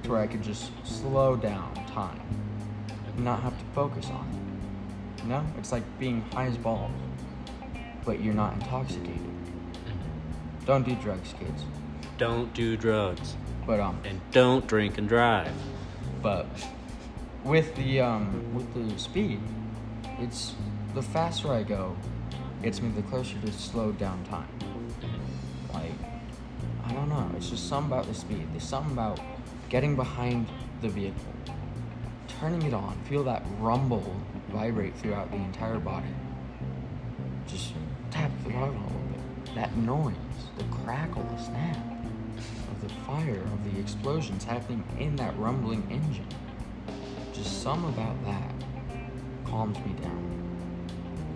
to 0.03 0.11
where 0.11 0.21
I 0.21 0.27
could 0.27 0.41
just 0.41 0.71
slow 0.85 1.35
down 1.35 1.75
time, 1.87 2.21
and 3.05 3.25
not 3.25 3.41
have 3.41 3.59
to 3.59 3.65
focus 3.75 4.05
on 4.05 4.25
it. 5.17 5.23
You 5.23 5.29
know, 5.31 5.45
it's 5.57 5.73
like 5.73 5.83
being 5.99 6.21
high 6.31 6.45
as 6.45 6.57
balls, 6.57 6.93
but 8.05 8.21
you're 8.21 8.33
not 8.33 8.53
intoxicated. 8.53 9.17
Mm-hmm. 9.17 10.65
Don't 10.65 10.85
do 10.85 10.95
drugs, 10.95 11.33
kids. 11.37 11.65
Don't 12.17 12.53
do 12.53 12.75
drugs. 12.77 13.35
But 13.65 13.79
um, 13.79 13.99
And 14.05 14.19
don't 14.31 14.65
drink 14.67 14.97
and 14.97 15.07
drive. 15.07 15.51
but 16.21 16.47
with 17.43 17.75
the 17.75 18.01
um 18.01 18.53
with 18.53 18.73
the 18.73 18.99
speed, 18.99 19.39
it's 20.19 20.55
the 20.95 21.01
faster 21.01 21.51
I 21.53 21.63
go, 21.63 21.95
gets 22.63 22.81
me 22.81 22.89
the 22.89 23.01
closer 23.03 23.37
to 23.45 23.51
slowed 23.53 23.97
down 23.97 24.23
time. 24.25 24.47
Like 25.73 25.91
I 26.85 26.91
don't 26.93 27.09
know, 27.09 27.29
it's 27.35 27.49
just 27.49 27.67
something 27.69 27.91
about 27.91 28.07
the 28.07 28.13
speed. 28.13 28.47
There's 28.51 28.63
something 28.63 28.93
about 28.93 29.19
getting 29.69 29.95
behind 29.95 30.47
the 30.81 30.89
vehicle, 30.89 31.33
turning 32.39 32.61
it 32.63 32.73
on, 32.73 32.97
feel 33.09 33.23
that 33.25 33.43
rumble 33.59 34.15
vibrate 34.49 34.95
throughout 34.95 35.29
the 35.29 35.37
entire 35.37 35.79
body. 35.79 36.07
Just 37.47 37.73
tap 38.11 38.31
the 38.43 38.51
throttle 38.51 38.69
a 38.69 38.71
little 38.73 39.07
bit. 39.45 39.55
That 39.55 39.75
noise, 39.77 40.15
the 40.57 40.63
crackle, 40.65 41.23
the 41.23 41.37
snap 41.43 41.77
of 42.77 42.87
the 42.87 42.93
fire, 43.05 43.41
of 43.41 43.73
the 43.73 43.79
explosions 43.79 44.43
happening 44.43 44.83
in 44.99 45.15
that 45.15 45.37
rumbling 45.37 45.83
engine. 45.89 46.27
Just 47.33 47.61
some 47.63 47.85
about 47.85 48.23
that 48.25 48.51
calms 49.45 49.77
me 49.79 49.93
down. 50.01 50.23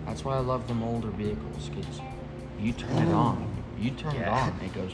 That's 0.06 0.24
why 0.24 0.36
I 0.36 0.40
love 0.40 0.68
them 0.68 0.82
older 0.82 1.08
vehicles, 1.08 1.68
because 1.68 2.00
you 2.60 2.72
turn 2.72 3.08
it 3.08 3.12
on. 3.12 3.48
You 3.78 3.90
turn 3.92 4.14
it 4.16 4.28
on, 4.28 4.52
it 4.64 4.72
goes. 4.72 4.92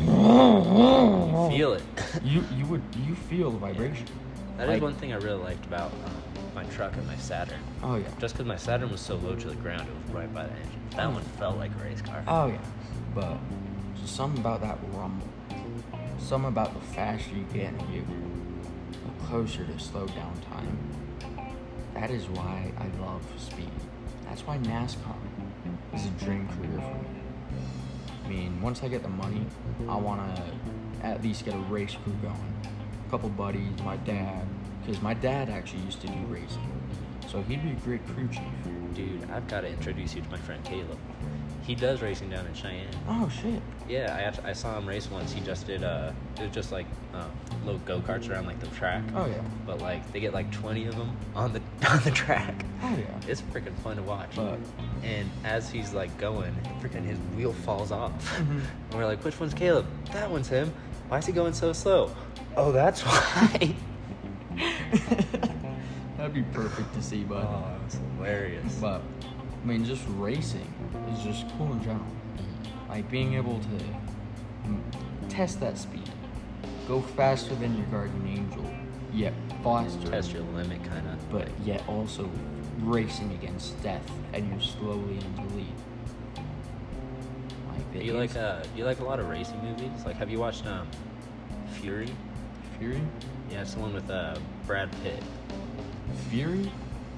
You 0.00 1.56
feel 1.56 1.72
it. 1.74 1.82
You 2.24 2.44
you 2.56 2.66
would 2.66 2.82
you 3.06 3.14
feel 3.14 3.50
the 3.50 3.58
vibration. 3.58 4.06
That 4.56 4.64
is 4.64 4.68
Like- 4.70 4.82
one 4.82 4.94
thing 4.94 5.12
I 5.12 5.16
really 5.16 5.42
liked 5.42 5.64
about 5.66 5.92
um, 6.04 6.12
my 6.54 6.64
truck 6.64 6.96
and 6.96 7.06
my 7.06 7.16
Saturn. 7.16 7.60
Oh 7.82 7.96
yeah. 7.96 8.08
Just 8.18 8.34
because 8.34 8.46
my 8.46 8.56
Saturn 8.56 8.90
was 8.90 9.00
so 9.00 9.16
low 9.16 9.34
to 9.36 9.48
the 9.48 9.54
ground, 9.56 9.82
it 9.88 9.94
was 10.06 10.14
right 10.14 10.32
by 10.34 10.44
the 10.44 10.50
engine. 10.52 10.80
That 10.96 11.12
one 11.12 11.22
felt 11.38 11.58
like 11.58 11.70
a 11.80 11.84
race 11.84 12.00
car. 12.02 12.22
Oh 12.26 12.46
yeah. 12.48 12.58
But 13.18 13.36
something 14.04 14.40
about 14.40 14.60
that 14.60 14.78
rumble. 14.92 15.26
Something 16.20 16.50
about 16.50 16.72
the 16.72 16.80
faster 16.94 17.34
you 17.34 17.44
get 17.52 17.72
in 17.72 17.80
a 17.80 17.84
vehicle, 17.86 18.14
the 18.92 19.26
closer 19.26 19.64
to 19.64 19.78
slow 19.80 20.06
down 20.06 20.40
time. 20.52 20.78
That 21.94 22.12
is 22.12 22.28
why 22.28 22.70
I 22.78 22.86
love 23.02 23.22
speed. 23.36 23.70
That's 24.24 24.42
why 24.46 24.58
NASCAR 24.58 25.16
is 25.94 26.06
a 26.06 26.10
dream 26.24 26.46
career 26.46 26.80
for 26.80 26.94
me. 26.94 27.08
I 28.24 28.28
mean, 28.28 28.62
once 28.62 28.84
I 28.84 28.88
get 28.88 29.02
the 29.02 29.08
money, 29.08 29.44
I 29.88 29.96
want 29.96 30.36
to 30.36 30.42
at 31.02 31.20
least 31.20 31.44
get 31.44 31.54
a 31.54 31.58
race 31.58 31.96
crew 32.04 32.14
going. 32.22 32.54
A 33.04 33.10
couple 33.10 33.30
buddies, 33.30 33.82
my 33.82 33.96
dad, 33.96 34.46
because 34.80 35.02
my 35.02 35.14
dad 35.14 35.50
actually 35.50 35.82
used 35.82 36.00
to 36.02 36.06
do 36.06 36.18
racing. 36.28 36.70
So 37.26 37.42
he'd 37.42 37.64
be 37.64 37.70
a 37.70 37.74
great 37.84 38.06
crew 38.06 38.28
chief. 38.28 38.42
Dude, 38.94 39.28
I've 39.32 39.48
got 39.48 39.62
to 39.62 39.68
introduce 39.68 40.14
you 40.14 40.22
to 40.22 40.30
my 40.30 40.38
friend 40.38 40.64
Caleb. 40.64 40.98
He 41.68 41.74
does 41.74 42.00
racing 42.00 42.30
down 42.30 42.46
in 42.46 42.54
Cheyenne. 42.54 42.88
Oh 43.06 43.28
shit. 43.42 43.60
Yeah, 43.90 44.16
I, 44.18 44.22
act- 44.22 44.40
I 44.42 44.54
saw 44.54 44.78
him 44.78 44.88
race 44.88 45.10
once. 45.10 45.32
He 45.32 45.40
just 45.42 45.66
did 45.66 45.84
uh, 45.84 46.12
it 46.38 46.42
was 46.44 46.50
just 46.50 46.72
like 46.72 46.86
um, 47.12 47.30
little 47.66 47.78
go 47.80 48.00
karts 48.00 48.30
around 48.30 48.46
like 48.46 48.58
the 48.58 48.68
track. 48.68 49.02
Oh 49.14 49.26
yeah. 49.26 49.42
But 49.66 49.82
like 49.82 50.10
they 50.10 50.18
get 50.18 50.32
like 50.32 50.50
20 50.50 50.86
of 50.86 50.96
them 50.96 51.14
on 51.34 51.52
the 51.52 51.60
on 51.90 52.02
the 52.04 52.10
track. 52.10 52.64
Oh 52.82 52.96
yeah. 52.96 53.04
It's 53.30 53.42
freaking 53.42 53.76
fun 53.80 53.96
to 53.96 54.02
watch. 54.02 54.30
But 54.34 54.58
And 55.04 55.30
as 55.44 55.70
he's 55.70 55.92
like 55.92 56.16
going, 56.16 56.56
freaking 56.80 57.04
his 57.04 57.18
wheel 57.36 57.52
falls 57.52 57.92
off. 57.92 58.12
Mhm. 58.38 58.40
And 58.50 58.62
we're 58.94 59.04
like, 59.04 59.22
which 59.22 59.38
one's 59.38 59.52
Caleb? 59.52 59.84
That 60.12 60.30
one's 60.30 60.48
him. 60.48 60.72
Why 61.08 61.18
is 61.18 61.26
he 61.26 61.32
going 61.32 61.52
so 61.52 61.74
slow? 61.74 62.10
Oh, 62.56 62.72
that's 62.72 63.02
why. 63.02 63.74
That'd 66.16 66.32
be 66.34 66.42
perfect 66.52 66.94
to 66.94 67.02
see, 67.02 67.24
bud. 67.24 67.46
oh, 67.48 67.76
it's 67.84 67.98
hilarious. 68.16 68.74
But 68.80 69.02
I 69.62 69.66
mean, 69.66 69.84
just 69.84 70.02
racing 70.16 70.72
is 71.12 71.22
just 71.22 71.46
cool 71.56 71.72
in 71.72 71.82
general. 71.82 72.06
Like 72.88 73.10
being 73.10 73.34
able 73.34 73.60
to 73.60 75.28
test 75.28 75.60
that 75.60 75.78
speed, 75.78 76.08
go 76.86 77.00
faster 77.00 77.54
than 77.54 77.76
your 77.76 77.86
guardian 77.86 78.26
angel, 78.26 78.64
yet 79.12 79.32
faster, 79.62 80.10
Test 80.10 80.32
your 80.32 80.42
limit, 80.42 80.82
kind 80.84 81.06
of. 81.08 81.30
but 81.30 81.48
yet 81.64 81.82
also 81.88 82.30
racing 82.80 83.32
against 83.32 83.80
death, 83.82 84.08
and 84.32 84.48
you're 84.48 84.60
slowly 84.60 85.18
in 85.18 85.34
the 85.36 85.54
lead. 85.54 85.74
Like 87.68 87.92
Do 87.92 87.98
you 88.04 88.12
like 88.14 88.36
uh, 88.36 88.62
you 88.76 88.84
like 88.84 89.00
a 89.00 89.04
lot 89.04 89.20
of 89.20 89.28
racing 89.28 89.62
movies? 89.62 90.04
Like, 90.06 90.16
have 90.16 90.30
you 90.30 90.38
watched 90.38 90.66
um, 90.66 90.86
Fury? 91.80 92.08
Fury? 92.78 93.02
Yeah, 93.50 93.62
it's 93.62 93.74
the 93.74 93.80
one 93.80 93.92
with 93.92 94.08
uh, 94.10 94.38
Brad 94.66 94.90
Pitt. 95.02 95.22
Fury 96.30 96.70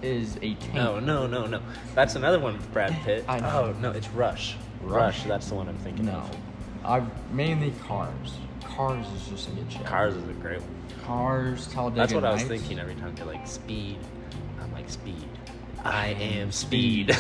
is 0.03 0.37
a 0.37 0.55
tank. 0.55 0.75
No, 0.75 0.99
no, 1.01 1.27
no, 1.27 1.47
no. 1.47 1.61
That's 1.95 2.15
another 2.15 2.39
one 2.39 2.55
with 2.55 2.73
Brad 2.73 2.93
Pitt. 3.05 3.25
I 3.29 3.41
know. 3.41 3.75
Oh 3.77 3.81
no, 3.81 3.91
it's 3.91 4.09
Rush. 4.11 4.57
Rush? 4.81 5.19
Rush. 5.19 5.25
That's 5.25 5.49
the 5.49 5.55
one 5.55 5.69
I'm 5.69 5.79
thinking 5.79 6.07
No, 6.07 6.13
of. 6.13 6.37
I've 6.85 7.33
mainly 7.33 7.73
cars. 7.87 8.39
Cars 8.65 9.07
is 9.17 9.29
just 9.29 9.49
a 9.49 9.51
good 9.53 9.71
show. 9.71 9.81
Cars 9.81 10.15
is 10.17 10.29
a 10.29 10.33
great 10.35 10.61
one. 10.61 10.71
Cars, 11.05 11.67
Talladega 11.69 12.01
That's 12.01 12.15
what 12.15 12.25
I 12.25 12.33
was 12.33 12.43
thinking 12.45 12.79
every 12.79 12.95
time 12.95 13.15
They're 13.15 13.27
like 13.27 13.47
speed. 13.47 13.99
I'm 14.61 14.73
like 14.73 14.89
speed. 14.89 15.29
I 15.85 16.09
am 16.09 16.53
speed. 16.53 17.09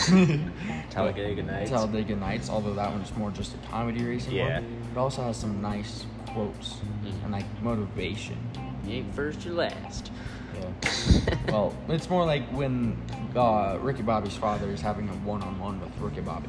Talladega 0.90 1.42
Nights. 1.42 1.70
Talladega 1.70 2.16
Nights, 2.16 2.50
although 2.50 2.74
that 2.74 2.90
one's 2.90 3.14
more 3.16 3.30
just 3.30 3.54
a 3.54 3.58
comedy 3.68 4.04
racing 4.04 4.32
Yeah. 4.34 4.60
one. 4.60 4.82
It 4.92 4.98
also 4.98 5.22
has 5.22 5.36
some 5.36 5.60
nice 5.62 6.04
quotes 6.34 6.74
Mhm. 7.04 7.24
and 7.24 7.32
like 7.32 7.44
motivation. 7.62 8.36
You 8.86 8.94
ain't 8.96 9.14
first, 9.14 9.44
you're 9.44 9.54
last. 9.54 10.10
Yeah. 10.58 11.34
well, 11.48 11.74
it's 11.88 12.08
more 12.10 12.24
like 12.24 12.44
when 12.52 12.96
uh, 13.36 13.78
Ricky 13.80 14.02
Bobby's 14.02 14.36
father 14.36 14.68
is 14.70 14.80
having 14.80 15.08
a 15.08 15.12
one-on-one 15.12 15.80
with 15.80 15.90
Ricky 16.00 16.20
Bobby, 16.20 16.48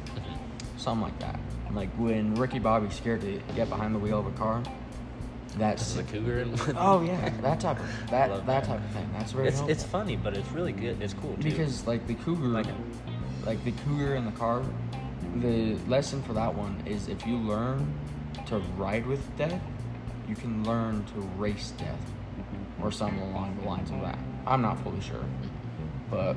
something 0.76 1.02
like 1.02 1.18
that. 1.20 1.38
Like 1.72 1.90
when 1.96 2.34
Ricky 2.34 2.58
Bobby's 2.58 2.94
scared 2.94 3.20
to 3.22 3.40
get 3.54 3.68
behind 3.68 3.94
the 3.94 3.98
wheel 3.98 4.18
of 4.20 4.26
a 4.26 4.30
car. 4.32 4.62
That's 5.58 5.92
That's 5.94 6.10
the 6.10 6.18
cougar 6.18 6.38
and 6.40 6.58
oh 6.78 7.02
yeah, 7.02 7.28
that 7.42 7.60
type 7.60 7.78
of 7.78 7.86
that 8.10 8.28
that 8.30 8.46
that. 8.46 8.64
type 8.64 8.80
of 8.82 8.90
thing. 8.90 9.08
That's 9.12 9.32
very 9.32 9.48
It's 9.48 9.56
helpful. 9.58 9.70
it's 9.72 9.84
funny, 9.84 10.16
but 10.16 10.34
it's 10.34 10.50
really 10.50 10.72
good. 10.72 11.00
It's 11.02 11.12
cool 11.12 11.34
too. 11.36 11.42
because 11.42 11.86
like 11.86 12.06
the 12.06 12.14
cougar 12.14 12.48
Like 12.48 12.66
like, 13.44 13.62
the 13.64 13.72
cougar 13.84 14.14
in 14.14 14.24
the 14.24 14.30
car 14.32 14.62
the 15.36 15.76
lesson 15.88 16.22
for 16.22 16.32
that 16.34 16.54
one 16.54 16.82
is 16.86 17.08
if 17.08 17.26
you 17.26 17.36
learn 17.36 17.86
to 18.46 18.58
ride 18.76 19.06
with 19.06 19.36
death 19.36 19.60
you 20.28 20.34
can 20.36 20.64
learn 20.64 21.04
to 21.06 21.20
race 21.36 21.72
death 21.76 22.10
or 22.82 22.90
something 22.90 23.20
along 23.20 23.56
the 23.60 23.68
lines 23.68 23.90
of 23.90 24.00
that. 24.00 24.18
I'm 24.46 24.62
not 24.62 24.78
fully 24.82 25.00
sure 25.00 25.24
but 26.10 26.36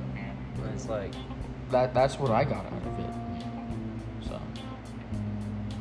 it's 0.74 0.88
like 0.88 1.14
that 1.70 1.94
that's 1.94 2.18
what 2.20 2.32
i 2.32 2.44
got 2.44 2.66
out 2.66 2.74
of 2.74 3.00
it. 3.00 4.28
So. 4.28 4.40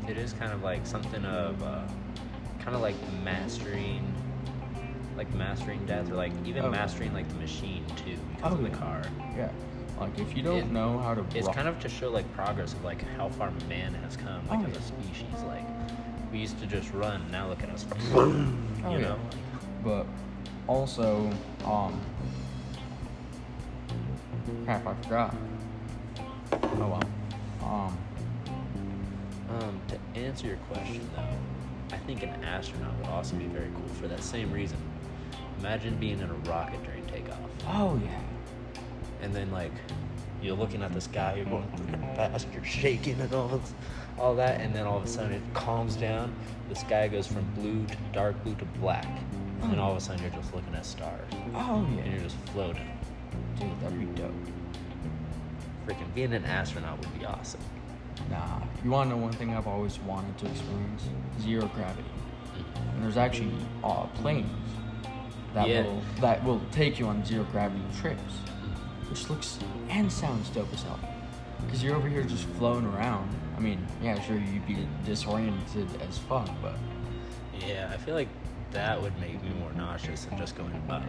It 0.08 0.16
is 0.18 0.32
kind 0.32 0.52
of 0.52 0.62
like 0.62 0.86
something 0.86 1.24
of 1.24 1.62
uh, 1.62 1.82
kind 2.60 2.74
of 2.74 2.82
like 2.82 2.96
mastering 3.22 4.12
like 5.16 5.32
mastering 5.34 5.84
death 5.86 6.10
or 6.10 6.14
like 6.14 6.32
even 6.44 6.64
Oh. 6.64 6.70
mastering 6.70 7.12
like 7.14 7.28
the 7.28 7.36
machine 7.36 7.84
too 8.04 8.16
because 8.36 8.52
Oh, 8.52 8.56
of 8.56 8.62
the 8.62 8.68
yeah. 8.70 8.76
car. 8.76 9.02
Yeah. 9.36 9.48
Like 10.00 10.18
if 10.18 10.36
you 10.36 10.42
don't 10.42 10.58
It- 10.58 10.72
know 10.72 10.98
how 10.98 11.14
to 11.14 11.24
it's 11.36 11.46
ro- 11.46 11.52
kind 11.52 11.68
of 11.68 11.78
to 11.80 11.88
show 11.88 12.10
like 12.10 12.30
progress 12.34 12.72
of 12.72 12.82
like 12.84 13.02
how 13.16 13.28
far 13.28 13.52
man 13.68 13.94
has 14.02 14.16
come 14.16 14.46
like 14.48 14.58
Oh, 14.60 14.66
as 14.70 14.76
a 14.76 14.82
species 14.82 15.42
like 15.46 15.64
we 16.34 16.40
used 16.40 16.58
to 16.58 16.66
just 16.66 16.92
run 16.92 17.24
now 17.30 17.48
look 17.48 17.62
at 17.62 17.70
us. 17.70 17.86
Oh, 18.86 18.90
you 18.90 18.98
yeah. 18.98 19.08
know? 19.08 19.18
But 19.82 20.06
also 20.66 21.30
um 21.64 21.98
crap 24.66 24.86
i 24.86 24.94
forgot. 24.94 25.34
Oh 26.52 26.58
well. 26.76 27.02
Um 27.62 27.98
um 29.48 29.80
to 29.88 30.18
answer 30.18 30.48
your 30.48 30.56
question 30.68 31.08
though 31.16 31.94
i 31.94 31.98
think 31.98 32.22
an 32.22 32.30
astronaut 32.42 32.94
would 32.98 33.06
also 33.06 33.36
be 33.36 33.44
very 33.46 33.70
cool 33.74 33.94
for 33.94 34.08
that 34.08 34.22
same 34.22 34.52
reason. 34.52 34.76
Imagine 35.60 35.96
being 35.96 36.18
in 36.18 36.28
a 36.28 36.34
rocket 36.50 36.82
during 36.84 37.06
takeoff. 37.06 37.38
Oh 37.68 37.98
yeah. 38.04 38.20
And 39.22 39.34
then 39.34 39.50
like 39.50 39.72
you're 40.42 40.56
looking 40.56 40.82
at 40.82 40.92
this 40.92 41.06
guy, 41.06 41.36
you're 41.36 41.46
going 41.46 41.66
fast, 42.16 42.48
you're 42.52 42.64
shaking 42.64 43.18
and 43.20 43.32
all 43.32 43.48
this, 43.48 43.72
all 44.18 44.34
that, 44.36 44.60
and 44.60 44.74
then 44.74 44.86
all 44.86 44.96
of 44.98 45.04
a 45.04 45.08
sudden 45.08 45.32
it 45.32 45.42
calms 45.54 45.96
down. 45.96 46.34
The 46.68 46.74
sky 46.76 47.08
goes 47.08 47.26
from 47.26 47.44
blue 47.54 47.84
to 47.86 47.96
dark 48.12 48.42
blue 48.44 48.54
to 48.56 48.64
black, 48.80 49.06
and 49.62 49.72
then 49.72 49.78
all 49.78 49.92
of 49.92 49.96
a 49.98 50.00
sudden 50.00 50.22
you're 50.22 50.32
just 50.32 50.54
looking 50.54 50.74
at 50.74 50.86
stars, 50.86 51.26
Oh 51.54 51.86
yeah. 51.94 52.02
and 52.02 52.12
you're 52.12 52.22
just 52.22 52.36
floating. 52.52 52.88
dude, 53.58 53.80
that'd 53.80 53.98
be 53.98 54.06
dope. 54.20 54.32
Freaking 55.86 56.14
being 56.14 56.32
an 56.32 56.44
astronaut 56.44 56.98
would 56.98 57.18
be 57.18 57.24
awesome. 57.26 57.60
Nah, 58.30 58.60
you 58.82 58.90
want 58.90 59.10
to 59.10 59.16
know 59.16 59.22
one 59.22 59.32
thing 59.32 59.54
I've 59.54 59.66
always 59.66 59.98
wanted 60.00 60.38
to 60.38 60.46
experience? 60.46 61.02
Zero 61.42 61.66
gravity. 61.74 62.08
And 62.94 63.02
there's 63.02 63.16
actually 63.16 63.52
uh, 63.82 64.06
planes 64.14 64.48
that 65.52 65.68
Yeah. 65.68 65.82
will 65.82 66.02
that 66.20 66.42
will 66.44 66.60
take 66.72 66.98
you 66.98 67.06
on 67.06 67.24
zero 67.24 67.44
gravity 67.52 67.82
trips, 68.00 68.22
which 69.10 69.28
looks 69.28 69.58
and 69.90 70.10
sounds 70.10 70.48
dope 70.50 70.72
as 70.72 70.82
hell. 70.84 70.98
Because 71.66 71.82
you're 71.82 71.96
over 71.96 72.08
here 72.08 72.22
just 72.22 72.44
floating 72.58 72.88
around. 72.94 73.28
I 73.56 73.60
mean, 73.60 73.84
yeah, 74.02 74.18
sure 74.20 74.36
you'd 74.36 74.66
be 74.66 74.86
disoriented 75.04 75.88
as 76.08 76.18
fuck, 76.18 76.48
but 76.60 76.74
Yeah, 77.66 77.90
I 77.92 77.96
feel 77.96 78.14
like 78.14 78.28
that 78.72 79.00
would 79.00 79.18
make 79.20 79.40
me 79.42 79.50
more 79.60 79.72
nauseous 79.72 80.24
than 80.24 80.36
just 80.38 80.56
going 80.56 80.74
up. 80.88 81.02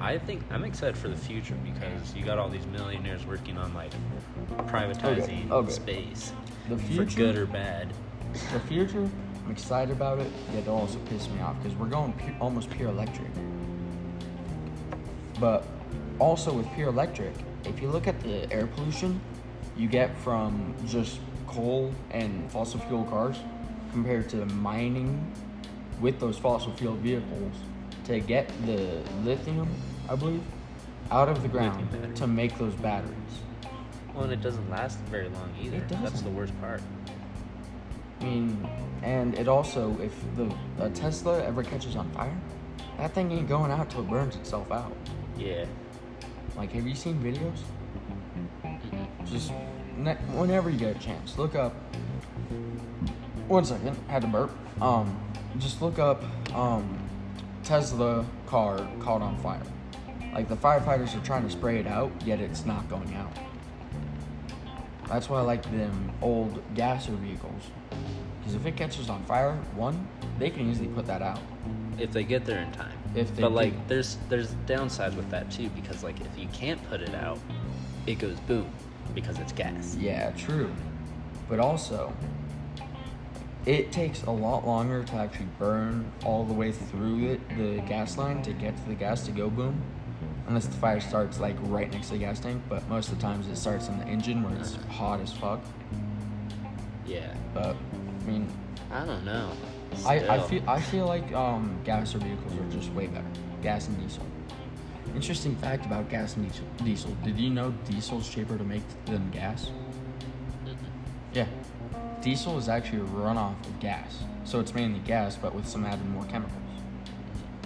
I 0.00 0.18
think 0.18 0.42
I'm 0.50 0.64
excited 0.64 0.96
for 0.96 1.08
the 1.08 1.16
future 1.16 1.56
because 1.64 2.14
you 2.14 2.24
got 2.24 2.38
all 2.38 2.48
these 2.48 2.66
millionaires 2.66 3.24
working 3.26 3.56
on 3.56 3.72
like 3.72 3.92
privatizing 4.66 5.50
okay. 5.50 5.70
space 5.70 6.32
the 6.68 6.76
for 6.76 7.04
good 7.04 7.36
or 7.36 7.46
bad. 7.46 7.92
the 8.32 8.60
future, 8.60 9.08
I'm 9.44 9.50
excited 9.50 9.92
about 9.92 10.18
it. 10.18 10.30
Yet 10.52 10.64
it 10.64 10.68
also 10.68 10.98
pisses 10.98 11.32
me 11.32 11.40
off 11.40 11.56
because 11.62 11.78
we're 11.78 11.86
going 11.86 12.12
pu- 12.14 12.34
almost 12.40 12.68
pure 12.70 12.88
electric. 12.88 13.30
But 15.38 15.66
also 16.18 16.52
with 16.52 16.70
pure 16.74 16.88
electric, 16.88 17.34
if 17.64 17.80
you 17.80 17.88
look 17.88 18.06
at 18.06 18.20
the 18.20 18.52
air 18.52 18.66
pollution 18.66 19.20
you 19.76 19.88
get 19.88 20.16
from 20.18 20.74
just 20.86 21.20
coal 21.46 21.92
and 22.10 22.50
fossil 22.50 22.80
fuel 22.80 23.04
cars 23.04 23.38
compared 23.92 24.28
to 24.30 24.44
mining 24.46 25.32
with 26.00 26.18
those 26.20 26.38
fossil 26.38 26.72
fuel 26.72 26.94
vehicles 26.96 27.54
to 28.04 28.20
get 28.20 28.48
the 28.66 29.00
lithium, 29.24 29.68
I 30.08 30.16
believe, 30.16 30.42
out 31.10 31.28
of 31.28 31.42
the 31.42 31.48
ground 31.48 32.16
to 32.16 32.26
make 32.26 32.56
those 32.58 32.74
batteries. 32.74 33.14
Well, 34.14 34.24
and 34.24 34.32
it 34.32 34.40
doesn't 34.40 34.68
last 34.70 34.98
very 35.10 35.28
long 35.28 35.54
either. 35.60 35.76
It 35.76 35.88
That's 35.88 36.02
doesn't. 36.02 36.24
the 36.24 36.30
worst 36.38 36.58
part. 36.60 36.80
I 38.20 38.24
mean, 38.24 38.68
and 39.02 39.34
it 39.38 39.46
also, 39.46 39.96
if 40.00 40.14
the 40.36 40.54
a 40.78 40.88
Tesla 40.90 41.44
ever 41.44 41.62
catches 41.62 41.96
on 41.96 42.10
fire, 42.12 42.36
that 42.98 43.12
thing 43.12 43.30
ain't 43.30 43.48
going 43.48 43.70
out 43.70 43.90
till 43.90 44.00
it 44.00 44.08
burns 44.08 44.36
itself 44.36 44.72
out. 44.72 44.92
Yeah. 45.36 45.66
Like, 46.56 46.72
have 46.72 46.86
you 46.86 46.94
seen 46.94 47.18
videos? 47.22 47.58
Mm-hmm. 48.64 49.26
Just 49.26 49.50
ne- 49.50 49.66
whenever 50.04 50.70
you 50.70 50.78
get 50.78 50.96
a 50.96 50.98
chance, 50.98 51.38
look 51.38 51.54
up. 51.54 51.74
One 53.48 53.64
second, 53.64 53.96
had 54.08 54.22
to 54.22 54.28
burp. 54.28 54.50
Um, 54.80 55.18
just 55.58 55.80
look 55.80 55.98
up 55.98 56.22
um, 56.54 56.98
Tesla 57.62 58.26
car 58.46 58.86
caught 59.00 59.22
on 59.22 59.36
fire. 59.38 59.62
Like 60.34 60.48
the 60.48 60.56
firefighters 60.56 61.16
are 61.16 61.24
trying 61.24 61.44
to 61.44 61.50
spray 61.50 61.78
it 61.78 61.86
out, 61.86 62.10
yet 62.24 62.40
it's 62.40 62.66
not 62.66 62.88
going 62.88 63.14
out. 63.14 63.32
That's 65.08 65.30
why 65.30 65.38
I 65.38 65.42
like 65.42 65.62
them 65.70 66.12
old 66.20 66.62
gasser 66.74 67.12
vehicles. 67.12 67.62
Because 68.38 68.54
if 68.54 68.66
it 68.66 68.76
catches 68.76 69.08
on 69.08 69.22
fire, 69.24 69.54
one, 69.74 70.06
they 70.38 70.50
can 70.50 70.68
easily 70.68 70.88
put 70.88 71.06
that 71.06 71.22
out. 71.22 71.40
If 71.98 72.12
they 72.12 72.24
get 72.24 72.44
there 72.44 72.60
in 72.60 72.70
time. 72.72 72.92
If 73.14 73.34
they 73.34 73.42
but 73.42 73.50
do. 73.50 73.54
like, 73.54 73.88
there's 73.88 74.18
there's 74.28 74.52
downsides 74.66 75.16
with 75.16 75.30
that 75.30 75.50
too 75.50 75.70
because 75.70 76.02
like 76.02 76.20
if 76.20 76.38
you 76.38 76.48
can't 76.48 76.82
put 76.90 77.00
it 77.00 77.14
out, 77.14 77.38
it 78.06 78.18
goes 78.18 78.38
boom 78.40 78.70
because 79.16 79.38
it's 79.40 79.52
gas. 79.52 79.96
Yeah, 79.98 80.30
true. 80.32 80.70
But 81.48 81.58
also, 81.58 82.12
it 83.64 83.90
takes 83.90 84.22
a 84.24 84.30
lot 84.30 84.64
longer 84.64 85.02
to 85.02 85.14
actually 85.14 85.48
burn 85.58 86.12
all 86.24 86.44
the 86.44 86.52
way 86.52 86.70
through 86.70 87.30
it, 87.30 87.48
the 87.56 87.80
gas 87.88 88.16
line 88.18 88.42
to 88.42 88.52
get 88.52 88.76
to 88.76 88.88
the 88.88 88.94
gas 88.94 89.24
to 89.26 89.32
go 89.32 89.50
boom. 89.50 89.82
Unless 90.46 90.66
the 90.66 90.76
fire 90.76 91.00
starts 91.00 91.40
like 91.40 91.56
right 91.62 91.90
next 91.90 92.08
to 92.08 92.12
the 92.12 92.20
gas 92.20 92.38
tank, 92.38 92.62
but 92.68 92.86
most 92.88 93.08
of 93.08 93.16
the 93.16 93.22
times 93.22 93.48
it 93.48 93.56
starts 93.56 93.88
in 93.88 93.98
the 93.98 94.06
engine 94.06 94.44
where 94.44 94.54
it's 94.60 94.76
hot 94.90 95.18
as 95.20 95.32
fuck. 95.32 95.60
Yeah. 97.04 97.34
But 97.52 97.74
I 97.74 98.30
mean, 98.30 98.48
I 98.92 99.04
don't 99.04 99.24
know. 99.24 99.50
I, 100.04 100.36
I 100.36 100.40
feel 100.40 100.62
I 100.68 100.80
feel 100.80 101.06
like 101.06 101.32
um, 101.32 101.78
gas 101.84 102.14
or 102.14 102.18
vehicles 102.18 102.52
are 102.54 102.70
just 102.70 102.92
way 102.92 103.06
better. 103.06 103.24
Gas 103.62 103.88
and 103.88 103.98
diesel. 104.00 104.24
Interesting 105.16 105.56
fact 105.56 105.86
about 105.86 106.10
gas 106.10 106.36
and 106.36 106.46
diesel. 106.46 106.66
Diesel. 106.84 107.16
Did 107.24 107.38
you 107.38 107.48
know 107.48 107.70
diesel's 107.88 108.28
cheaper 108.28 108.58
to 108.58 108.64
make 108.64 108.82
than 109.06 109.30
gas? 109.30 109.70
Yeah. 111.32 111.46
Diesel 112.20 112.58
is 112.58 112.68
actually 112.68 112.98
a 112.98 113.04
runoff 113.04 113.58
of 113.66 113.80
gas. 113.80 114.18
So 114.44 114.60
it's 114.60 114.74
mainly 114.74 115.00
gas, 115.00 115.34
but 115.34 115.54
with 115.54 115.66
some 115.66 115.86
added 115.86 116.06
more 116.10 116.24
chemicals. 116.24 116.60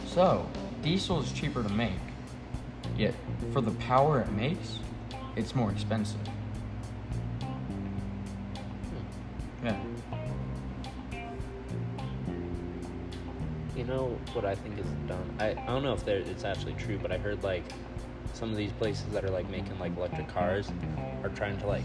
So, 0.07 0.49
diesel 0.83 1.23
is 1.23 1.33
cheaper 1.33 1.65
to 1.65 1.69
make, 1.71 1.91
yet 2.97 3.15
for 3.53 3.61
the 3.61 3.73
power 3.73 4.21
it 4.21 4.31
makes, 4.31 4.79
it's 5.35 5.57
more 5.57 5.73
expensive. 5.73 6.21
Hmm. 7.41 9.67
Yeah. 9.67 9.81
Know 13.91 14.19
what 14.33 14.45
I 14.45 14.55
think 14.55 14.79
is 14.79 14.87
dumb? 15.07 15.31
I, 15.39 15.51
I 15.51 15.67
don't 15.67 15.83
know 15.83 15.93
if 15.93 16.07
it's 16.09 16.45
actually 16.45 16.75
true, 16.75 16.99
but 17.01 17.13
I 17.13 17.19
heard 17.19 17.43
like 17.43 17.65
some 18.33 18.51
of 18.51 18.57
these 18.57 18.73
places 18.73 19.05
that 19.13 19.25
are 19.25 19.31
like 19.31 19.51
making 19.51 19.79
like 19.79 19.97
electric 19.97 20.29
cars 20.29 20.71
are 21.23 21.29
trying 21.31 21.59
to 21.59 21.67
like 21.67 21.85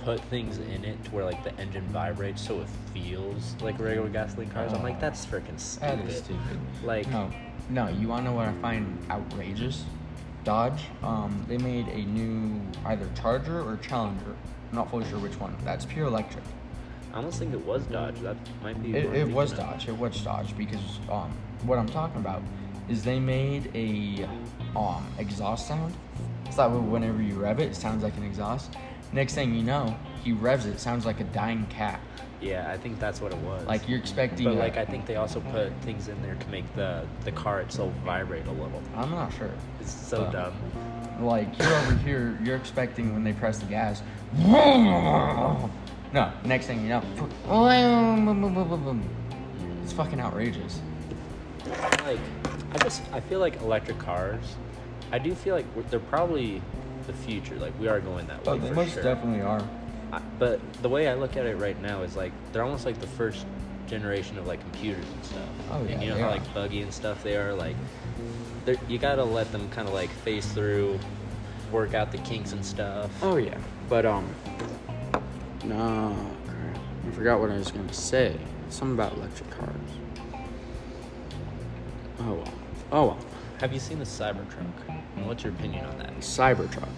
put 0.00 0.20
things 0.22 0.58
in 0.58 0.84
it 0.84 1.02
to 1.04 1.10
where 1.12 1.24
like 1.24 1.44
the 1.44 1.56
engine 1.60 1.84
vibrates 1.88 2.44
so 2.44 2.60
it 2.60 2.66
feels 2.92 3.54
like 3.60 3.78
regular 3.78 4.08
gasoline 4.08 4.50
cars. 4.50 4.72
I'm 4.72 4.82
like, 4.82 5.00
that's 5.00 5.24
freaking 5.24 5.60
stupid. 5.60 5.98
That 5.98 6.08
is 6.08 6.16
stupid. 6.16 6.58
Like, 6.82 7.08
No, 7.08 7.30
no. 7.70 7.88
You 7.88 8.08
want 8.08 8.24
to 8.24 8.30
know 8.30 8.36
what 8.36 8.48
I 8.48 8.52
find 8.54 8.98
outrageous? 9.10 9.84
Dodge. 10.44 10.82
Um, 11.04 11.44
they 11.46 11.58
made 11.58 11.86
a 11.88 12.02
new 12.04 12.60
either 12.86 13.08
Charger 13.14 13.60
or 13.60 13.76
Challenger. 13.76 14.34
I'm 14.70 14.76
not 14.76 14.90
fully 14.90 15.08
sure 15.08 15.20
which 15.20 15.38
one. 15.38 15.56
That's 15.64 15.84
pure 15.84 16.06
electric. 16.06 16.42
I 17.12 17.16
almost 17.16 17.38
think 17.38 17.52
it 17.52 17.64
was 17.64 17.82
Dodge. 17.84 18.18
That 18.20 18.36
might 18.62 18.82
be. 18.82 18.96
It, 18.96 19.14
it 19.14 19.28
was 19.28 19.52
of. 19.52 19.58
Dodge. 19.58 19.88
It 19.88 19.96
was 19.96 20.18
Dodge 20.22 20.56
because 20.56 20.80
um, 21.10 21.30
what 21.64 21.78
I'm 21.78 21.88
talking 21.88 22.20
about 22.20 22.42
is 22.88 23.04
they 23.04 23.20
made 23.20 23.70
a 23.74 24.26
um 24.76 25.06
exhaust 25.18 25.68
sound. 25.68 25.94
So 26.50 26.56
that 26.68 26.70
whenever 26.70 27.22
you 27.22 27.34
rev 27.34 27.60
it, 27.60 27.68
it 27.70 27.76
sounds 27.76 28.02
like 28.02 28.16
an 28.16 28.24
exhaust. 28.24 28.76
Next 29.12 29.34
thing 29.34 29.54
you 29.54 29.62
know, 29.62 29.94
he 30.24 30.32
revs 30.32 30.64
it, 30.66 30.70
it 30.70 30.80
sounds 30.80 31.04
like 31.04 31.20
a 31.20 31.24
dying 31.24 31.66
cat. 31.66 32.00
Yeah, 32.40 32.70
I 32.70 32.76
think 32.76 32.98
that's 32.98 33.20
what 33.20 33.32
it 33.32 33.38
was. 33.38 33.64
Like 33.66 33.88
you're 33.88 33.98
expecting. 33.98 34.44
But 34.44 34.54
a- 34.54 34.58
like, 34.58 34.76
I 34.76 34.84
think 34.84 35.06
they 35.06 35.16
also 35.16 35.40
put 35.40 35.70
things 35.82 36.08
in 36.08 36.20
there 36.22 36.34
to 36.34 36.48
make 36.48 36.64
the 36.74 37.06
the 37.24 37.32
car 37.32 37.60
itself 37.60 37.92
vibrate 38.04 38.46
a 38.46 38.52
little. 38.52 38.82
I'm 38.96 39.10
not 39.10 39.32
sure. 39.34 39.50
It's 39.80 39.92
so 39.92 40.30
dumb. 40.32 40.54
Like 41.20 41.56
you're 41.58 41.72
over 41.74 41.94
here, 41.96 42.38
you're 42.42 42.56
expecting 42.56 43.12
when 43.12 43.22
they 43.22 43.32
press 43.34 43.58
the 43.58 43.66
gas. 43.66 44.02
No, 46.12 46.30
next 46.44 46.66
thing 46.66 46.82
you 46.82 46.88
know, 46.90 47.02
it's 49.82 49.92
fucking 49.92 50.20
outrageous. 50.20 50.80
like 52.04 52.18
I 52.74 52.78
just 52.78 53.02
I 53.12 53.20
feel 53.20 53.40
like 53.40 53.60
electric 53.62 53.98
cars. 53.98 54.56
I 55.10 55.18
do 55.18 55.34
feel 55.34 55.54
like 55.54 55.66
we're, 55.74 55.82
they're 55.84 56.00
probably 56.00 56.62
the 57.06 57.12
future. 57.12 57.56
Like 57.56 57.78
we 57.80 57.88
are 57.88 58.00
going 58.00 58.26
that 58.26 58.44
way 58.46 58.52
Oh, 58.52 58.58
they 58.58 58.68
for 58.68 58.74
most 58.74 58.94
sure. 58.94 59.02
definitely 59.02 59.42
are. 59.42 59.62
I, 60.12 60.20
but 60.38 60.60
the 60.82 60.88
way 60.88 61.08
I 61.08 61.14
look 61.14 61.36
at 61.36 61.46
it 61.46 61.56
right 61.56 61.80
now 61.80 62.02
is 62.02 62.14
like 62.16 62.32
they're 62.52 62.62
almost 62.62 62.84
like 62.84 63.00
the 63.00 63.06
first 63.06 63.46
generation 63.86 64.38
of 64.38 64.46
like 64.46 64.60
computers 64.60 65.04
and 65.06 65.24
stuff. 65.24 65.48
Oh, 65.70 65.80
and 65.80 65.90
yeah, 65.90 66.00
you 66.00 66.08
know 66.10 66.16
how 66.18 66.28
are. 66.28 66.30
like 66.32 66.54
buggy 66.54 66.82
and 66.82 66.92
stuff 66.92 67.22
they 67.22 67.36
are. 67.36 67.54
Like 67.54 67.76
you 68.88 68.98
gotta 68.98 69.24
let 69.24 69.50
them 69.52 69.68
kind 69.70 69.88
of 69.88 69.94
like 69.94 70.10
phase 70.10 70.46
through, 70.52 70.98
work 71.70 71.94
out 71.94 72.12
the 72.12 72.18
kinks 72.18 72.52
and 72.52 72.64
stuff. 72.64 73.10
Oh 73.22 73.36
yeah, 73.36 73.56
but 73.88 74.04
um, 74.06 74.26
no. 75.64 76.16
I 77.06 77.10
forgot 77.12 77.40
what 77.40 77.50
I 77.50 77.56
was 77.56 77.70
gonna 77.70 77.92
say. 77.92 78.36
Something 78.68 78.94
about 78.94 79.12
electric 79.16 79.50
cars. 79.50 79.70
Oh 82.20 82.34
well. 82.34 82.48
Oh 82.92 83.06
well. 83.06 83.18
Have 83.60 83.72
you 83.72 83.80
seen 83.80 83.98
the 83.98 84.04
Cybertruck? 84.04 84.72
And 85.16 85.26
what's 85.26 85.44
your 85.44 85.52
opinion 85.52 85.84
on 85.86 85.98
that? 85.98 86.16
Cybertruck. 86.20 86.88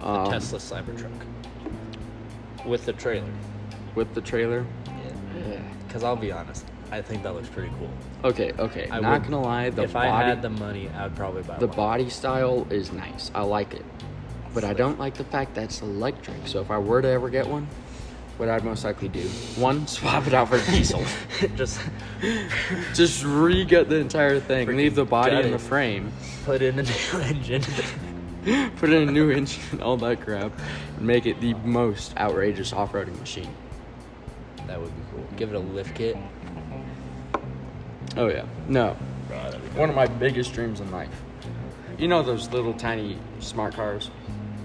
The 0.00 0.06
Um, 0.06 0.30
Tesla 0.30 0.58
Cybertruck 0.58 1.10
with 2.66 2.84
the 2.86 2.92
trailer. 2.92 3.30
with 3.94 4.12
the 4.14 4.20
trailer. 4.20 4.64
Yeah. 4.86 5.58
Because 5.86 6.02
I'll 6.04 6.16
be 6.16 6.32
honest, 6.32 6.64
I 6.90 7.00
think 7.00 7.22
that 7.22 7.34
looks 7.34 7.48
pretty 7.48 7.70
cool. 7.78 7.88
Okay, 8.24 8.52
okay. 8.58 8.88
I'm 8.90 9.02
Not 9.02 9.22
would- 9.22 9.30
gonna 9.30 9.42
lie, 9.42 9.70
the 9.70 9.84
if 9.84 9.92
body, 9.92 10.08
I 10.08 10.22
had 10.24 10.42
the 10.42 10.50
money, 10.50 10.88
I'd 10.90 11.14
probably 11.14 11.42
buy 11.42 11.58
the 11.58 11.66
one. 11.68 11.76
body 11.76 12.10
style 12.10 12.66
is 12.70 12.92
nice. 12.92 13.30
I 13.34 13.42
like 13.42 13.74
it, 13.74 13.84
but 14.54 14.64
I 14.64 14.72
don't 14.72 14.98
like 14.98 15.14
the 15.14 15.24
fact 15.24 15.56
that 15.56 15.64
it's 15.64 15.82
electric. 15.82 16.46
So 16.46 16.60
if 16.60 16.70
I 16.70 16.78
were 16.78 17.02
to 17.02 17.08
ever 17.08 17.28
get 17.28 17.46
one, 17.46 17.66
what 18.36 18.48
I'd 18.48 18.64
most 18.64 18.84
likely 18.84 19.08
do, 19.08 19.22
one, 19.56 19.86
swap 19.88 20.26
it 20.26 20.32
out 20.32 20.48
for 20.48 20.58
diesel. 20.70 21.04
Just 21.56 21.80
Just 22.94 23.24
re-gut 23.24 23.88
the 23.88 23.96
entire 23.96 24.40
thing, 24.40 24.68
Freaking 24.68 24.76
leave 24.76 24.94
the 24.94 25.04
body 25.04 25.36
and 25.36 25.52
the 25.52 25.58
frame. 25.58 26.12
put 26.44 26.62
in 26.62 26.78
a 26.78 26.82
new 26.82 27.20
engine. 27.20 27.62
put 28.76 28.90
in 28.90 29.08
a 29.08 29.12
new 29.12 29.30
engine 29.30 29.62
and 29.72 29.82
all 29.82 29.96
that 29.98 30.20
crap, 30.20 30.52
and 30.96 31.06
make 31.06 31.26
it 31.26 31.40
the 31.40 31.54
most 31.54 32.16
outrageous 32.16 32.72
off-roading 32.72 33.18
machine. 33.18 33.52
That 34.66 34.80
would 34.80 34.94
be 34.94 35.02
cool. 35.10 35.26
Give 35.36 35.52
it 35.52 35.56
a 35.56 35.58
lift 35.58 35.94
kit. 35.94 36.16
Oh 38.16 38.28
yeah. 38.28 38.44
No. 38.68 38.94
One 39.74 39.90
of 39.90 39.96
my 39.96 40.06
biggest 40.06 40.52
dreams 40.52 40.80
in 40.80 40.90
life. 40.90 41.22
You 41.98 42.08
know 42.08 42.22
those 42.22 42.48
little 42.50 42.74
tiny 42.74 43.18
smart 43.40 43.74
cars 43.74 44.10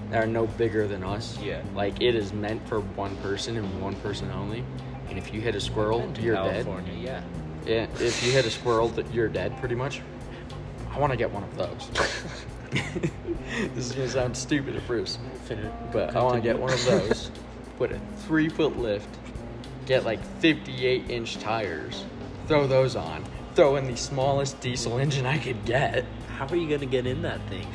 that 0.10 0.24
are 0.24 0.28
no 0.28 0.48
bigger 0.48 0.88
than 0.88 1.04
us? 1.04 1.38
Yeah. 1.40 1.62
Like 1.76 2.02
it 2.02 2.16
is 2.16 2.34
meant 2.34 2.68
for 2.68 2.80
one 2.80 3.16
person 3.18 3.58
and 3.58 3.82
one 3.82 3.96
person 3.98 4.30
only. 4.32 4.64
And 5.10 5.18
if 5.18 5.34
you 5.34 5.42
hit 5.42 5.56
a 5.56 5.62
squirrel, 5.62 6.12
you're 6.20 6.36
dead. 6.36 6.66
California, 6.66 6.94
yeah. 6.94 7.24
Yeah, 7.66 7.88
if 8.00 8.24
you 8.24 8.32
hit 8.32 8.46
a 8.46 8.52
squirrel, 8.52 8.92
you're 9.12 9.28
dead 9.28 9.58
pretty 9.60 9.76
much. 9.76 10.02
I 10.92 11.00
want 11.00 11.12
to 11.12 11.18
get 11.18 11.32
one 11.32 11.44
of 11.44 11.56
those. 11.56 11.90
this 12.72 13.86
is 13.86 13.92
gonna 13.94 14.08
sound 14.08 14.38
stupid 14.38 14.76
at 14.76 14.84
first, 14.84 15.20
but 15.92 16.16
I 16.16 16.22
want 16.22 16.36
to 16.36 16.42
get 16.42 16.58
one 16.58 16.72
of 16.72 16.86
those. 16.86 17.32
Put 17.78 17.92
a 17.92 18.00
three 18.28 18.50
foot 18.50 18.78
lift, 18.78 19.10
get 19.86 20.06
like 20.06 20.24
58 20.40 21.10
inch 21.10 21.40
tires, 21.40 22.04
throw 22.48 22.68
those 22.68 22.96
on, 22.96 23.24
throw 23.56 23.78
in 23.78 23.86
the 23.86 23.98
smallest 23.98 24.60
diesel 24.62 25.00
engine 25.00 25.26
I 25.26 25.40
could 25.40 25.66
get. 25.66 26.06
How 26.38 26.48
are 26.48 26.56
you 26.56 26.70
gonna 26.70 26.86
get 26.86 27.08
in 27.08 27.24
that 27.24 27.42
thing? 27.50 27.68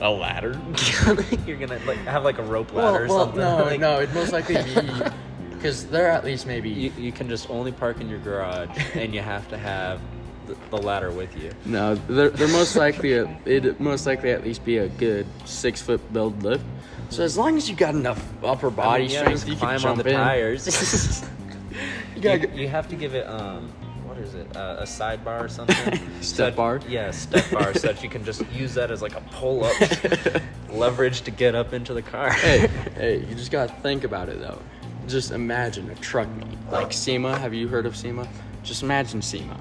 A 0.00 0.10
ladder. 0.10 0.60
You're 1.46 1.56
gonna 1.56 1.80
like 1.86 1.98
have 1.98 2.24
like 2.24 2.38
a 2.38 2.42
rope 2.42 2.72
ladder 2.72 3.04
or 3.04 3.08
something. 3.08 3.40
no, 3.40 3.64
like, 3.64 3.80
no, 3.80 4.00
it'd 4.00 4.14
most 4.14 4.32
likely 4.32 4.56
be 4.62 4.76
because 5.50 5.86
they're 5.86 6.10
at 6.10 6.24
least 6.24 6.46
maybe 6.46 6.68
You, 6.68 6.92
you 6.98 7.12
can 7.12 7.28
just 7.28 7.48
only 7.48 7.72
park 7.72 8.00
in 8.00 8.08
your 8.08 8.18
garage, 8.18 8.68
and 8.94 9.14
you 9.14 9.20
have 9.20 9.48
to 9.48 9.56
have 9.56 10.00
the, 10.46 10.56
the 10.70 10.76
ladder 10.76 11.10
with 11.10 11.36
you. 11.40 11.52
No, 11.64 11.94
they're, 11.94 12.30
they're 12.30 12.48
most 12.48 12.76
likely 12.76 13.14
a, 13.14 13.38
it 13.46 13.80
most 13.80 14.04
likely 14.06 14.30
at 14.30 14.44
least 14.44 14.64
be 14.64 14.78
a 14.78 14.88
good 14.88 15.26
six 15.44 15.80
foot 15.80 16.12
build 16.12 16.42
lift. 16.42 16.64
So 17.10 17.22
as 17.22 17.38
long 17.38 17.56
as 17.56 17.70
you 17.70 17.76
got 17.76 17.94
enough 17.94 18.22
upper 18.42 18.70
body 18.70 19.04
I 19.04 19.06
mean, 19.06 19.10
yeah, 19.10 19.20
strength, 19.20 19.40
just 19.40 19.48
you 19.48 19.56
climb 19.56 19.78
can 19.80 19.88
on 19.88 19.96
jump 19.96 20.04
the 20.04 20.10
in. 20.10 20.16
tires. 20.16 21.24
You 21.70 22.16
you, 22.16 22.22
gotta 22.22 22.48
you 22.56 22.68
have 22.68 22.88
to 22.88 22.96
give 22.96 23.14
it 23.14 23.26
um, 23.26 23.72
what 24.14 24.22
is 24.22 24.34
it? 24.34 24.56
Uh, 24.56 24.76
a 24.78 24.84
sidebar 24.84 25.40
or 25.44 25.48
something? 25.48 25.76
Step 26.20 26.52
So 26.52 26.56
bar? 26.56 26.80
Yeah, 26.88 27.10
step 27.10 27.50
bar, 27.50 27.74
so 27.74 27.88
that 27.88 28.02
you 28.02 28.08
can 28.08 28.24
just 28.24 28.42
use 28.52 28.74
that 28.74 28.90
as 28.90 29.02
like 29.02 29.16
a 29.16 29.20
pull 29.32 29.64
up 29.64 29.74
leverage 30.70 31.22
to 31.22 31.30
get 31.30 31.54
up 31.54 31.72
into 31.72 31.94
the 31.94 32.02
car. 32.02 32.32
hey, 32.32 32.68
hey, 32.94 33.18
you 33.28 33.34
just 33.34 33.50
gotta 33.50 33.72
think 33.82 34.04
about 34.04 34.28
it 34.28 34.38
though. 34.38 34.60
Just 35.08 35.32
imagine 35.32 35.90
a 35.90 35.94
truck 35.96 36.28
meet 36.36 36.58
like 36.70 36.92
SEMA. 36.92 37.36
Have 37.38 37.52
you 37.52 37.66
heard 37.68 37.86
of 37.86 37.96
SEMA? 37.96 38.28
Just 38.62 38.82
imagine 38.82 39.20
SEMA. 39.20 39.58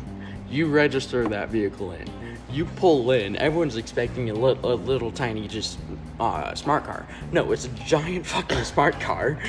You 0.49 0.67
register 0.67 1.27
that 1.29 1.49
vehicle 1.49 1.91
in. 1.91 2.07
You 2.51 2.65
pull 2.65 3.09
in. 3.11 3.35
Everyone's 3.37 3.77
expecting 3.77 4.29
a, 4.29 4.33
li- 4.35 4.59
a 4.63 4.67
little 4.75 5.11
tiny 5.11 5.47
just 5.47 5.79
uh, 6.19 6.53
smart 6.53 6.83
car. 6.85 7.07
No, 7.31 7.51
it's 7.51 7.65
a 7.65 7.69
giant 7.69 8.25
fucking 8.27 8.63
smart 8.63 8.99
car, 8.99 9.39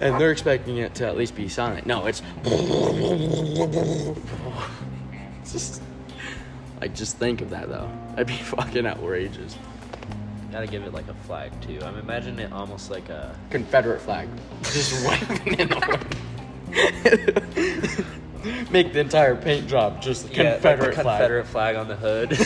and 0.00 0.20
they're 0.20 0.32
expecting 0.32 0.78
it 0.78 0.94
to 0.96 1.06
at 1.06 1.16
least 1.16 1.34
be 1.34 1.48
silent. 1.48 1.86
No, 1.86 2.06
it's 2.06 2.22
just 5.52 5.82
like 6.80 6.94
just 6.94 7.18
think 7.18 7.42
of 7.42 7.50
that 7.50 7.68
though. 7.68 7.90
That'd 8.10 8.26
be 8.26 8.32
fucking 8.34 8.86
outrageous. 8.86 9.56
Gotta 10.50 10.66
give 10.66 10.82
it 10.82 10.92
like 10.92 11.06
a 11.08 11.14
flag 11.14 11.52
too. 11.60 11.78
I'm 11.82 11.96
imagining 11.96 12.40
it 12.40 12.52
almost 12.52 12.90
like 12.90 13.08
a 13.08 13.34
Confederate 13.50 14.00
flag. 14.00 14.28
Just 14.62 15.06
waving 15.06 15.60
in 15.60 15.68
the 15.68 16.06
wind. 18.42 18.72
Make 18.72 18.92
the 18.92 19.00
entire 19.00 19.36
paint 19.36 19.68
job 19.68 20.02
just 20.02 20.28
the 20.28 20.34
yeah, 20.34 20.42
like 20.42 20.52
Confederate 20.54 20.94
flag. 20.94 21.04
Confederate 21.04 21.46
flag 21.46 21.76
on 21.76 21.88
the 21.88 21.96
hood. 21.96 22.36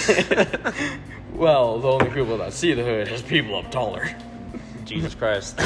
Well, 1.35 1.81
the 1.81 1.89
only 1.89 2.11
people 2.11 2.39
that 2.39 2.53
see 2.53 2.75
the 2.75 2.85
hood 2.85 3.09
is 3.09 3.21
people 3.21 3.57
up 3.57 3.71
taller. 3.71 4.09
Jesus 4.85 5.15
Christ. 5.15 5.59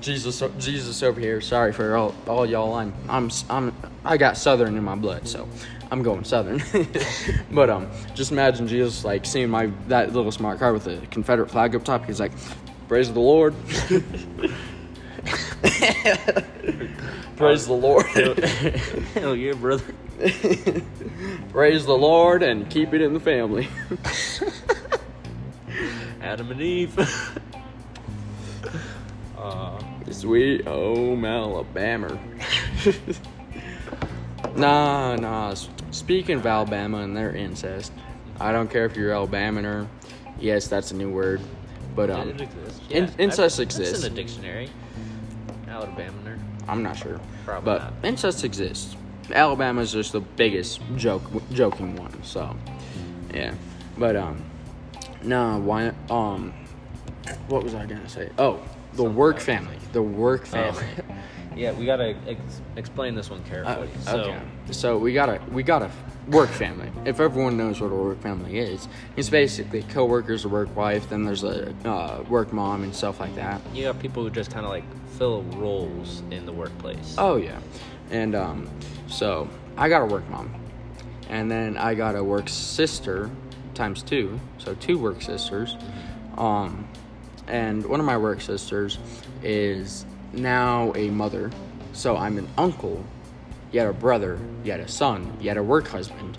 Jesus, 0.00 0.42
Jesus 0.58 1.02
over 1.02 1.20
here. 1.20 1.40
Sorry 1.40 1.72
for 1.72 1.96
all, 1.96 2.14
all 2.26 2.46
y'all. 2.46 2.74
I'm, 2.74 2.94
I'm, 3.08 3.30
I'm, 3.48 3.74
I 4.04 4.16
got 4.16 4.36
Southern 4.36 4.76
in 4.76 4.84
my 4.84 4.94
blood, 4.94 5.28
so 5.28 5.48
I'm 5.90 6.02
going 6.02 6.24
Southern. 6.24 6.62
but 7.50 7.70
um, 7.70 7.90
just 8.14 8.32
imagine 8.32 8.66
Jesus 8.66 9.04
like 9.04 9.26
seeing 9.26 9.50
my 9.50 9.70
that 9.88 10.12
little 10.12 10.32
smart 10.32 10.58
car 10.58 10.72
with 10.72 10.84
the 10.84 10.98
Confederate 11.10 11.50
flag 11.50 11.74
up 11.74 11.84
top. 11.84 12.04
He's 12.06 12.20
like, 12.20 12.32
"Praise 12.88 13.12
the 13.12 13.20
Lord." 13.20 13.54
Praise 17.36 17.66
the 17.66 17.72
Lord. 17.72 18.06
Hell 19.14 19.34
yeah, 19.34 19.52
brother. 19.52 19.94
Praise 21.50 21.86
the 21.86 21.96
Lord 21.96 22.42
and 22.42 22.68
keep 22.68 22.92
it 22.92 23.00
in 23.00 23.14
the 23.14 23.20
family. 23.20 23.68
Adam 26.20 26.50
and 26.50 26.60
Eve. 26.60 26.94
Uh, 29.40 29.78
Sweet 30.10 30.66
home 30.66 31.24
Alabama. 31.24 32.18
nah, 34.56 35.16
nah. 35.16 35.54
Speaking 35.90 36.36
of 36.36 36.46
Alabama 36.46 36.98
and 36.98 37.16
their 37.16 37.34
incest, 37.34 37.92
I 38.38 38.52
don't 38.52 38.70
care 38.70 38.86
if 38.86 38.96
you're 38.96 39.12
Alabama 39.12 39.62
or 39.62 39.88
yes, 40.38 40.68
that's 40.68 40.90
a 40.90 40.94
new 40.96 41.10
word, 41.10 41.40
but 41.94 42.10
um, 42.10 42.28
it 42.30 42.40
exists. 42.40 42.80
in- 42.90 43.04
Yeah, 43.04 43.10
incest 43.18 43.60
I- 43.60 43.62
exists. 43.64 43.92
That's 43.92 44.04
in 44.04 44.12
a 44.12 44.16
dictionary. 44.16 44.68
Alabama. 45.68 46.36
I'm 46.68 46.82
not 46.82 46.96
sure. 46.96 47.20
Probably 47.44 47.64
but 47.64 47.78
not. 47.82 47.92
incest 48.04 48.44
exists. 48.44 48.96
Alabama's 49.32 49.92
just 49.92 50.12
the 50.12 50.20
biggest 50.20 50.80
joke, 50.96 51.22
joking 51.52 51.96
one. 51.96 52.22
So, 52.22 52.56
yeah. 53.32 53.54
But 53.96 54.16
um, 54.16 54.42
no, 55.22 55.58
why? 55.58 55.92
Um, 56.10 56.52
what 57.48 57.62
was 57.62 57.74
I 57.74 57.86
gonna 57.86 58.08
say? 58.08 58.30
Oh, 58.38 58.60
the 59.02 59.10
work 59.10 59.36
about 59.36 59.42
family. 59.46 59.76
The 59.92 60.02
work 60.02 60.42
Oh. 60.42 60.72
family. 60.72 60.86
yeah, 61.56 61.72
we 61.72 61.86
gotta 61.86 62.14
ex- 62.26 62.60
explain 62.76 63.14
this 63.14 63.30
one 63.30 63.40
Uh, 63.40 63.48
carefully. 63.48 63.88
so, 64.02 64.16
okay. 64.20 64.38
So 64.70 64.98
we 64.98 65.12
gotta 65.12 65.40
we 65.52 65.62
got 65.62 65.82
a 65.82 65.90
work 66.28 66.50
family. 66.50 66.90
If 67.04 67.18
everyone 67.18 67.56
knows 67.56 67.80
what 67.80 67.90
a 67.90 67.94
work 67.94 68.20
family 68.20 68.58
is, 68.58 68.88
it's 69.16 69.30
basically 69.30 69.82
coworkers, 69.84 70.44
a 70.44 70.48
work 70.48 70.74
wife, 70.76 71.08
then 71.08 71.24
there's 71.24 71.42
a 71.44 71.74
uh, 71.84 72.22
work 72.28 72.52
mom 72.52 72.82
and 72.84 72.94
stuff 72.94 73.18
like 73.20 73.34
that. 73.36 73.60
you 73.74 73.84
got 73.84 73.98
people 73.98 74.22
who 74.22 74.30
just 74.30 74.50
kind 74.52 74.64
of 74.64 74.70
like 74.70 74.84
fill 75.18 75.42
roles 75.56 76.22
in 76.30 76.46
the 76.46 76.52
workplace. 76.52 77.14
Oh 77.18 77.36
yeah, 77.36 77.58
and 78.10 78.34
um, 78.34 78.68
so 79.08 79.48
I 79.76 79.88
got 79.88 80.02
a 80.02 80.06
work 80.06 80.28
mom, 80.30 80.54
and 81.28 81.50
then 81.50 81.76
I 81.76 81.94
got 81.94 82.14
a 82.16 82.22
work 82.22 82.48
sister 82.48 83.30
times 83.74 84.02
two, 84.02 84.38
so 84.58 84.74
two 84.74 84.98
work 84.98 85.22
sisters. 85.22 85.76
Um, 86.38 86.86
and 87.50 87.84
one 87.84 87.98
of 87.98 88.06
my 88.06 88.16
work 88.16 88.40
sisters 88.40 88.98
is 89.42 90.06
now 90.32 90.92
a 90.94 91.10
mother, 91.10 91.50
so 91.92 92.16
I'm 92.16 92.38
an 92.38 92.48
uncle, 92.56 93.04
yet 93.72 93.88
a 93.88 93.92
brother, 93.92 94.38
yet 94.62 94.78
a 94.78 94.86
son, 94.86 95.36
yet 95.40 95.56
a 95.56 95.62
work 95.62 95.88
husband. 95.88 96.38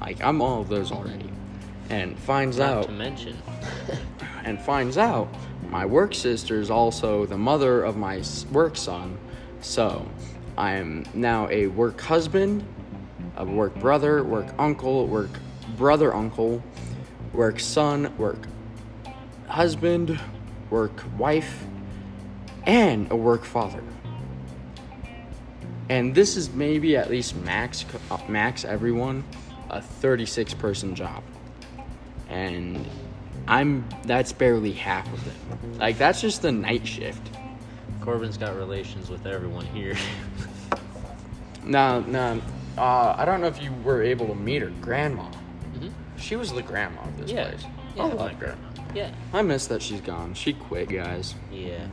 Like 0.00 0.22
I'm 0.22 0.42
all 0.42 0.60
of 0.60 0.68
those 0.68 0.92
already, 0.92 1.30
and 1.88 2.18
finds 2.18 2.58
Not 2.58 2.68
out 2.68 2.84
to 2.84 2.92
mention, 2.92 3.38
and 4.44 4.60
finds 4.60 4.98
out 4.98 5.28
my 5.70 5.86
work 5.86 6.14
sister 6.14 6.60
is 6.60 6.70
also 6.70 7.24
the 7.24 7.38
mother 7.38 7.82
of 7.82 7.96
my 7.96 8.22
work 8.52 8.76
son. 8.76 9.16
So 9.62 10.06
I 10.56 10.72
am 10.72 11.04
now 11.14 11.48
a 11.48 11.66
work 11.66 12.00
husband, 12.00 12.62
a 13.36 13.44
work 13.44 13.74
brother, 13.76 14.22
work 14.22 14.48
uncle, 14.58 15.06
work 15.06 15.30
brother 15.76 16.14
uncle, 16.14 16.62
work 17.32 17.58
son, 17.58 18.14
work 18.18 18.46
husband, 19.48 20.18
work 20.70 21.02
wife, 21.16 21.64
and 22.66 23.10
a 23.10 23.16
work 23.16 23.44
father. 23.44 23.82
And 25.88 26.14
this 26.14 26.36
is 26.36 26.50
maybe 26.52 26.96
at 26.96 27.10
least 27.10 27.34
max 27.36 27.84
max 28.28 28.64
everyone 28.64 29.24
a 29.70 29.80
36 29.80 30.54
person 30.54 30.94
job. 30.94 31.22
And 32.28 32.86
I'm 33.46 33.88
that's 34.04 34.32
barely 34.32 34.72
half 34.72 35.10
of 35.12 35.26
it. 35.26 35.78
Like 35.78 35.96
that's 35.96 36.20
just 36.20 36.42
the 36.42 36.52
night 36.52 36.86
shift. 36.86 37.30
Corbin's 38.02 38.36
got 38.36 38.54
relations 38.56 39.08
with 39.10 39.26
everyone 39.26 39.66
here. 39.66 39.96
No, 41.64 42.00
no. 42.00 42.40
Uh, 42.78 43.14
I 43.18 43.26
don't 43.26 43.42
know 43.42 43.46
if 43.46 43.60
you 43.60 43.70
were 43.84 44.02
able 44.02 44.26
to 44.28 44.34
meet 44.34 44.62
her 44.62 44.70
grandma. 44.80 45.24
Mhm. 45.78 45.90
She 46.16 46.34
was 46.34 46.50
the 46.50 46.62
grandma 46.62 47.02
of 47.02 47.18
this 47.18 47.30
Yeah. 47.30 47.48
place. 47.50 47.64
Yeah, 47.94 48.04
I 48.04 48.08
my 48.08 48.14
love 48.14 48.38
grandma. 48.38 48.67
Yeah. 48.94 49.10
I 49.32 49.42
miss 49.42 49.66
that 49.68 49.82
she's 49.82 50.00
gone. 50.00 50.34
She 50.34 50.52
quit, 50.52 50.88
guys. 50.88 51.34
Yeah. 51.52 51.86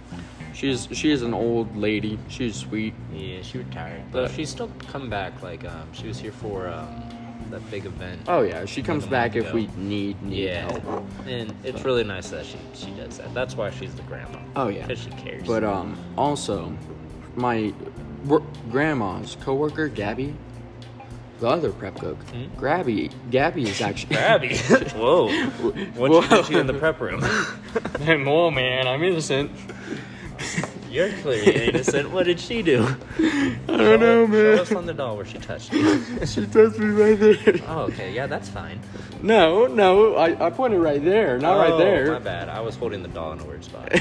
She's 0.54 0.88
she 0.94 1.12
is 1.12 1.22
an 1.22 1.34
old 1.34 1.76
lady. 1.76 2.18
She's 2.30 2.56
sweet. 2.56 2.94
Yeah, 3.14 3.42
she 3.42 3.58
retired. 3.60 4.04
But 4.12 4.28
But- 4.28 4.32
she's 4.32 4.50
still 4.50 4.72
come 4.88 5.10
back. 5.10 5.42
Like, 5.44 5.66
um, 5.66 5.92
she 5.94 6.08
was 6.08 6.18
here 6.20 6.32
for 6.32 6.68
um, 6.68 7.04
that 7.52 7.70
big 7.70 7.86
event. 7.86 8.22
Oh 8.28 8.42
yeah, 8.42 8.66
she 8.66 8.82
comes 8.82 9.06
back 9.06 9.36
if 9.36 9.46
ago. 9.48 9.54
we 9.56 9.68
need 9.76 10.22
need 10.24 10.46
yeah. 10.46 10.72
help. 10.72 11.06
And 11.28 11.54
it's 11.64 11.84
really 11.84 12.04
nice 12.04 12.30
that 12.30 12.46
she, 12.46 12.58
she 12.74 12.92
does 12.92 13.18
that. 13.18 13.34
That's 13.34 13.56
why 13.56 13.70
she's 13.72 13.94
the 13.96 14.04
grandma. 14.04 14.40
Oh 14.56 14.70
yeah. 14.70 14.86
Because 14.88 15.04
she 15.04 15.10
cares. 15.12 15.46
But 15.46 15.64
um, 15.64 15.98
also, 16.18 16.76
my 17.36 17.74
wor- 18.26 18.44
grandma's 18.72 19.36
coworker 19.42 19.90
Gabby, 19.90 20.34
the 21.40 21.48
other 21.48 21.72
prep 21.72 21.96
cook, 22.00 22.18
Hmm? 22.30 22.46
Grabby, 22.60 23.12
Gabby 23.32 23.64
is 23.70 23.82
actually. 23.82 24.16
Grabby. 24.16 24.94
Whoa. 24.96 25.30
What 26.00 26.30
did 26.30 26.50
you 26.50 26.60
in 26.60 26.68
the 26.68 26.74
prep 26.74 27.00
room? 27.02 27.22
Whoa, 27.22 28.52
man, 28.52 28.88
I'm 28.88 29.04
innocent. 29.04 29.52
You're 30.90 31.12
clearly 31.12 31.66
innocent. 31.68 32.12
What 32.12 32.26
did 32.26 32.40
she 32.40 32.62
do? 32.62 32.84
I 33.20 33.58
don't 33.68 34.00
know, 34.00 34.26
Show 34.26 34.28
man. 34.28 34.60
us 34.60 34.72
on 34.72 34.86
the 34.86 34.94
doll 34.94 35.18
where 35.18 35.26
she 35.26 35.38
touched 35.40 35.74
you. 35.74 36.02
She 36.26 36.46
touched 36.46 36.80
me 36.80 36.88
right 36.88 37.20
there. 37.20 37.56
Oh, 37.68 37.82
okay. 37.90 38.14
Yeah, 38.14 38.28
that's 38.28 38.48
fine. 38.48 38.80
No, 39.22 39.66
no, 39.68 40.16
I, 40.16 40.46
I 40.48 40.50
pointed 40.52 40.80
right 40.80 41.04
there, 41.04 41.38
not 41.38 41.58
right 41.58 41.72
Oh, 41.74 41.78
there. 41.78 42.12
My 42.14 42.20
bad. 42.20 42.48
I 42.48 42.62
was 42.62 42.76
holding 42.78 43.02
the 43.02 43.10
doll 43.10 43.34
in 43.34 43.40
a 43.40 43.44
weird 43.44 43.66
spot. 43.66 43.92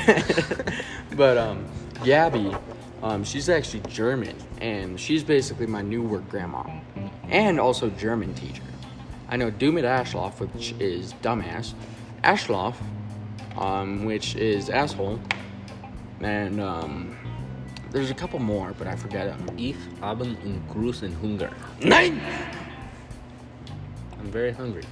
but 1.16 1.36
um, 1.36 1.64
Gabby, 2.04 2.54
um, 3.04 3.22
she's 3.22 3.50
actually 3.50 3.80
German, 3.80 4.34
and 4.62 4.98
she's 4.98 5.22
basically 5.22 5.66
my 5.66 5.82
new 5.82 6.02
work 6.02 6.26
grandma, 6.30 6.64
and 7.28 7.60
also 7.60 7.90
German 7.90 8.32
teacher. 8.32 8.62
I 9.28 9.36
know 9.36 9.50
Dumit 9.50 9.84
Ashloff, 9.84 10.40
which 10.40 10.74
is 10.80 11.12
dumbass, 11.22 11.74
Ashloff, 12.22 12.76
um, 13.58 14.06
which 14.06 14.36
is 14.36 14.70
asshole, 14.70 15.20
and 16.20 16.62
um, 16.62 17.14
there's 17.90 18.10
a 18.10 18.14
couple 18.14 18.38
more, 18.38 18.72
but 18.78 18.86
I 18.86 18.96
forget 18.96 19.26
them. 19.26 19.58
Ich 19.58 19.76
haben 20.00 20.36
einen 20.42 20.64
großen 20.70 21.14
Hunger. 21.20 21.52
Nine. 21.82 22.22
I'm 24.18 24.30
very 24.30 24.52
hungry. 24.52 24.84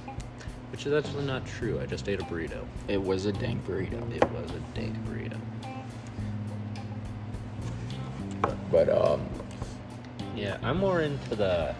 Which 0.71 0.85
is 0.85 0.93
actually 0.93 1.25
not 1.25 1.47
true. 1.47 1.79
I 1.81 1.87
just 1.87 2.07
ate 2.07 2.19
a 2.19 2.23
burrito. 2.25 2.63
It 2.87 3.01
was 3.01 3.25
a 3.25 3.31
dank 3.31 3.65
burrito, 3.65 3.99
It 4.15 4.23
was 4.31 4.51
a 4.51 4.79
dank 4.79 4.95
burrito. 5.05 5.39
But 8.71 8.89
um, 8.89 9.21
Yeah, 10.35 10.57
I'm 10.63 10.77
more 10.77 11.01
into 11.01 11.35
the. 11.35 11.75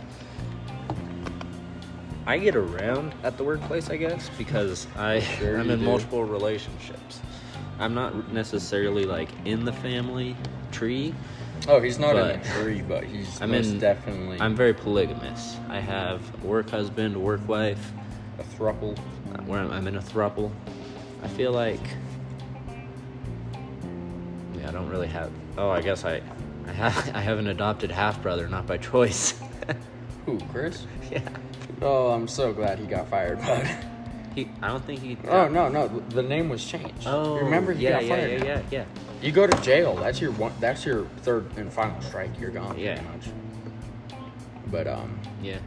I 2.25 2.37
get 2.37 2.55
around 2.55 3.13
at 3.23 3.35
the 3.37 3.43
workplace, 3.43 3.89
I 3.89 3.97
guess, 3.97 4.29
because 4.37 4.87
I 4.95 5.19
Sure 5.39 5.57
I'm 5.59 5.69
in 5.69 5.79
do. 5.79 5.85
multiple 5.85 6.23
relationships. 6.23 7.19
I'm 7.79 7.93
not 7.93 8.31
necessarily 8.31 9.05
like 9.05 9.29
in 9.45 9.65
the 9.65 9.73
family 9.73 10.35
tree. 10.71 11.13
oh, 11.67 11.81
he's 11.81 11.99
not 11.99 12.15
in 12.15 12.39
a 12.39 12.43
tree, 12.61 12.81
but 12.81 13.03
he's 13.03 13.41
I'm 13.41 13.51
most 13.51 13.71
in- 13.71 13.79
definitely 13.79 14.39
I'm 14.39 14.55
very 14.55 14.73
polygamous. 14.73 15.57
I 15.69 15.79
have 15.79 16.21
work 16.43 16.69
husband, 16.69 17.17
work 17.17 17.45
wife. 17.47 17.91
a 18.39 18.43
thruple. 18.43 18.97
Where 19.47 19.59
I'm, 19.59 19.71
I'm 19.71 19.87
in 19.87 19.97
a 19.97 20.01
throuple. 20.01 20.51
I 21.23 21.27
feel 21.27 21.51
like. 21.51 21.81
Yeah, 24.57 24.69
I 24.69 24.71
don't 24.71 24.89
really 24.89 25.07
have. 25.07 25.31
Oh, 25.57 25.69
I 25.69 25.81
guess 25.81 26.05
I, 26.05 26.21
I 26.67 26.71
have 26.71 27.11
I 27.15 27.21
have 27.21 27.39
an 27.39 27.47
adopted 27.47 27.91
half 27.91 28.21
brother, 28.21 28.47
not 28.47 28.65
by 28.67 28.77
choice. 28.77 29.39
Who, 30.25 30.39
Chris? 30.51 30.85
yeah. 31.11 31.21
Oh, 31.81 32.11
I'm 32.11 32.27
so 32.27 32.53
glad 32.53 32.79
he 32.79 32.85
got 32.85 33.09
fired, 33.09 33.39
bud. 33.39 33.69
He, 34.35 34.49
I 34.61 34.69
don't 34.69 34.83
think 34.85 35.01
he. 35.01 35.17
Oh 35.27 35.47
no, 35.47 35.69
no, 35.69 35.87
the 35.87 36.23
name 36.23 36.49
was 36.49 36.65
changed. 36.65 37.05
Oh, 37.05 37.35
remember 37.37 37.73
he 37.73 37.83
yeah, 37.83 37.91
got 37.91 38.05
yeah, 38.05 38.15
fired. 38.15 38.31
yeah, 38.43 38.45
yeah, 38.45 38.61
yeah. 38.71 38.85
You 39.21 39.31
go 39.31 39.45
to 39.45 39.61
jail. 39.61 39.95
That's 39.95 40.19
your 40.19 40.31
one. 40.31 40.53
That's 40.59 40.85
your 40.85 41.05
third 41.21 41.55
and 41.57 41.71
final 41.71 42.01
strike. 42.01 42.39
You're 42.39 42.49
gone. 42.51 42.77
Yeah. 42.79 42.95
Pretty 42.99 43.09
much. 43.09 43.27
But 44.71 44.87
um, 44.87 45.19
Yeah. 45.41 45.59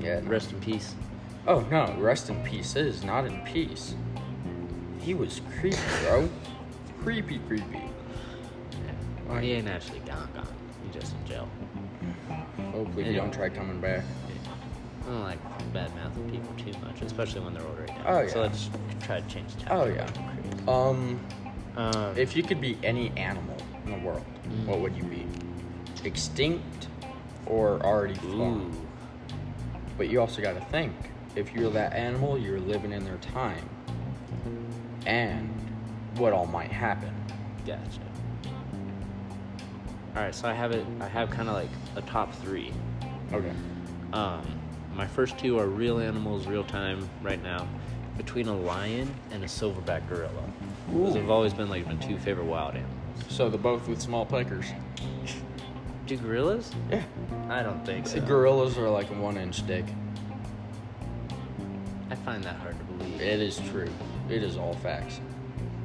yeah. 0.00 0.20
no. 0.20 0.30
Rest 0.30 0.52
in 0.52 0.60
peace. 0.60 0.94
Oh 1.46 1.60
no, 1.70 1.94
rest 1.98 2.30
in 2.30 2.36
is 2.46 3.04
not 3.04 3.26
in 3.26 3.40
peace. 3.44 3.94
He 5.00 5.12
was 5.14 5.40
creepy, 5.58 5.76
bro. 6.04 6.28
creepy, 7.02 7.38
creepy. 7.48 7.82
He 9.40 9.52
ain't 9.52 9.68
actually 9.68 10.00
gone, 10.00 10.28
gone. 10.34 10.46
He's 10.84 10.94
just 11.02 11.14
in 11.16 11.26
jail. 11.26 11.48
Hopefully 12.72 13.04
he 13.04 13.10
Anyway. 13.10 13.16
don't 13.16 13.32
try 13.32 13.48
coming 13.48 13.80
back. 13.80 14.02
I 15.04 15.10
don't 15.10 15.22
like 15.22 15.72
bad 15.72 15.94
mouthing 15.96 16.30
people 16.30 16.54
too 16.56 16.78
much, 16.84 17.02
especially 17.02 17.40
when 17.40 17.54
they're 17.54 17.66
older. 17.66 17.86
Now. 17.86 18.02
Oh, 18.06 18.20
yeah. 18.20 18.28
So 18.28 18.40
let's 18.40 18.70
try 19.02 19.20
to 19.20 19.26
change 19.28 19.54
the 19.54 19.62
topic. 19.64 19.72
Oh 19.72 19.86
yeah. 19.86 20.72
Um, 20.72 21.20
Um, 21.76 22.16
if 22.18 22.36
you 22.36 22.42
could 22.42 22.60
be 22.60 22.76
any 22.84 23.10
animal 23.16 23.56
in 23.86 23.92
the 23.92 23.98
world, 24.06 24.24
Mm. 24.48 24.66
what 24.66 24.80
would 24.80 24.94
you 24.94 25.04
be? 25.04 25.26
Extinct 26.04 26.88
or 27.46 27.80
already 27.84 28.14
formed? 28.14 28.76
But 29.96 30.08
you 30.10 30.20
also 30.20 30.42
got 30.42 30.52
to 30.54 30.64
think 30.66 30.92
if 31.34 31.52
you're 31.54 31.70
that 31.70 31.94
animal, 31.94 32.36
you're 32.36 32.60
living 32.60 32.92
in 32.92 33.04
their 33.04 33.16
time. 33.16 33.68
And 35.06 35.48
what 36.16 36.32
all 36.32 36.46
might 36.46 36.70
happen. 36.70 37.12
gotcha. 37.66 37.80
All 40.14 40.22
right, 40.22 40.34
so 40.34 40.46
I 40.46 40.52
have 40.52 40.72
it. 40.72 40.84
I 41.00 41.08
have 41.08 41.30
kind 41.30 41.48
of 41.48 41.54
like 41.54 41.70
a 41.96 42.02
top 42.02 42.34
three. 42.34 42.70
Okay. 43.32 43.52
Um, 44.12 44.46
my 44.94 45.06
first 45.06 45.38
two 45.38 45.58
are 45.58 45.66
real 45.66 46.00
animals, 46.00 46.46
real 46.46 46.64
time, 46.64 47.08
right 47.22 47.42
now. 47.42 47.66
Between 48.18 48.48
a 48.48 48.54
lion 48.54 49.14
and 49.30 49.42
a 49.42 49.46
silverback 49.46 50.06
gorilla. 50.10 50.30
Ooh. 50.94 51.06
Those 51.06 51.14
have 51.14 51.30
always 51.30 51.54
been 51.54 51.70
like 51.70 51.86
my 51.86 51.94
two 51.94 52.18
favorite 52.18 52.44
wild 52.44 52.74
animals. 52.74 52.94
So 53.28 53.48
the 53.48 53.56
both 53.56 53.88
with 53.88 54.02
small 54.02 54.26
peckers. 54.26 54.66
Do 56.06 56.18
gorillas? 56.18 56.72
Yeah. 56.90 57.02
I 57.48 57.62
don't 57.62 57.82
think 57.86 58.06
so. 58.06 58.20
Gorillas 58.20 58.76
are 58.76 58.90
like 58.90 59.08
a 59.10 59.14
one 59.14 59.38
inch 59.38 59.66
dick. 59.66 59.86
I 62.10 62.16
find 62.16 62.44
that 62.44 62.56
hard 62.56 62.78
to 62.78 62.84
believe. 62.84 63.18
It 63.18 63.40
is 63.40 63.58
true. 63.70 63.90
It 64.28 64.42
is 64.42 64.58
all 64.58 64.74
facts. 64.74 65.20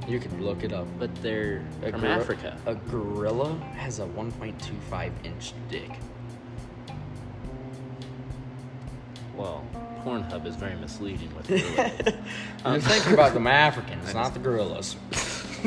You 0.07 0.19
can 0.19 0.43
look 0.43 0.63
it 0.63 0.71
up. 0.73 0.87
But 0.97 1.13
they're 1.21 1.63
A 1.83 1.91
from 1.91 2.01
gori- 2.01 2.13
Africa. 2.13 2.57
A 2.65 2.75
gorilla 2.75 3.53
has 3.75 3.99
a 3.99 4.05
1.25 4.05 5.11
inch 5.23 5.53
dick. 5.69 5.91
Well, 9.35 9.63
Pornhub 10.03 10.45
is 10.45 10.55
very 10.55 10.75
misleading 10.75 11.29
with 11.35 11.47
gorillas. 11.47 12.15
I'm 12.65 12.75
um, 12.75 12.81
thinking 12.81 13.13
about 13.13 13.33
the 13.33 13.39
Africans, 13.49 14.13
not 14.13 14.33
the 14.33 14.39
gorillas. 14.39 14.95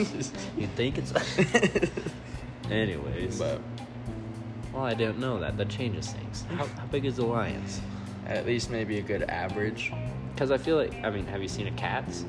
you 0.57 0.67
think 0.75 0.99
it's. 0.99 1.13
Anyways. 2.71 3.39
but 3.39 3.61
Well, 4.73 4.85
I 4.85 4.95
don't 4.95 5.19
know 5.19 5.39
that. 5.39 5.57
That 5.57 5.69
changes 5.69 6.09
things. 6.13 6.45
How, 6.57 6.67
how 6.67 6.87
big 6.87 7.05
is 7.05 7.17
the 7.17 7.27
lions? 7.27 7.81
at 8.27 8.47
least 8.47 8.71
maybe 8.71 8.99
a 8.99 9.03
good 9.03 9.25
average. 9.25 9.93
Because 10.35 10.53
I 10.53 10.59
feel 10.59 10.77
like, 10.77 10.95
I 11.05 11.11
mean, 11.11 11.27
have 11.27 11.43
you 11.43 11.49
seen 11.49 11.67
a 11.67 11.73
cat's? 11.73 12.25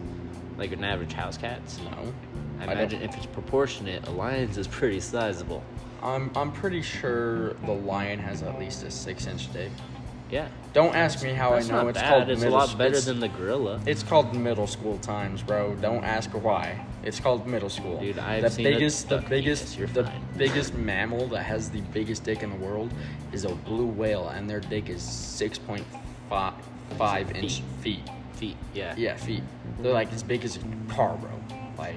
Like 0.61 0.73
an 0.73 0.83
average 0.83 1.13
house 1.13 1.37
cat's? 1.37 1.79
No. 1.79 2.13
I 2.59 2.65
don't- 2.67 2.77
imagine 2.77 3.01
if 3.01 3.17
it's 3.17 3.25
proportionate, 3.25 4.07
a 4.07 4.11
lion's 4.11 4.59
is 4.59 4.67
pretty 4.67 4.99
sizable. 4.99 5.63
I'm 6.03 6.29
I'm 6.35 6.51
pretty 6.51 6.83
sure 6.83 7.53
the 7.65 7.71
lion 7.71 8.19
has 8.19 8.43
at 8.43 8.59
least 8.59 8.83
a 8.83 8.91
six 8.91 9.25
inch 9.25 9.51
dick. 9.51 9.71
Yeah. 10.29 10.49
Don't 10.73 10.95
ask 10.95 11.23
me 11.23 11.33
how 11.33 11.55
That's 11.55 11.67
I 11.67 11.81
know 11.81 11.87
it's 11.87 11.99
bad. 11.99 12.09
called 12.09 12.29
It's 12.29 12.41
a 12.41 12.45
middle 12.45 12.59
lot 12.59 12.77
better 12.77 13.01
than 13.01 13.19
the 13.19 13.27
gorilla. 13.29 13.81
It's 13.87 14.03
called 14.03 14.35
middle 14.35 14.67
school 14.67 14.99
times, 14.99 15.41
bro. 15.41 15.73
Don't 15.81 16.03
ask 16.03 16.29
why. 16.29 16.85
It's 17.03 17.19
called 17.19 17.47
middle 17.47 17.69
school. 17.69 17.99
Dude, 17.99 18.19
I've 18.19 18.43
the 18.43 18.49
seen 18.51 18.67
a 18.67 18.69
biggest, 18.69 19.09
the 19.09 19.17
biggest, 19.17 19.75
penis. 19.77 19.91
The 19.93 20.03
fine. 20.03 20.21
biggest 20.37 20.75
mammal 20.75 21.27
that 21.29 21.41
has 21.41 21.71
the 21.71 21.81
biggest 21.91 22.23
dick 22.23 22.43
in 22.43 22.51
the 22.51 22.63
world 22.67 22.93
is 23.33 23.45
a 23.45 23.49
blue 23.49 23.87
whale, 23.87 24.29
and 24.29 24.47
their 24.47 24.59
dick 24.59 24.89
is 24.89 25.01
six 25.01 25.57
point 25.57 25.85
five 26.29 26.53
five 26.99 27.31
inch 27.35 27.63
feet. 27.81 28.07
Feet. 28.41 28.57
Yeah. 28.73 28.95
Yeah, 28.97 29.15
feet. 29.17 29.43
They're 29.79 29.93
like 29.93 30.11
as 30.11 30.23
big 30.23 30.43
as 30.43 30.57
a 30.57 30.59
car, 30.91 31.15
bro. 31.15 31.29
Like 31.77 31.93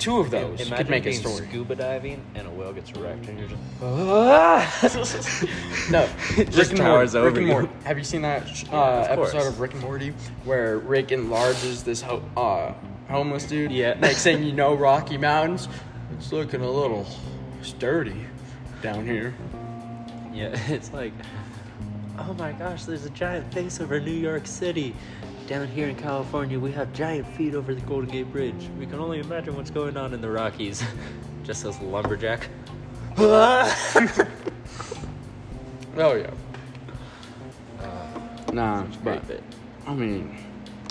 two 0.00 0.18
of 0.18 0.32
those 0.32 0.60
Imagine 0.60 0.76
could 0.76 0.90
make 0.90 1.06
a 1.06 1.12
story. 1.12 1.46
scuba 1.46 1.76
diving 1.76 2.20
and 2.34 2.48
a 2.48 2.50
whale 2.50 2.72
gets 2.72 2.92
wrecked 2.96 3.28
and 3.28 3.38
you're 3.38 3.48
just. 3.48 3.62
no, 5.92 6.08
Just 6.36 6.58
Rick 6.58 6.68
and 6.70 6.78
towers 6.78 7.14
Morty. 7.14 7.28
Rick 7.28 7.36
and. 7.36 7.46
Morty. 7.46 7.68
Have 7.84 7.96
you 7.96 8.02
seen 8.02 8.22
that 8.22 8.42
uh, 8.72 8.76
of 8.76 9.16
course. 9.18 9.32
episode 9.34 9.46
of 9.48 9.60
Rick 9.60 9.74
and 9.74 9.82
Morty 9.82 10.12
where 10.44 10.78
Rick 10.78 11.12
enlarges 11.12 11.84
this 11.84 12.02
ho- 12.02 12.24
uh, 12.36 12.72
homeless 13.08 13.44
dude? 13.44 13.70
Yeah. 13.70 13.94
Next 13.94 14.24
thing 14.24 14.42
you 14.48 14.52
know, 14.52 14.74
Rocky 14.74 15.16
Mountains, 15.16 15.68
it's 16.16 16.32
looking 16.32 16.62
a 16.62 16.70
little 16.70 17.06
sturdy 17.62 18.26
down 18.82 19.06
here. 19.06 19.34
Yeah, 20.32 20.58
it's 20.68 20.92
like, 20.92 21.12
oh 22.18 22.34
my 22.34 22.52
gosh, 22.52 22.84
there's 22.84 23.04
a 23.04 23.10
giant 23.10 23.52
face 23.52 23.80
over 23.80 24.00
New 24.00 24.10
York 24.10 24.46
City. 24.46 24.94
Down 25.50 25.66
here 25.66 25.88
in 25.88 25.96
California, 25.96 26.60
we 26.60 26.70
have 26.70 26.92
giant 26.92 27.26
feet 27.26 27.56
over 27.56 27.74
the 27.74 27.80
Golden 27.80 28.08
Gate 28.08 28.30
Bridge. 28.30 28.70
We 28.78 28.86
can 28.86 29.00
only 29.00 29.18
imagine 29.18 29.56
what's 29.56 29.68
going 29.68 29.96
on 29.96 30.14
in 30.14 30.20
the 30.20 30.30
Rockies. 30.30 30.80
Just 31.42 31.64
as 31.64 31.76
lumberjack. 31.80 32.46
Oh 35.96 36.14
yeah. 36.14 36.30
Uh, 37.80 38.52
nah, 38.52 38.84
but 39.02 39.26
bit. 39.26 39.42
I 39.88 39.92
mean, 39.92 40.38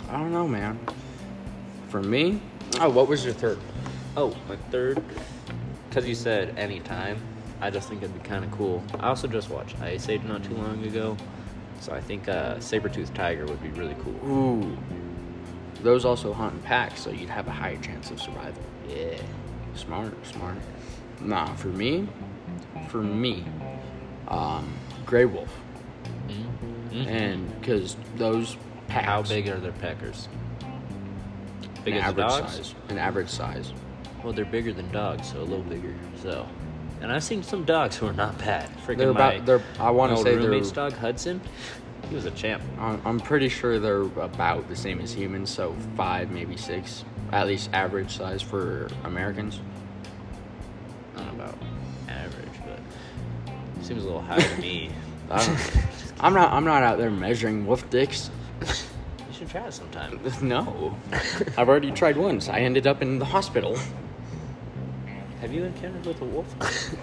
I 0.10 0.20
don't 0.20 0.34
know, 0.34 0.46
man. 0.46 0.78
For 1.88 2.04
me, 2.04 2.42
oh, 2.82 2.90
what 2.90 3.08
was 3.08 3.24
your 3.24 3.34
third? 3.34 3.60
Oh, 4.18 4.36
my 4.50 4.58
third, 4.72 5.02
because 5.88 6.06
you 6.06 6.16
said 6.16 6.60
anytime, 6.60 7.18
I 7.62 7.70
just 7.70 7.88
think 7.88 8.04
it'd 8.04 8.22
be 8.22 8.28
kind 8.28 8.44
of 8.44 8.52
cool. 8.52 8.84
I 9.00 9.08
also 9.08 9.26
just 9.26 9.50
watched 9.50 9.80
Ice 9.80 10.10
Age 10.10 10.24
not 10.24 10.44
too 10.44 10.56
long 10.56 10.84
ago, 10.86 11.16
so 11.80 11.94
I 11.94 12.02
think 12.02 12.28
uh, 12.28 12.60
saber-toothed 12.60 13.16
tiger 13.16 13.46
would 13.46 13.62
be 13.62 13.70
really 13.70 13.96
cool. 14.04 14.16
Ooh, 14.30 14.78
those 15.82 16.06
also 16.06 16.34
hunt 16.34 16.54
in 16.54 16.60
packs, 16.62 17.02
so 17.02 17.10
you'd 17.10 17.30
have 17.30 17.48
a 17.48 17.52
higher 17.52 17.78
chance 17.78 18.12
of 18.12 18.22
survival. 18.22 18.62
Yeah. 18.88 19.18
Smart, 19.76 20.14
smart. 20.26 20.58
Nah, 21.22 21.54
for 21.56 21.70
me, 21.70 22.08
for 22.90 23.02
me, 23.02 23.46
um, 24.28 24.68
gray 25.06 25.26
wolf. 25.26 25.54
Mhm. 26.92 27.08
and 27.08 27.60
because 27.62 27.96
those 28.18 28.58
packs, 28.88 29.06
How 29.06 29.22
big 29.22 29.48
are 29.48 29.58
their 29.60 29.72
peckers? 29.74 30.28
Big 31.84 31.96
an 31.96 32.02
average 32.02 32.28
dogs? 32.28 32.56
size, 32.56 32.76
an 32.90 32.98
average 32.98 33.30
size. 33.30 33.74
Well, 34.24 34.34
they're 34.34 34.46
bigger 34.46 34.74
than 34.74 34.92
dogs, 34.92 35.32
so 35.32 35.40
a 35.40 35.44
little 35.44 35.64
bigger. 35.64 35.94
So, 36.22 36.48
and 37.02 37.12
I've 37.12 37.24
seen 37.24 37.44
some 37.44 37.64
dogs 37.64 37.96
who 37.96 38.08
are 38.08 38.14
not 38.14 38.38
bad. 38.38 38.70
Freaking 38.86 38.98
They're 38.98 39.14
my, 39.14 39.34
about. 39.34 39.46
They're. 39.46 39.62
I 39.80 39.92
want 39.92 40.16
to 40.16 40.24
say 40.24 40.36
roommate's 40.36 40.72
dog 40.72 40.94
Hudson. 40.94 41.42
He 42.10 42.16
was 42.16 42.26
a 42.26 42.32
champ. 42.32 42.62
I'm 42.80 43.02
I'm 43.06 43.20
pretty 43.20 43.50
sure 43.50 43.80
they're 43.80 44.02
about 44.02 44.68
the 44.68 44.76
same 44.76 45.00
as 45.00 45.14
humans, 45.14 45.50
so 45.50 45.76
five, 45.96 46.32
maybe 46.32 46.58
six, 46.58 47.04
at 47.32 47.48
least 47.48 47.70
average 47.74 48.18
size 48.18 48.42
for 48.42 48.88
Americans. 49.04 49.60
I 51.16 51.20
don't 51.20 51.38
know 51.38 51.44
about 51.44 51.58
average, 52.08 52.50
but 52.66 53.86
seems 53.86 54.04
a 54.04 54.06
little 54.06 54.22
higher 54.22 54.42
to 54.42 54.62
me. 54.62 54.90
I 55.30 55.46
don't, 55.46 55.60
I'm 56.20 56.34
not. 56.34 56.52
I'm 56.52 56.66
not 56.66 56.84
out 56.84 56.98
there 56.98 57.12
measuring 57.12 57.66
wolf 57.66 57.88
dicks. 57.90 58.32
You 58.62 58.68
should 59.34 59.50
try 59.50 59.68
it 59.68 59.74
sometime. 59.74 60.20
No, 60.42 60.98
I've 61.58 61.70
already 61.70 61.92
tried 61.92 62.18
once. 62.18 62.50
I 62.50 62.60
ended 62.60 62.88
up 62.88 63.02
in 63.02 63.20
the 63.20 63.26
hospital. 63.26 63.78
Have 65.42 65.54
you 65.54 65.64
encountered 65.64 66.06
with 66.06 66.22
a 66.22 66.26
wolf? 66.26 66.56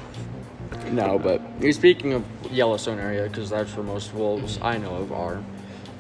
No, 0.91 1.19
but 1.19 1.43
you're 1.61 1.73
speaking 1.73 2.13
of 2.13 2.25
Yellowstone 2.51 2.99
area 2.99 3.25
because 3.25 3.51
that's 3.51 3.75
where 3.77 3.85
most 3.85 4.15
wolves 4.15 4.59
I 4.63 4.79
know 4.79 4.95
of 4.95 5.13
are. 5.13 5.43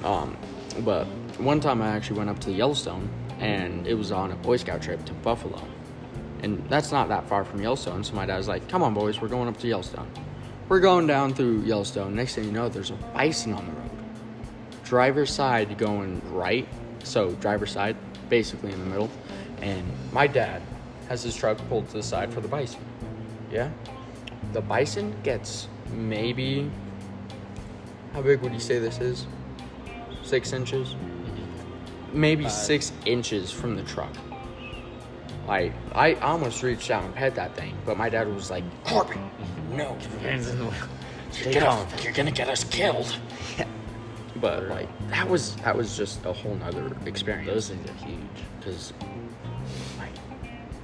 Um, 0.04 0.36
but 0.80 1.06
one 1.38 1.60
time 1.60 1.82
I 1.82 1.88
actually 1.88 2.18
went 2.18 2.30
up 2.30 2.38
to 2.40 2.46
the 2.46 2.54
Yellowstone 2.54 3.08
and 3.38 3.86
it 3.86 3.94
was 3.94 4.12
on 4.12 4.30
a 4.30 4.36
Boy 4.36 4.56
Scout 4.56 4.82
trip 4.82 5.04
to 5.06 5.12
Buffalo, 5.12 5.60
and 6.42 6.68
that's 6.68 6.92
not 6.92 7.08
that 7.08 7.28
far 7.28 7.44
from 7.44 7.60
Yellowstone. 7.60 8.04
So 8.04 8.14
my 8.14 8.26
dad 8.26 8.36
was 8.38 8.48
like, 8.48 8.68
"Come 8.68 8.82
on, 8.82 8.94
boys, 8.94 9.20
we're 9.20 9.28
going 9.28 9.48
up 9.48 9.58
to 9.58 9.68
Yellowstone." 9.68 10.10
We're 10.68 10.80
going 10.80 11.06
down 11.06 11.34
through 11.34 11.62
Yellowstone. 11.62 12.14
Next 12.16 12.34
thing 12.34 12.44
you 12.44 12.52
know, 12.52 12.68
there's 12.68 12.90
a 12.90 12.98
bison 13.14 13.52
on 13.52 13.66
the 13.66 13.72
road. 13.72 13.90
Driver's 14.84 15.32
side 15.32 15.76
going 15.78 16.22
right, 16.32 16.66
so 17.04 17.32
driver's 17.32 17.72
side 17.72 17.96
basically 18.28 18.72
in 18.72 18.80
the 18.80 18.86
middle, 18.86 19.10
and 19.60 19.84
my 20.12 20.26
dad 20.26 20.62
has 21.08 21.22
his 21.22 21.34
truck 21.36 21.56
pulled 21.68 21.86
to 21.88 21.94
the 21.94 22.02
side 22.02 22.32
for 22.32 22.40
the 22.40 22.48
bison. 22.48 22.80
Yeah, 23.50 23.70
the 24.52 24.60
bison 24.60 25.14
gets 25.22 25.68
maybe 25.92 26.70
how 28.12 28.22
big 28.22 28.40
would 28.40 28.52
you 28.52 28.60
say 28.60 28.78
this 28.78 28.98
is? 29.00 29.26
Six 30.22 30.52
inches? 30.52 30.96
Maybe 32.12 32.44
Five. 32.44 32.52
six 32.52 32.92
inches 33.04 33.52
from 33.52 33.76
the 33.76 33.82
truck. 33.82 34.12
Like 35.46 35.72
I 35.94 36.14
almost 36.14 36.62
reached 36.62 36.90
out 36.90 37.04
and 37.04 37.14
pet 37.14 37.34
that 37.36 37.54
thing, 37.56 37.76
but 37.84 37.96
my 37.96 38.08
dad 38.08 38.26
was 38.32 38.50
like, 38.50 38.64
Corbin, 38.84 39.30
no, 39.70 39.96
Hands 40.22 40.48
in 40.48 40.58
the 40.58 40.72
you're 41.44 41.52
gonna, 41.60 41.86
you're 42.02 42.12
gonna 42.12 42.30
get 42.30 42.48
us 42.48 42.64
killed. 42.64 43.14
But 44.40 44.64
like 44.68 44.88
that 45.10 45.28
was 45.28 45.56
that 45.56 45.76
was 45.76 45.96
just 45.96 46.24
a 46.26 46.32
whole 46.32 46.54
nother 46.56 46.90
experience. 47.06 47.48
Those 47.48 47.68
things 47.70 47.88
are 47.90 48.06
huge. 48.06 48.18
because 48.58 48.92
like 49.98 50.10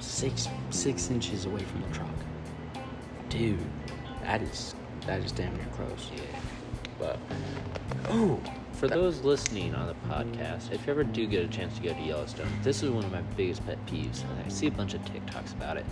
six 0.02 0.48
six 0.70 1.10
inches 1.10 1.44
away 1.46 1.60
from 1.60 1.82
the 1.82 1.88
truck, 1.88 2.08
dude. 3.28 3.58
That 4.22 4.42
is 4.42 4.74
that 5.06 5.20
is 5.20 5.32
damn 5.32 5.54
near 5.56 5.66
close. 5.74 6.10
Yeah. 6.14 6.22
But 6.98 7.18
oh, 8.08 8.40
For 8.72 8.86
those 8.88 9.22
listening 9.22 9.74
on 9.74 9.86
the 9.86 9.94
podcast, 10.08 10.72
if 10.72 10.86
you 10.86 10.92
ever 10.92 11.04
do 11.04 11.26
get 11.26 11.44
a 11.44 11.48
chance 11.48 11.76
to 11.76 11.82
go 11.82 11.92
to 11.92 12.00
Yellowstone, 12.00 12.48
this 12.62 12.82
is 12.82 12.90
one 12.90 13.04
of 13.04 13.12
my 13.12 13.22
biggest 13.36 13.64
pet 13.66 13.84
peeves. 13.86 14.22
and 14.22 14.44
I 14.44 14.48
see 14.48 14.66
a 14.66 14.70
bunch 14.70 14.94
of 14.94 15.00
TikToks 15.02 15.52
about 15.54 15.76
it. 15.76 15.84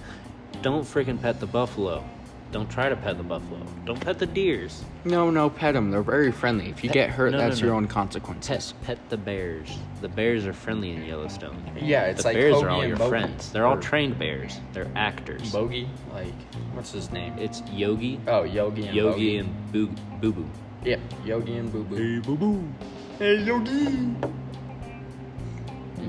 Don't 0.63 0.85
freaking 0.85 1.21
pet 1.21 1.41
the 1.41 1.47
buffalo. 1.47 2.05
Don't 2.53 2.69
try 2.69 2.89
to 2.89 2.97
pet 2.97 3.17
the 3.17 3.23
buffalo. 3.23 3.61
Don't 3.87 4.01
pet 4.01 4.19
the 4.19 4.27
deers. 4.27 4.83
no, 5.05 5.31
no, 5.31 5.49
pet 5.49 5.75
them. 5.75 5.91
They're 5.93 6.03
very 6.03 6.33
friendly. 6.33 6.69
If 6.69 6.83
you 6.83 6.89
Pet- 6.91 6.95
get 6.95 7.11
hurt, 7.11 7.31
no, 7.31 7.39
no, 7.39 7.45
that's 7.49 7.61
no. 7.61 7.67
your 7.69 7.77
own 7.77 7.85
Pet, 7.85 7.95
consequences. 7.95 8.75
pet 8.83 8.99
the 9.09 9.17
bears. 9.17 9.79
The 10.01 10.09
bears 10.09 10.47
are 10.47 10.53
friendly 10.53 10.91
in 10.91 11.05
Yellowstone. 11.05 11.57
Yeah, 11.81 12.07
it's 12.07 12.23
the 12.23 12.29
like 12.31 12.37
bears 12.37 12.57
Hoagie 12.57 12.63
are 12.65 12.69
all 12.71 12.85
your 12.87 12.97
Bogey. 12.97 13.09
friends. 13.11 13.53
They're 13.53 13.67
all 13.67 13.79
trained 13.79 14.19
bears. 14.19 14.59
They're 14.73 14.91
actors. 14.97 15.53
Bogey, 15.53 15.89
like 16.13 16.35
what's 16.73 16.91
his 16.91 17.13
name? 17.13 17.35
It's 17.39 17.63
Yogi, 17.71 18.19
oh, 18.27 18.43
Yogi 18.43 18.87
and 18.89 18.97
Yogi, 18.97 19.11
Bogey. 19.13 19.37
and 19.39 19.73
Boo 19.73 19.87
Boo 20.21 20.33
Boo. 20.33 20.49
yeah, 20.85 20.97
Yogi 21.25 21.57
and 21.57 21.71
Boo 21.73 21.85
Boo. 21.85 21.95
Hey 21.97 22.19
Boo 22.19 22.37
Boo. 22.37 22.65
Hey 23.19 23.43
Yogi. 23.45 24.15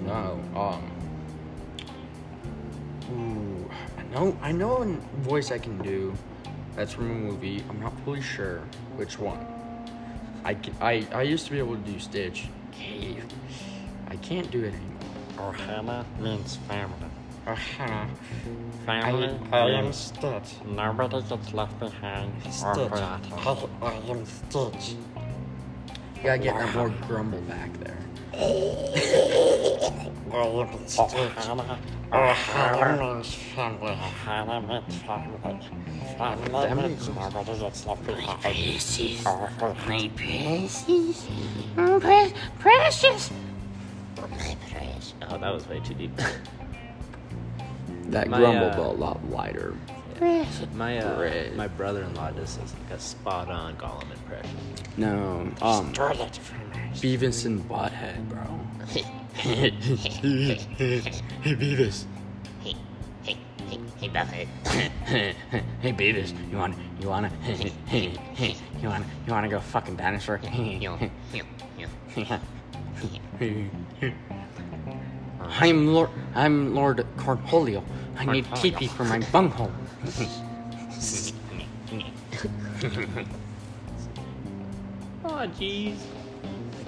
No, 0.07 0.39
um. 0.55 0.91
Ooh, 3.13 3.69
I 3.97 4.03
know, 4.13 4.37
I 4.41 4.51
know 4.51 4.81
a 4.81 4.85
voice 5.19 5.51
I 5.51 5.57
can 5.59 5.77
do. 5.79 6.13
That's 6.75 6.93
from 6.93 7.11
a 7.11 7.13
movie. 7.13 7.63
I'm 7.69 7.79
not 7.79 7.93
fully 8.01 8.21
sure 8.21 8.59
which 8.95 9.19
one. 9.19 9.45
I, 10.43 10.55
can, 10.55 10.73
I, 10.81 11.05
I 11.13 11.21
used 11.23 11.45
to 11.45 11.51
be 11.51 11.59
able 11.59 11.75
to 11.75 11.81
do 11.81 11.99
Stitch. 11.99 12.47
Cave. 12.71 13.25
I 14.07 14.15
can't 14.17 14.49
do 14.49 14.63
it 14.63 14.73
anymore. 14.73 15.53
Ohana 15.53 16.05
means 16.19 16.55
family. 16.67 16.95
Uh-huh. 17.47 18.05
Family 18.85 19.37
I, 19.51 19.57
I 19.57 19.69
am 19.71 19.91
Stitch. 19.91 20.55
nobody 20.65 21.21
gets 21.23 21.53
left 21.53 21.79
behind 21.79 22.31
or 22.45 22.51
Stitch. 22.51 22.89
forgotten. 22.89 23.33
I, 23.33 23.85
I 23.85 23.93
am 23.93 24.25
Stitch. 24.25 24.95
You 26.17 26.23
gotta 26.23 26.37
get 26.39 26.55
that 26.57 26.75
more 26.75 26.89
grumble 27.07 27.41
back 27.41 27.73
there. 27.79 27.97
I 28.33 28.37
am 30.33 30.87
Stitch. 30.87 31.07
Ohana 32.11 32.99
means 32.99 33.33
family. 33.35 33.91
Ohana 33.91 34.67
means 34.67 34.95
family. 35.03 35.59
Family 36.17 36.49
That 36.51 36.77
means 36.77 37.07
makes- 37.07 37.33
nobody 37.33 37.59
gets 37.59 37.85
left 37.85 38.05
behind 38.05 38.41
Precious, 38.41 39.23
my 39.23 40.09
precious, 40.17 41.25
pre- 41.99 42.33
precious, 42.59 43.31
my 44.19 44.57
precious. 44.69 45.13
Oh, 45.29 45.37
that 45.37 45.53
was 45.53 45.67
way 45.67 45.79
too 45.79 45.93
deep. 45.93 46.11
That 48.07 48.27
My, 48.27 48.39
grumble, 48.39 48.65
uh, 48.65 48.75
but 48.75 48.85
a 48.87 48.91
lot 48.91 49.29
lighter. 49.29 49.73
My 50.75 50.97
uh, 50.99 51.49
my 51.55 51.67
brother-in-law 51.67 52.31
does 52.31 52.57
like 52.59 52.97
a 52.97 52.99
spot-on 53.01 53.75
Gollum 53.77 54.11
impression. 54.11 54.57
No, 54.97 55.49
um, 55.61 55.93
Toilet 55.93 56.35
from. 56.37 56.60
Beavis 56.99 57.45
and 57.45 57.61
Butthead, 57.67 58.27
bro. 58.29 58.41
hey, 59.33 59.71
Beavis. 61.55 62.05
Hey, 62.63 62.75
hey, 63.23 63.37
hey, 63.69 63.79
hey, 63.99 64.07
Buffett. 64.09 64.47
hey, 64.65 65.93
Beavis. 65.93 66.33
You 66.51 66.57
want, 66.57 66.75
you 66.99 67.09
wanna, 67.09 67.31
you 67.91 68.11
wanna, 68.83 69.05
you 69.25 69.31
wanna 69.31 69.49
go 69.49 69.59
fucking 69.59 69.95
dinosaur? 69.95 70.39
I'm 75.39 75.87
Lord, 75.93 76.09
I'm 76.35 76.75
Lord 76.75 77.05
Cornholio. 77.17 77.83
I 78.17 78.25
need 78.25 78.45
Cornholio. 78.45 78.77
pee 78.77 78.87
for 78.87 79.05
my 79.05 79.19
bunghole. 79.31 79.71
Oh, 85.23 85.47
jeez. 85.47 85.97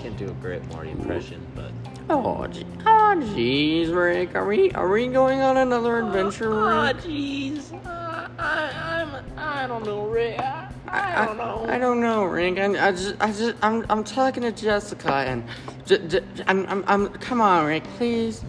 I 0.03 0.07
can't 0.07 0.17
do 0.17 0.27
a 0.27 0.33
great 0.33 0.65
Morty 0.65 0.91
impression, 0.91 1.47
but 1.55 1.71
Oh, 2.09 2.45
gee, 2.47 2.65
oh, 2.85 3.13
jeez, 3.17 3.95
Rick. 3.95 4.35
Are 4.35 4.45
we, 4.45 4.69
are 4.71 4.89
we 4.89 5.07
going 5.07 5.39
on 5.39 5.55
another 5.55 5.99
adventure, 6.05 6.49
Rick? 6.49 6.97
jeez. 6.97 7.71
Uh, 7.85 8.27
I, 8.37 8.99
I'm. 9.01 9.37
I 9.37 9.65
don't 9.65 9.85
know, 9.85 10.05
Rick. 10.07 10.41
I, 10.41 10.67
I 10.89 11.25
don't 11.25 11.37
know. 11.37 11.65
I 11.69 11.77
don't 11.77 12.01
know, 12.01 12.25
Rick. 12.25 12.57
I, 12.59 12.87
I 12.89 12.91
just, 12.91 13.15
I 13.21 13.31
just, 13.31 13.55
I'm, 13.61 13.85
I'm 13.89 14.03
talking 14.03 14.43
to 14.43 14.51
Jessica, 14.51 15.13
and 15.13 15.45
j- 15.85 16.05
j- 16.05 16.23
I'm, 16.47 16.65
I'm, 16.65 16.83
I'm. 16.87 17.07
Come 17.07 17.39
on, 17.39 17.65
Rick, 17.65 17.85
please. 17.95 18.43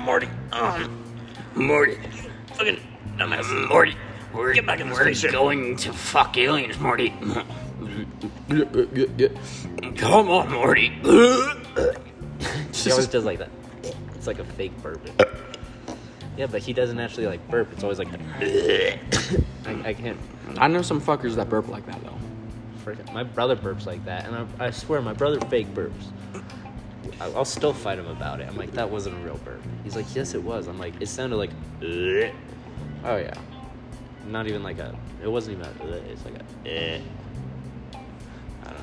Morty, 0.00 0.28
um, 0.50 1.04
Morty, 1.54 1.96
fucking 2.54 2.80
dumbass, 3.16 3.68
Morty. 3.68 3.94
We're, 4.34 4.54
Get 4.54 4.66
back 4.66 4.80
in 4.80 4.88
the 4.88 4.94
we're 4.94 5.30
going 5.30 5.76
to 5.76 5.92
fuck 5.92 6.36
aliens, 6.36 6.80
Morty. 6.80 7.14
Come 9.96 10.30
on, 10.30 10.52
Morty. 10.52 10.88
He 12.72 12.90
always 12.90 13.08
does 13.08 13.24
like 13.24 13.38
that. 13.38 13.50
It's 14.14 14.26
like 14.26 14.38
a 14.38 14.44
fake 14.44 14.72
burp. 14.82 15.00
Yeah, 16.36 16.46
but 16.46 16.62
he 16.62 16.72
doesn't 16.72 16.98
actually 16.98 17.26
like 17.26 17.46
burp. 17.50 17.72
It's 17.72 17.82
always 17.82 17.98
like. 17.98 18.08
I, 18.40 18.98
I 19.84 19.94
can't. 19.94 20.18
I 20.58 20.68
know 20.68 20.82
some 20.82 21.00
fuckers 21.00 21.34
that 21.36 21.48
burp 21.48 21.68
like 21.68 21.86
that 21.86 22.02
though. 22.02 22.16
Freaking, 22.84 23.12
my 23.12 23.22
brother 23.22 23.56
burps 23.56 23.84
like 23.86 24.04
that, 24.06 24.26
and 24.26 24.34
I, 24.58 24.66
I 24.66 24.70
swear 24.70 25.02
my 25.02 25.12
brother 25.12 25.38
fake 25.48 25.68
burps. 25.74 25.92
I- 27.20 27.26
I'll 27.32 27.44
still 27.44 27.74
fight 27.74 27.98
him 27.98 28.06
about 28.06 28.40
it. 28.40 28.48
I'm 28.48 28.56
like, 28.56 28.72
that 28.72 28.88
wasn't 28.90 29.16
a 29.16 29.18
real 29.18 29.36
burp. 29.44 29.60
He's 29.84 29.94
like, 29.96 30.06
yes, 30.14 30.32
it 30.34 30.42
was. 30.42 30.66
I'm 30.66 30.78
like, 30.78 30.94
it 31.00 31.08
sounded 31.08 31.36
like, 31.36 31.50
"Ugh." 31.82 32.32
Oh 33.04 33.16
yeah. 33.16 33.34
not 34.28 34.46
even 34.46 34.62
like 34.62 34.78
a. 34.78 34.94
It 35.22 35.28
wasn't 35.28 35.58
even 35.58 35.70
a. 35.90 35.96
It's 36.10 36.24
like 36.24 36.34
a. 36.64 37.02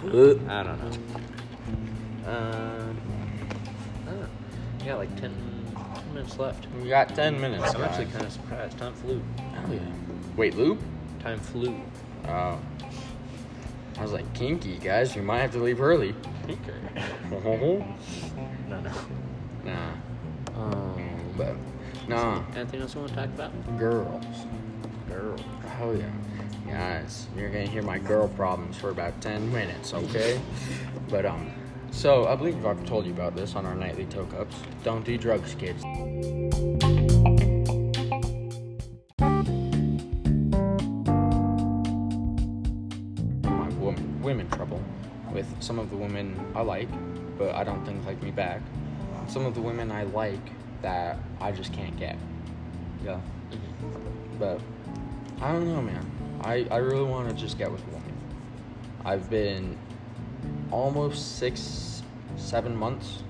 Uh, 0.06 0.36
I 0.50 0.64
don't 0.64 0.80
know. 0.80 0.92
I 2.26 2.30
don't 2.30 2.44
know. 2.58 2.96
I 4.06 4.06
don't 4.06 4.20
know. 4.22 4.28
Yeah, 4.86 4.96
like 4.96 5.10
10, 5.20 5.34
10 5.96 6.14
minutes 6.14 6.38
left. 6.38 6.68
We 6.82 6.90
got 6.90 7.14
ten 7.16 7.40
minutes. 7.40 7.74
I'm 7.76 7.84
actually 7.84 8.06
kind 8.08 8.26
of 8.26 8.32
surprised. 8.32 8.78
Time 8.78 8.94
flew. 8.94 9.22
Hell 9.38 9.74
yeah. 9.74 9.80
Wait, 10.36 10.56
loop? 10.56 10.80
Time 11.20 11.40
flew. 11.40 11.80
Oh. 12.28 12.60
I 13.98 14.02
was 14.02 14.12
like, 14.12 14.32
kinky, 14.34 14.78
guys. 14.78 15.16
We 15.16 15.22
might 15.22 15.40
have 15.40 15.52
to 15.54 15.60
leave 15.60 15.82
early. 15.82 16.14
Kinky. 16.46 16.72
No, 18.70 18.80
no. 18.82 18.92
Nah, 19.64 19.92
Um, 20.56 21.02
but 21.38 21.56
nah, 22.08 22.42
anything 22.56 22.82
else 22.82 22.94
you 22.96 23.00
want 23.02 23.14
to 23.14 23.18
talk 23.18 23.26
about? 23.28 23.78
girls. 23.78 24.26
Girls. 25.10 25.42
Oh 25.82 25.92
yeah, 25.94 26.10
guys, 26.68 27.28
you're 27.38 27.50
gonna 27.50 27.66
hear 27.66 27.82
my 27.82 27.98
girl 27.98 28.28
problems 28.28 28.78
for 28.78 28.90
about 28.90 29.20
ten 29.22 29.52
minutes, 29.52 29.94
okay? 29.94 30.40
but 31.10 31.26
um, 31.26 31.52
so 31.92 32.28
I 32.28 32.36
believe 32.36 32.66
I've 32.66 32.86
told 32.86 33.06
you 33.06 33.14
about 33.14 33.36
this 33.36 33.56
on 33.56 33.66
our 33.66 33.76
nightly 33.76 34.06
toe 34.06 34.26
cups. 34.26 34.56
Don't 34.84 35.06
do 35.06 35.18
drugs, 35.18 35.56
kids. 35.56 35.84
My 43.44 43.70
woman, 43.80 44.22
women 44.22 44.50
trouble 44.50 44.82
with 45.32 45.48
some 45.62 45.80
of 45.80 45.90
the 45.90 45.96
women 45.96 46.40
I 46.54 46.62
like, 46.62 46.90
but 47.38 47.56
I 47.56 47.64
don't 47.64 47.84
think 47.86 48.06
like 48.06 48.22
me 48.22 48.32
back. 48.32 48.62
Some 49.28 49.46
of 49.46 49.56
the 49.56 49.62
women 49.62 49.92
I 49.92 50.04
like 50.04 50.52
that 50.82 51.18
I 51.42 51.52
just 51.52 51.74
can't 51.74 51.98
get. 51.98 52.18
Yeah. 53.04 53.20
But 54.38 54.60
I 55.42 55.52
don't 55.52 55.68
know, 55.68 55.82
man. 55.82 56.17
I, 56.42 56.68
I 56.70 56.78
really 56.78 57.04
want 57.04 57.30
to 57.30 57.36
just 57.36 57.58
get 57.58 57.72
with 57.72 57.86
woman. 57.88 58.14
I've 59.06 59.30
been 59.30 59.78
almost 60.72 61.38
six, 61.38 62.04
seven 62.36 62.76
months. 62.76 63.24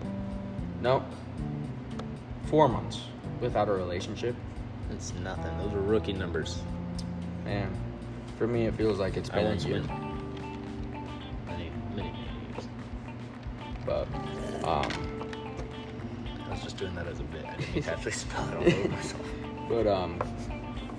No, 0.81 1.03
four 2.45 2.67
months 2.67 3.01
without 3.41 3.69
a 3.69 3.71
relationship. 3.71 4.35
It's 4.91 5.13
nothing. 5.23 5.57
Those 5.57 5.73
are 5.73 5.81
rookie 5.81 6.13
numbers. 6.13 6.59
Man, 7.45 7.69
for 8.37 8.47
me, 8.47 8.65
it 8.65 8.75
feels 8.75 8.99
like 8.99 9.17
it's 9.17 9.29
been 9.29 9.45
a 9.45 9.55
year. 9.55 9.81
many, 9.81 9.89
many, 11.45 11.71
many 11.95 12.09
years. 12.09 12.67
But, 13.85 14.07
um, 14.63 14.91
I 16.45 16.51
was 16.51 16.61
just 16.61 16.77
doing 16.77 16.95
that 16.95 17.07
as 17.07 17.19
a 17.19 17.23
bit. 17.23 17.45
I 17.45 17.55
didn't 17.57 17.87
actually 17.87 18.11
spell 18.11 18.47
it 18.49 18.55
all 18.55 18.63
over 18.63 18.89
myself. 18.89 19.21
but, 19.69 19.87
um, 19.87 20.19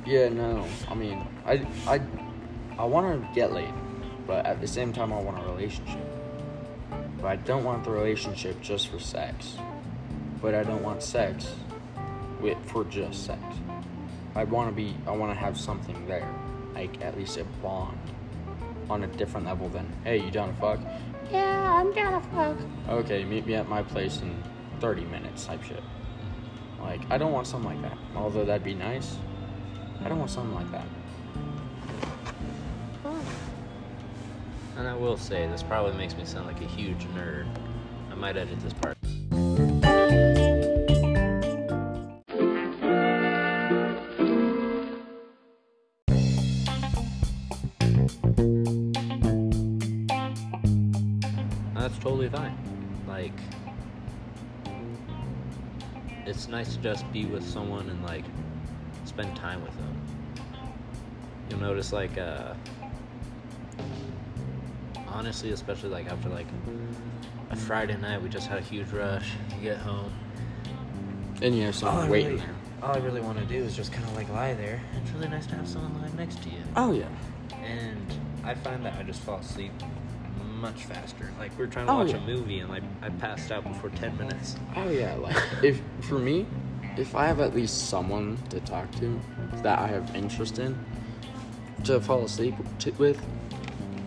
yeah, 0.08 0.30
no. 0.30 0.66
I 0.88 0.94
mean, 0.94 1.26
I, 1.44 1.66
I, 1.86 2.00
I 2.78 2.84
want 2.86 3.20
to 3.20 3.34
get 3.34 3.52
laid, 3.52 3.72
but 4.26 4.46
at 4.46 4.60
the 4.60 4.66
same 4.66 4.92
time, 4.92 5.12
I 5.12 5.20
want 5.20 5.38
a 5.38 5.42
relationship. 5.42 6.04
But 7.20 7.26
I 7.26 7.36
don't 7.36 7.62
want 7.62 7.84
the 7.84 7.90
relationship 7.90 8.60
just 8.62 8.88
for 8.88 8.98
sex. 8.98 9.58
But 10.40 10.54
I 10.54 10.62
don't 10.62 10.82
want 10.82 11.02
sex 11.02 11.52
with 12.40 12.56
for 12.66 12.84
just 12.84 13.26
sex. 13.26 13.42
I 14.34 14.44
want 14.44 14.70
to 14.70 14.74
be. 14.74 14.96
I 15.06 15.10
want 15.10 15.32
to 15.32 15.38
have 15.38 15.58
something 15.58 16.06
there, 16.06 16.32
like 16.74 17.02
at 17.02 17.18
least 17.18 17.36
a 17.36 17.44
bond, 17.60 17.98
on 18.88 19.04
a 19.04 19.08
different 19.08 19.46
level 19.46 19.68
than 19.68 19.92
hey, 20.04 20.24
you 20.24 20.30
down 20.30 20.54
to 20.54 20.60
fuck? 20.60 20.80
Yeah, 21.30 21.72
I'm 21.74 21.92
down 21.92 22.22
to 22.22 22.28
fuck. 22.30 22.56
Okay, 22.88 23.24
meet 23.24 23.46
me 23.46 23.54
at 23.54 23.68
my 23.68 23.82
place 23.82 24.22
in 24.22 24.42
30 24.80 25.04
minutes, 25.04 25.44
type 25.44 25.62
shit. 25.64 25.82
Like 26.80 27.02
I 27.10 27.18
don't 27.18 27.32
want 27.32 27.46
something 27.46 27.82
like 27.82 27.90
that. 27.90 27.98
Although 28.16 28.46
that'd 28.46 28.64
be 28.64 28.74
nice. 28.74 29.16
I 30.04 30.08
don't 30.08 30.18
want 30.18 30.30
something 30.30 30.54
like 30.54 30.70
that. 30.70 30.86
And 34.76 34.86
I 34.86 34.94
will 34.94 35.16
say, 35.16 35.46
this 35.48 35.62
probably 35.62 35.96
makes 35.96 36.16
me 36.16 36.24
sound 36.24 36.46
like 36.46 36.60
a 36.60 36.66
huge 36.66 37.04
nerd. 37.08 37.46
I 38.12 38.14
might 38.14 38.36
edit 38.36 38.60
this 38.60 38.72
part. 38.72 38.96
That's 51.74 51.98
totally 51.98 52.28
fine. 52.28 52.56
Like, 53.08 53.32
it's 56.24 56.46
nice 56.46 56.74
to 56.76 56.80
just 56.80 57.10
be 57.12 57.24
with 57.24 57.44
someone 57.44 57.90
and, 57.90 58.04
like, 58.04 58.24
spend 59.18 59.34
time 59.36 59.60
with 59.62 59.76
them. 59.76 59.96
You'll 61.50 61.58
notice, 61.60 61.92
like, 61.92 62.16
uh, 62.18 62.54
honestly, 65.08 65.50
especially 65.50 65.90
like 65.90 66.06
after 66.08 66.28
like 66.28 66.46
a 67.50 67.56
Friday 67.56 67.96
night, 67.96 68.22
we 68.22 68.28
just 68.28 68.46
had 68.46 68.58
a 68.58 68.62
huge 68.62 68.88
rush. 68.90 69.32
You 69.56 69.62
get 69.62 69.78
home. 69.78 70.12
And 71.42 71.56
you 71.56 71.64
have 71.64 71.74
someone 71.74 72.08
waiting 72.08 72.36
there. 72.36 72.54
all 72.80 72.94
I 72.94 72.98
really 72.98 73.20
want 73.20 73.38
to 73.38 73.44
do 73.44 73.56
is 73.56 73.74
just 73.74 73.92
kind 73.92 74.04
of 74.04 74.14
like 74.14 74.28
lie 74.28 74.54
there. 74.54 74.80
It's 75.02 75.10
really 75.12 75.28
nice 75.28 75.46
to 75.48 75.56
have 75.56 75.68
someone 75.68 76.00
lie 76.00 76.16
next 76.16 76.40
to 76.44 76.48
you. 76.50 76.62
Oh 76.76 76.92
yeah. 76.92 77.08
And 77.64 78.06
I 78.44 78.54
find 78.54 78.84
that 78.84 78.94
I 79.00 79.02
just 79.02 79.20
fall 79.22 79.38
asleep 79.38 79.72
much 80.60 80.84
faster. 80.84 81.32
Like 81.40 81.56
we 81.58 81.64
are 81.64 81.68
trying 81.68 81.86
to 81.86 81.92
Oh, 81.92 81.96
watch 81.98 82.10
yeah. 82.10 82.18
a 82.18 82.26
movie 82.26 82.60
and 82.60 82.68
like 82.68 82.84
I 83.02 83.08
passed 83.08 83.50
out 83.50 83.64
before 83.64 83.90
ten 83.90 84.16
minutes. 84.16 84.54
Oh 84.76 84.88
yeah, 84.88 85.14
like 85.16 85.36
if 85.64 85.80
for 86.02 86.20
me, 86.20 86.46
if 86.98 87.14
I 87.14 87.26
have 87.26 87.38
at 87.38 87.54
least 87.54 87.88
someone 87.88 88.36
to 88.50 88.58
talk 88.60 88.90
to 88.96 89.20
that 89.62 89.78
I 89.78 89.86
have 89.86 90.16
interest 90.16 90.58
in 90.58 90.76
to 91.84 92.00
fall 92.00 92.24
asleep 92.24 92.54
to, 92.80 92.90
with, 92.92 93.24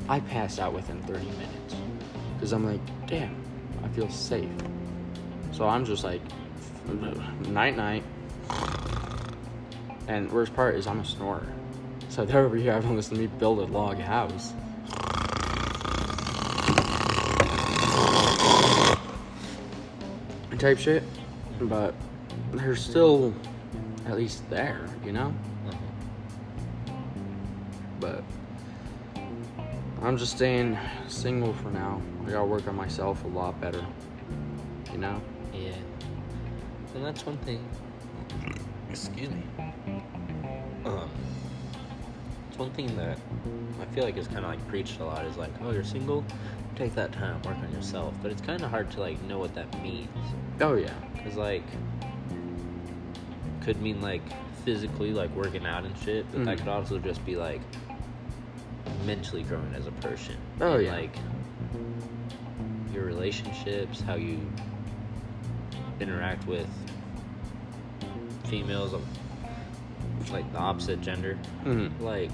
I 0.10 0.20
pass 0.20 0.60
out 0.60 0.74
within 0.74 1.02
30 1.04 1.26
minutes 1.26 1.76
because 2.34 2.52
I'm 2.52 2.66
like, 2.66 2.82
damn, 3.08 3.34
I 3.82 3.88
feel 3.89 4.10
safe. 4.10 4.50
So 5.54 5.68
I'm 5.68 5.86
just 5.86 6.04
like, 6.04 6.22
night 7.48 7.78
night. 7.78 8.04
And 10.08 10.30
worst 10.30 10.54
part 10.54 10.76
is 10.76 10.86
I'm 10.86 11.00
a 11.00 11.06
snorer. 11.06 11.48
So 12.10 12.26
they're 12.26 12.44
over 12.44 12.58
here 12.58 12.74
having 12.74 12.89
to 12.89 12.96
listen 12.98 13.16
to 13.16 13.22
me 13.22 13.28
build 13.28 13.60
a 13.60 13.72
log 13.72 14.00
house. 14.00 14.54
type 20.60 20.78
shit, 20.78 21.02
but 21.60 21.96
they're 22.52 22.76
still 22.76 23.34
at 24.08 24.18
least 24.18 24.49
there, 24.49 24.86
you 25.06 25.12
know? 25.12 25.34
But 27.99 28.24
I'm 30.02 30.18
just 30.18 30.36
staying 30.36 30.78
single 31.08 31.54
for 31.54 31.70
now. 31.70 32.02
I 32.26 32.32
gotta 32.32 32.45
work 32.45 32.68
on 32.68 32.76
myself 32.76 33.24
a 33.24 33.28
lot 33.28 33.60
better, 33.62 33.86
you 34.91 34.97
know? 34.97 35.22
Yeah. 35.54 35.76
And 36.95 37.06
that's 37.06 37.26
one 37.26 37.38
thing. 37.38 37.64
Excuse 38.89 39.30
me. 39.30 39.43
Um, 40.86 41.10
it's 42.49 42.58
one 42.58 42.72
thing 42.72 42.95
that 42.97 43.18
I 43.80 43.86
feel 43.93 44.04
like 44.04 44.18
is 44.18 44.28
kind 44.28 44.39
of 44.39 44.45
like 44.45 44.68
preached 44.68 44.99
a 44.99 45.06
lot 45.06 45.24
is 45.26 45.38
like, 45.38 45.52
oh, 45.62 45.72
you're 45.72 45.84
single, 45.84 46.26
take 46.76 46.95
that 46.95 47.12
time, 47.12 47.41
work 47.43 47.58
on 47.58 47.72
yourself. 47.72 48.14
But 48.22 48.32
it's 48.32 48.41
kind 48.41 48.62
of 48.64 48.70
hard 48.70 48.91
to 48.91 48.99
like 48.99 49.22
know 49.24 49.39
what 49.39 49.54
that 49.56 49.82
means. 49.82 50.10
Oh 50.60 50.74
yeah. 50.74 50.93
Cause 51.24 51.36
like, 51.36 51.64
could 53.62 53.82
mean 53.82 54.01
like 54.01 54.22
physically 54.66 55.14
like 55.14 55.34
working 55.36 55.66
out 55.66 55.86
and 55.86 55.97
shit, 55.99 56.26
but 56.32 56.45
that 56.45 56.57
Mhm. 56.57 56.59
could 56.59 56.68
also 56.68 56.99
just 56.99 57.24
be 57.26 57.36
like 57.36 57.62
mentally 59.05 59.43
growing 59.43 59.74
as 59.76 59.88
a 59.88 59.91
person. 59.93 60.36
Oh, 60.59 60.74
And, 60.76 60.84
yeah. 60.86 60.91
Like 60.93 61.16
your 62.93 63.05
relationships, 63.05 64.01
how 64.01 64.16
you 64.16 64.39
interact 65.99 66.45
with 66.47 66.68
females 68.45 68.93
of 68.93 69.01
like 70.32 70.51
the 70.51 70.57
opposite 70.59 71.01
gender. 71.01 71.36
hmm 71.64 71.88
Like 71.99 72.32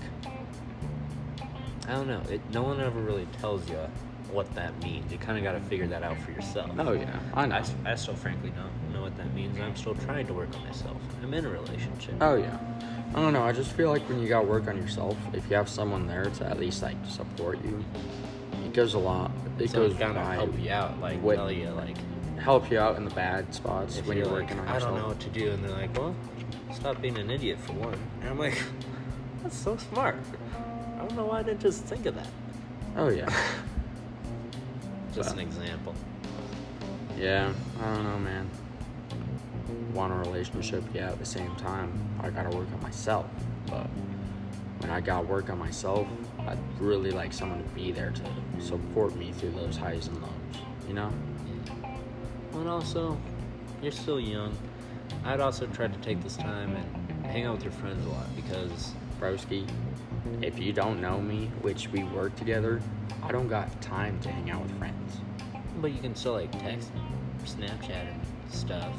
I 1.88 1.92
don't 1.94 2.08
know. 2.08 2.22
It 2.30 2.42
no 2.52 2.64
one 2.64 2.80
ever 2.82 3.00
really 3.00 3.28
tells 3.40 3.70
you 3.70 3.78
what 4.32 4.54
that 4.56 4.78
means. 4.84 5.10
You 5.12 5.18
kind 5.18 5.38
of 5.38 5.44
got 5.44 5.54
to 5.54 5.60
figure 5.62 5.88
that 5.88 6.04
out 6.04 6.18
for 6.20 6.32
yourself. 6.32 6.72
Oh 6.78 6.92
yeah. 6.94 7.18
I 7.34 7.46
know. 7.46 7.56
I, 7.56 7.92
I 7.92 7.96
still 7.96 8.16
frankly 8.16 8.52
don't 8.52 8.87
that 9.18 9.34
means. 9.34 9.60
I'm 9.60 9.76
still 9.76 9.96
trying 9.96 10.28
to 10.28 10.34
work 10.34 10.54
on 10.56 10.64
myself. 10.66 10.98
I'm 11.22 11.34
in 11.34 11.46
a 11.46 11.50
relationship. 11.50 12.16
Oh 12.22 12.36
yeah. 12.36 12.58
I 13.16 13.22
don't 13.22 13.34
know. 13.34 13.44
I 13.44 13.52
just 13.52 13.72
feel 13.72 13.90
like 13.90 14.08
when 14.10 14.20
you 14.22 14.28
gotta 14.28 14.46
work 14.46 14.68
on 14.68 14.78
yourself, 14.78 15.16
if 15.34 15.50
you 15.50 15.56
have 15.56 15.70
someone 15.70 16.08
there 16.08 16.26
to 16.26 16.46
at 16.46 16.60
least 16.60 16.82
like 16.84 16.98
support 17.08 17.64
you, 17.64 17.84
it 18.66 18.74
goes 18.74 18.94
a 18.94 19.00
lot. 19.00 19.32
It 19.60 19.70
Someone 19.70 19.90
goes 19.92 19.98
gotta 20.00 20.20
help 20.22 20.60
you 20.60 20.70
out, 20.72 21.00
like 21.00 21.20
What- 21.22 21.36
tell 21.38 21.52
you 21.52 21.70
like 21.70 21.96
help 22.40 22.70
you 22.70 22.80
out 22.80 22.96
in 22.98 23.04
the 23.06 23.12
bad 23.16 23.54
spots 23.54 23.98
when 24.06 24.16
you're 24.18 24.28
you're 24.28 24.36
like 24.36 24.44
working 24.44 24.60
on 24.60 24.68
I 24.68 24.74
yourself. 24.76 24.94
don't 24.94 25.02
know 25.02 25.08
what 25.10 25.20
to 25.22 25.30
do, 25.30 25.50
and 25.52 25.64
they're 25.64 25.72
like, 25.72 25.98
well, 25.98 26.16
stop 26.74 27.02
being 27.02 27.18
an 27.18 27.30
idiot 27.32 27.58
for 27.60 27.74
one. 27.74 27.98
And 28.22 28.30
I'm 28.30 28.38
like, 28.40 28.62
that's 29.44 29.58
so 29.58 29.76
smart. 29.78 30.16
I 30.96 31.00
don't 31.00 31.16
know 31.16 31.26
why 31.26 31.40
I 31.40 31.44
didn't 31.44 31.62
just 31.62 31.84
think 31.86 32.06
of 32.06 32.16
that. 32.16 32.28
Oh 32.96 33.10
yeah. 33.10 33.28
Just 35.14 35.34
an 35.34 35.40
example. 35.40 35.96
yeah. 37.18 37.52
I 37.82 37.94
don't 37.96 38.04
know, 38.04 38.20
man. 38.20 38.48
Want 39.94 40.14
a 40.14 40.16
relationship? 40.16 40.84
Yeah. 40.94 41.12
At 41.12 41.20
the 41.20 41.26
same 41.26 41.56
time, 41.56 41.92
I 42.22 42.30
gotta 42.30 42.56
work 42.56 42.68
on 42.74 42.82
myself. 42.82 43.26
But 43.68 43.88
when 44.80 44.92
I 44.92 45.02
gotta 45.02 45.26
work 45.26 45.50
on 45.50 45.60
myself, 45.60 46.08
I'd 46.40 46.60
really 46.80 47.12
like 47.12 47.34
someone 47.34 47.64
to 47.64 47.70
be 47.70 47.92
there 47.92 48.12
to 48.12 48.62
support 48.62 49.16
me 49.16 49.32
through 49.34 49.52
those 49.52 49.76
highs 49.76 50.08
and 50.08 50.22
lows. 50.22 50.32
You 50.88 50.94
know? 50.94 51.12
And 52.54 52.68
also, 52.70 53.18
you're 53.82 53.92
still 53.92 54.20
young. 54.20 54.58
I'd 55.26 55.40
also 55.40 55.68
try 55.68 55.88
to 55.88 55.98
take 56.00 56.22
this 56.22 56.38
time 56.38 56.76
and 56.76 57.26
hang 57.26 57.46
out 57.46 57.56
with 57.56 57.64
your 57.64 57.74
friends 57.74 58.06
a 58.06 58.10
lot 58.10 58.34
because 58.36 58.94
Broski, 59.20 59.68
if 60.42 60.60
you 60.60 60.74
don't 60.74 61.02
know 61.02 61.20
me, 61.20 61.52
which 61.62 61.90
we 61.90 62.04
work 62.06 62.36
together, 62.36 62.82
I 63.24 63.32
don't 63.32 63.48
got 63.48 63.82
time 63.82 64.20
to 64.22 64.30
hang 64.30 64.50
out 64.52 64.62
with 64.62 64.78
friends. 64.78 65.18
But 65.82 65.92
you 65.92 66.00
can 66.00 66.16
still 66.16 66.34
like 66.34 66.52
text, 66.54 66.92
Snapchat, 67.44 67.90
and 67.90 68.22
stuff. 68.52 68.90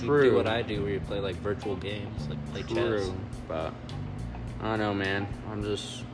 You 0.00 0.20
do 0.22 0.34
what 0.34 0.46
I 0.46 0.62
do, 0.62 0.82
where 0.82 0.92
you 0.92 1.00
play 1.00 1.18
like 1.20 1.36
virtual 1.36 1.76
games, 1.76 2.28
like 2.28 2.44
play 2.52 2.62
chess. 2.62 2.72
True, 2.74 3.14
but 3.48 3.72
I 4.60 4.64
don't 4.64 4.78
know, 4.78 4.94
man. 4.94 5.26
I'm 5.50 5.62
just 5.62 6.04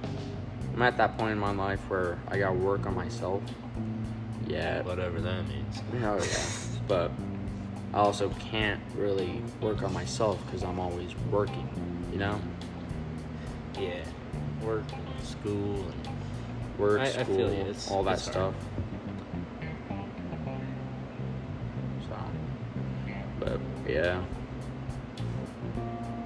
I'm 0.75 0.83
at 0.83 0.97
that 0.97 1.17
point 1.19 1.33
in 1.33 1.39
my 1.39 1.53
life 1.53 1.81
where 1.89 2.19
I 2.29 2.39
gotta 2.39 2.55
work 2.55 2.87
on 2.87 2.95
myself. 2.95 3.43
Yeah, 4.47 4.83
Whatever 4.83 5.21
that 5.21 5.47
means. 5.49 5.83
oh 6.03 6.17
yeah, 6.17 6.79
but 6.89 7.11
I 7.93 7.99
also 7.99 8.29
can't 8.41 8.81
really 8.97 9.41
work 9.61 9.83
on 9.83 9.93
myself 9.93 10.45
because 10.47 10.63
I'm 10.63 10.79
always 10.81 11.15
working. 11.31 11.69
You 12.13 12.19
know, 12.19 12.41
Yeah. 13.79 14.05
Work, 14.63 14.85
and 14.93 15.27
school, 15.27 15.75
and 15.75 16.09
work, 16.79 17.01
I- 17.01 17.05
I 17.05 17.23
school. 17.25 17.41
It's- 17.41 17.91
all 17.91 18.03
that 18.05 18.15
it's 18.15 18.23
stuff. 18.23 18.55
So, 18.55 18.83
yeah, 23.95 24.21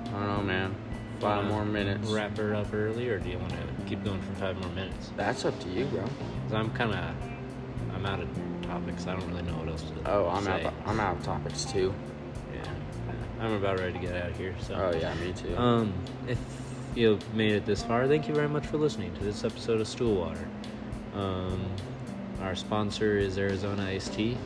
I 0.07 0.11
don't 0.13 0.27
know, 0.27 0.43
man. 0.43 0.75
Five 1.21 1.47
more 1.47 1.65
minutes. 1.65 2.09
Wrap 2.11 2.37
her 2.39 2.55
up 2.55 2.73
early, 2.73 3.09
or 3.09 3.19
do 3.19 3.29
you 3.29 3.39
want 3.39 3.51
to 3.51 3.59
keep 3.87 4.05
going 4.05 4.21
for 4.23 4.33
five 4.35 4.59
more 4.61 4.71
minutes? 4.71 5.11
That's 5.17 5.45
up 5.45 5.59
to 5.61 5.69
you, 5.69 5.85
bro. 5.87 6.03
'Cause 6.03 6.53
I'm 6.53 6.71
kind 6.71 6.93
of, 6.93 7.05
I'm 7.95 8.07
out 8.07 8.21
of 8.21 8.29
topics. 8.63 9.07
I 9.07 9.17
don't 9.17 9.29
really 9.29 9.43
know 9.43 9.57
what 9.59 9.69
else 9.69 9.83
to 9.83 10.11
Oh, 10.11 10.29
I'm 10.29 10.45
say. 10.45 10.65
out. 10.67 10.73
I'm 10.87 11.01
out 11.01 11.17
of 11.17 11.23
topics 11.25 11.65
too. 11.65 11.93
Yeah, 12.55 12.71
I'm 13.45 13.53
about 13.55 13.81
ready 13.81 13.95
to 13.95 13.99
get 13.99 14.15
out 14.17 14.31
of 14.31 14.37
here. 14.37 14.55
So. 14.61 14.75
Oh 14.75 14.97
yeah, 14.97 15.13
me 15.15 15.33
too. 15.33 15.57
Um, 15.57 15.93
if 16.29 16.39
you 16.95 17.19
made 17.35 17.53
it 17.53 17.67
this 17.67 17.83
far, 17.83 18.07
thank 18.07 18.29
you 18.29 18.35
very 18.35 18.49
much 18.49 18.67
for 18.67 18.77
listening 18.77 19.13
to 19.15 19.25
this 19.25 19.43
episode 19.45 19.81
of 19.81 19.87
Stoolwater. 19.89 20.47
Um, 21.17 21.61
our 22.43 22.55
sponsor 22.55 23.19
is 23.19 23.37
Arizona 23.39 23.85
Iced 23.89 24.15
Tea. 24.15 24.37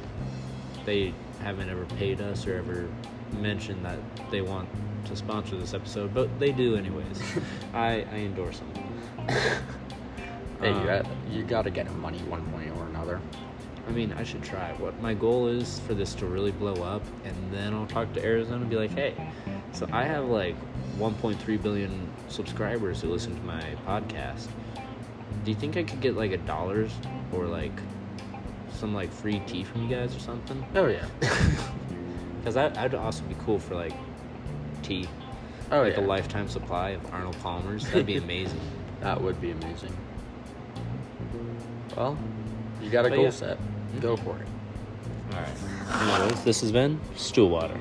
They 0.87 1.13
haven't 1.43 1.69
ever 1.69 1.85
paid 1.99 2.21
us 2.23 2.47
or 2.47 2.57
ever 2.57 2.89
mentioned 3.33 3.85
that 3.85 3.99
they 4.31 4.41
want 4.41 4.69
to 5.07 5.17
sponsor 5.17 5.57
this 5.57 5.75
episode, 5.75 6.15
but 6.15 6.39
they 6.39 6.53
do 6.53 6.77
anyways. 6.77 7.23
I, 7.75 8.07
I 8.13 8.17
endorse 8.17 8.61
them. 8.61 8.73
hey, 10.61 10.71
you 10.71 10.75
um, 10.75 10.87
got 10.87 11.07
you 11.31 11.43
got 11.43 11.63
to 11.63 11.71
get 11.71 11.87
him 11.87 12.01
money 12.01 12.19
one 12.21 12.51
way 12.53 12.71
or 12.77 12.87
another. 12.87 13.21
I 13.87 13.91
mean, 13.91 14.13
I 14.13 14.23
should 14.23 14.43
try. 14.43 14.73
What 14.75 15.01
my 15.03 15.13
goal 15.13 15.49
is 15.49 15.81
for 15.81 15.95
this 15.95 16.15
to 16.15 16.27
really 16.27 16.53
blow 16.53 16.75
up, 16.85 17.03
and 17.25 17.35
then 17.53 17.75
I'll 17.75 17.87
talk 17.87 18.13
to 18.15 18.25
Arizona 18.25 18.61
and 18.61 18.71
be 18.71 18.77
like, 18.77 18.93
hey, 18.93 19.15
so 19.73 19.89
I 19.93 20.05
have 20.05 20.27
like 20.27 20.55
1.3 20.99 21.63
billion 21.63 22.09
subscribers 22.29 23.01
who 23.01 23.09
listen 23.09 23.35
to 23.35 23.43
my 23.43 23.63
podcast. 23.87 24.49
Do 25.45 25.51
you 25.51 25.57
think 25.57 25.77
I 25.77 25.83
could 25.83 26.01
get 26.01 26.17
like 26.17 26.31
a 26.31 26.37
dollars 26.39 26.93
or 27.33 27.47
like 27.47 27.73
some 28.73 28.95
like 28.95 29.13
free 29.13 29.43
tea 29.47 29.65
from 29.65 29.83
you 29.83 29.95
guys 29.95 30.15
or 30.15 30.21
something? 30.21 30.65
Oh 30.75 30.87
yeah. 30.87 31.07
Because 32.43 32.55
that'd 32.55 32.95
also 32.95 33.23
be 33.25 33.37
cool 33.45 33.61
for 33.61 33.77
like 33.77 33.93
tea, 34.83 35.09
Oh 35.71 35.83
like 35.83 35.97
yeah. 35.97 36.01
a 36.01 36.05
lifetime 36.05 36.49
supply 36.49 36.91
of 36.91 37.15
Arnold 37.15 37.37
Palmer's. 37.41 37.85
That'd 37.87 38.05
be 38.07 38.17
amazing. 38.27 38.61
That 39.01 39.21
would 39.21 39.41
be 39.41 39.53
amazing. 39.53 39.97
Well, 41.97 42.19
you 42.81 42.91
got 42.91 43.07
a 43.07 43.11
But 43.11 43.15
goal 43.17 43.25
yeah. 43.27 43.31
set. 43.31 43.57
Hmm? 43.59 44.01
Go 44.01 44.17
for 44.17 44.37
it. 44.39 44.47
All 45.35 45.41
right. 45.41 46.19
Anyways, 46.19 46.43
this 46.45 46.61
has 46.63 46.73
been 46.73 46.99
Stoolwater. 47.15 47.79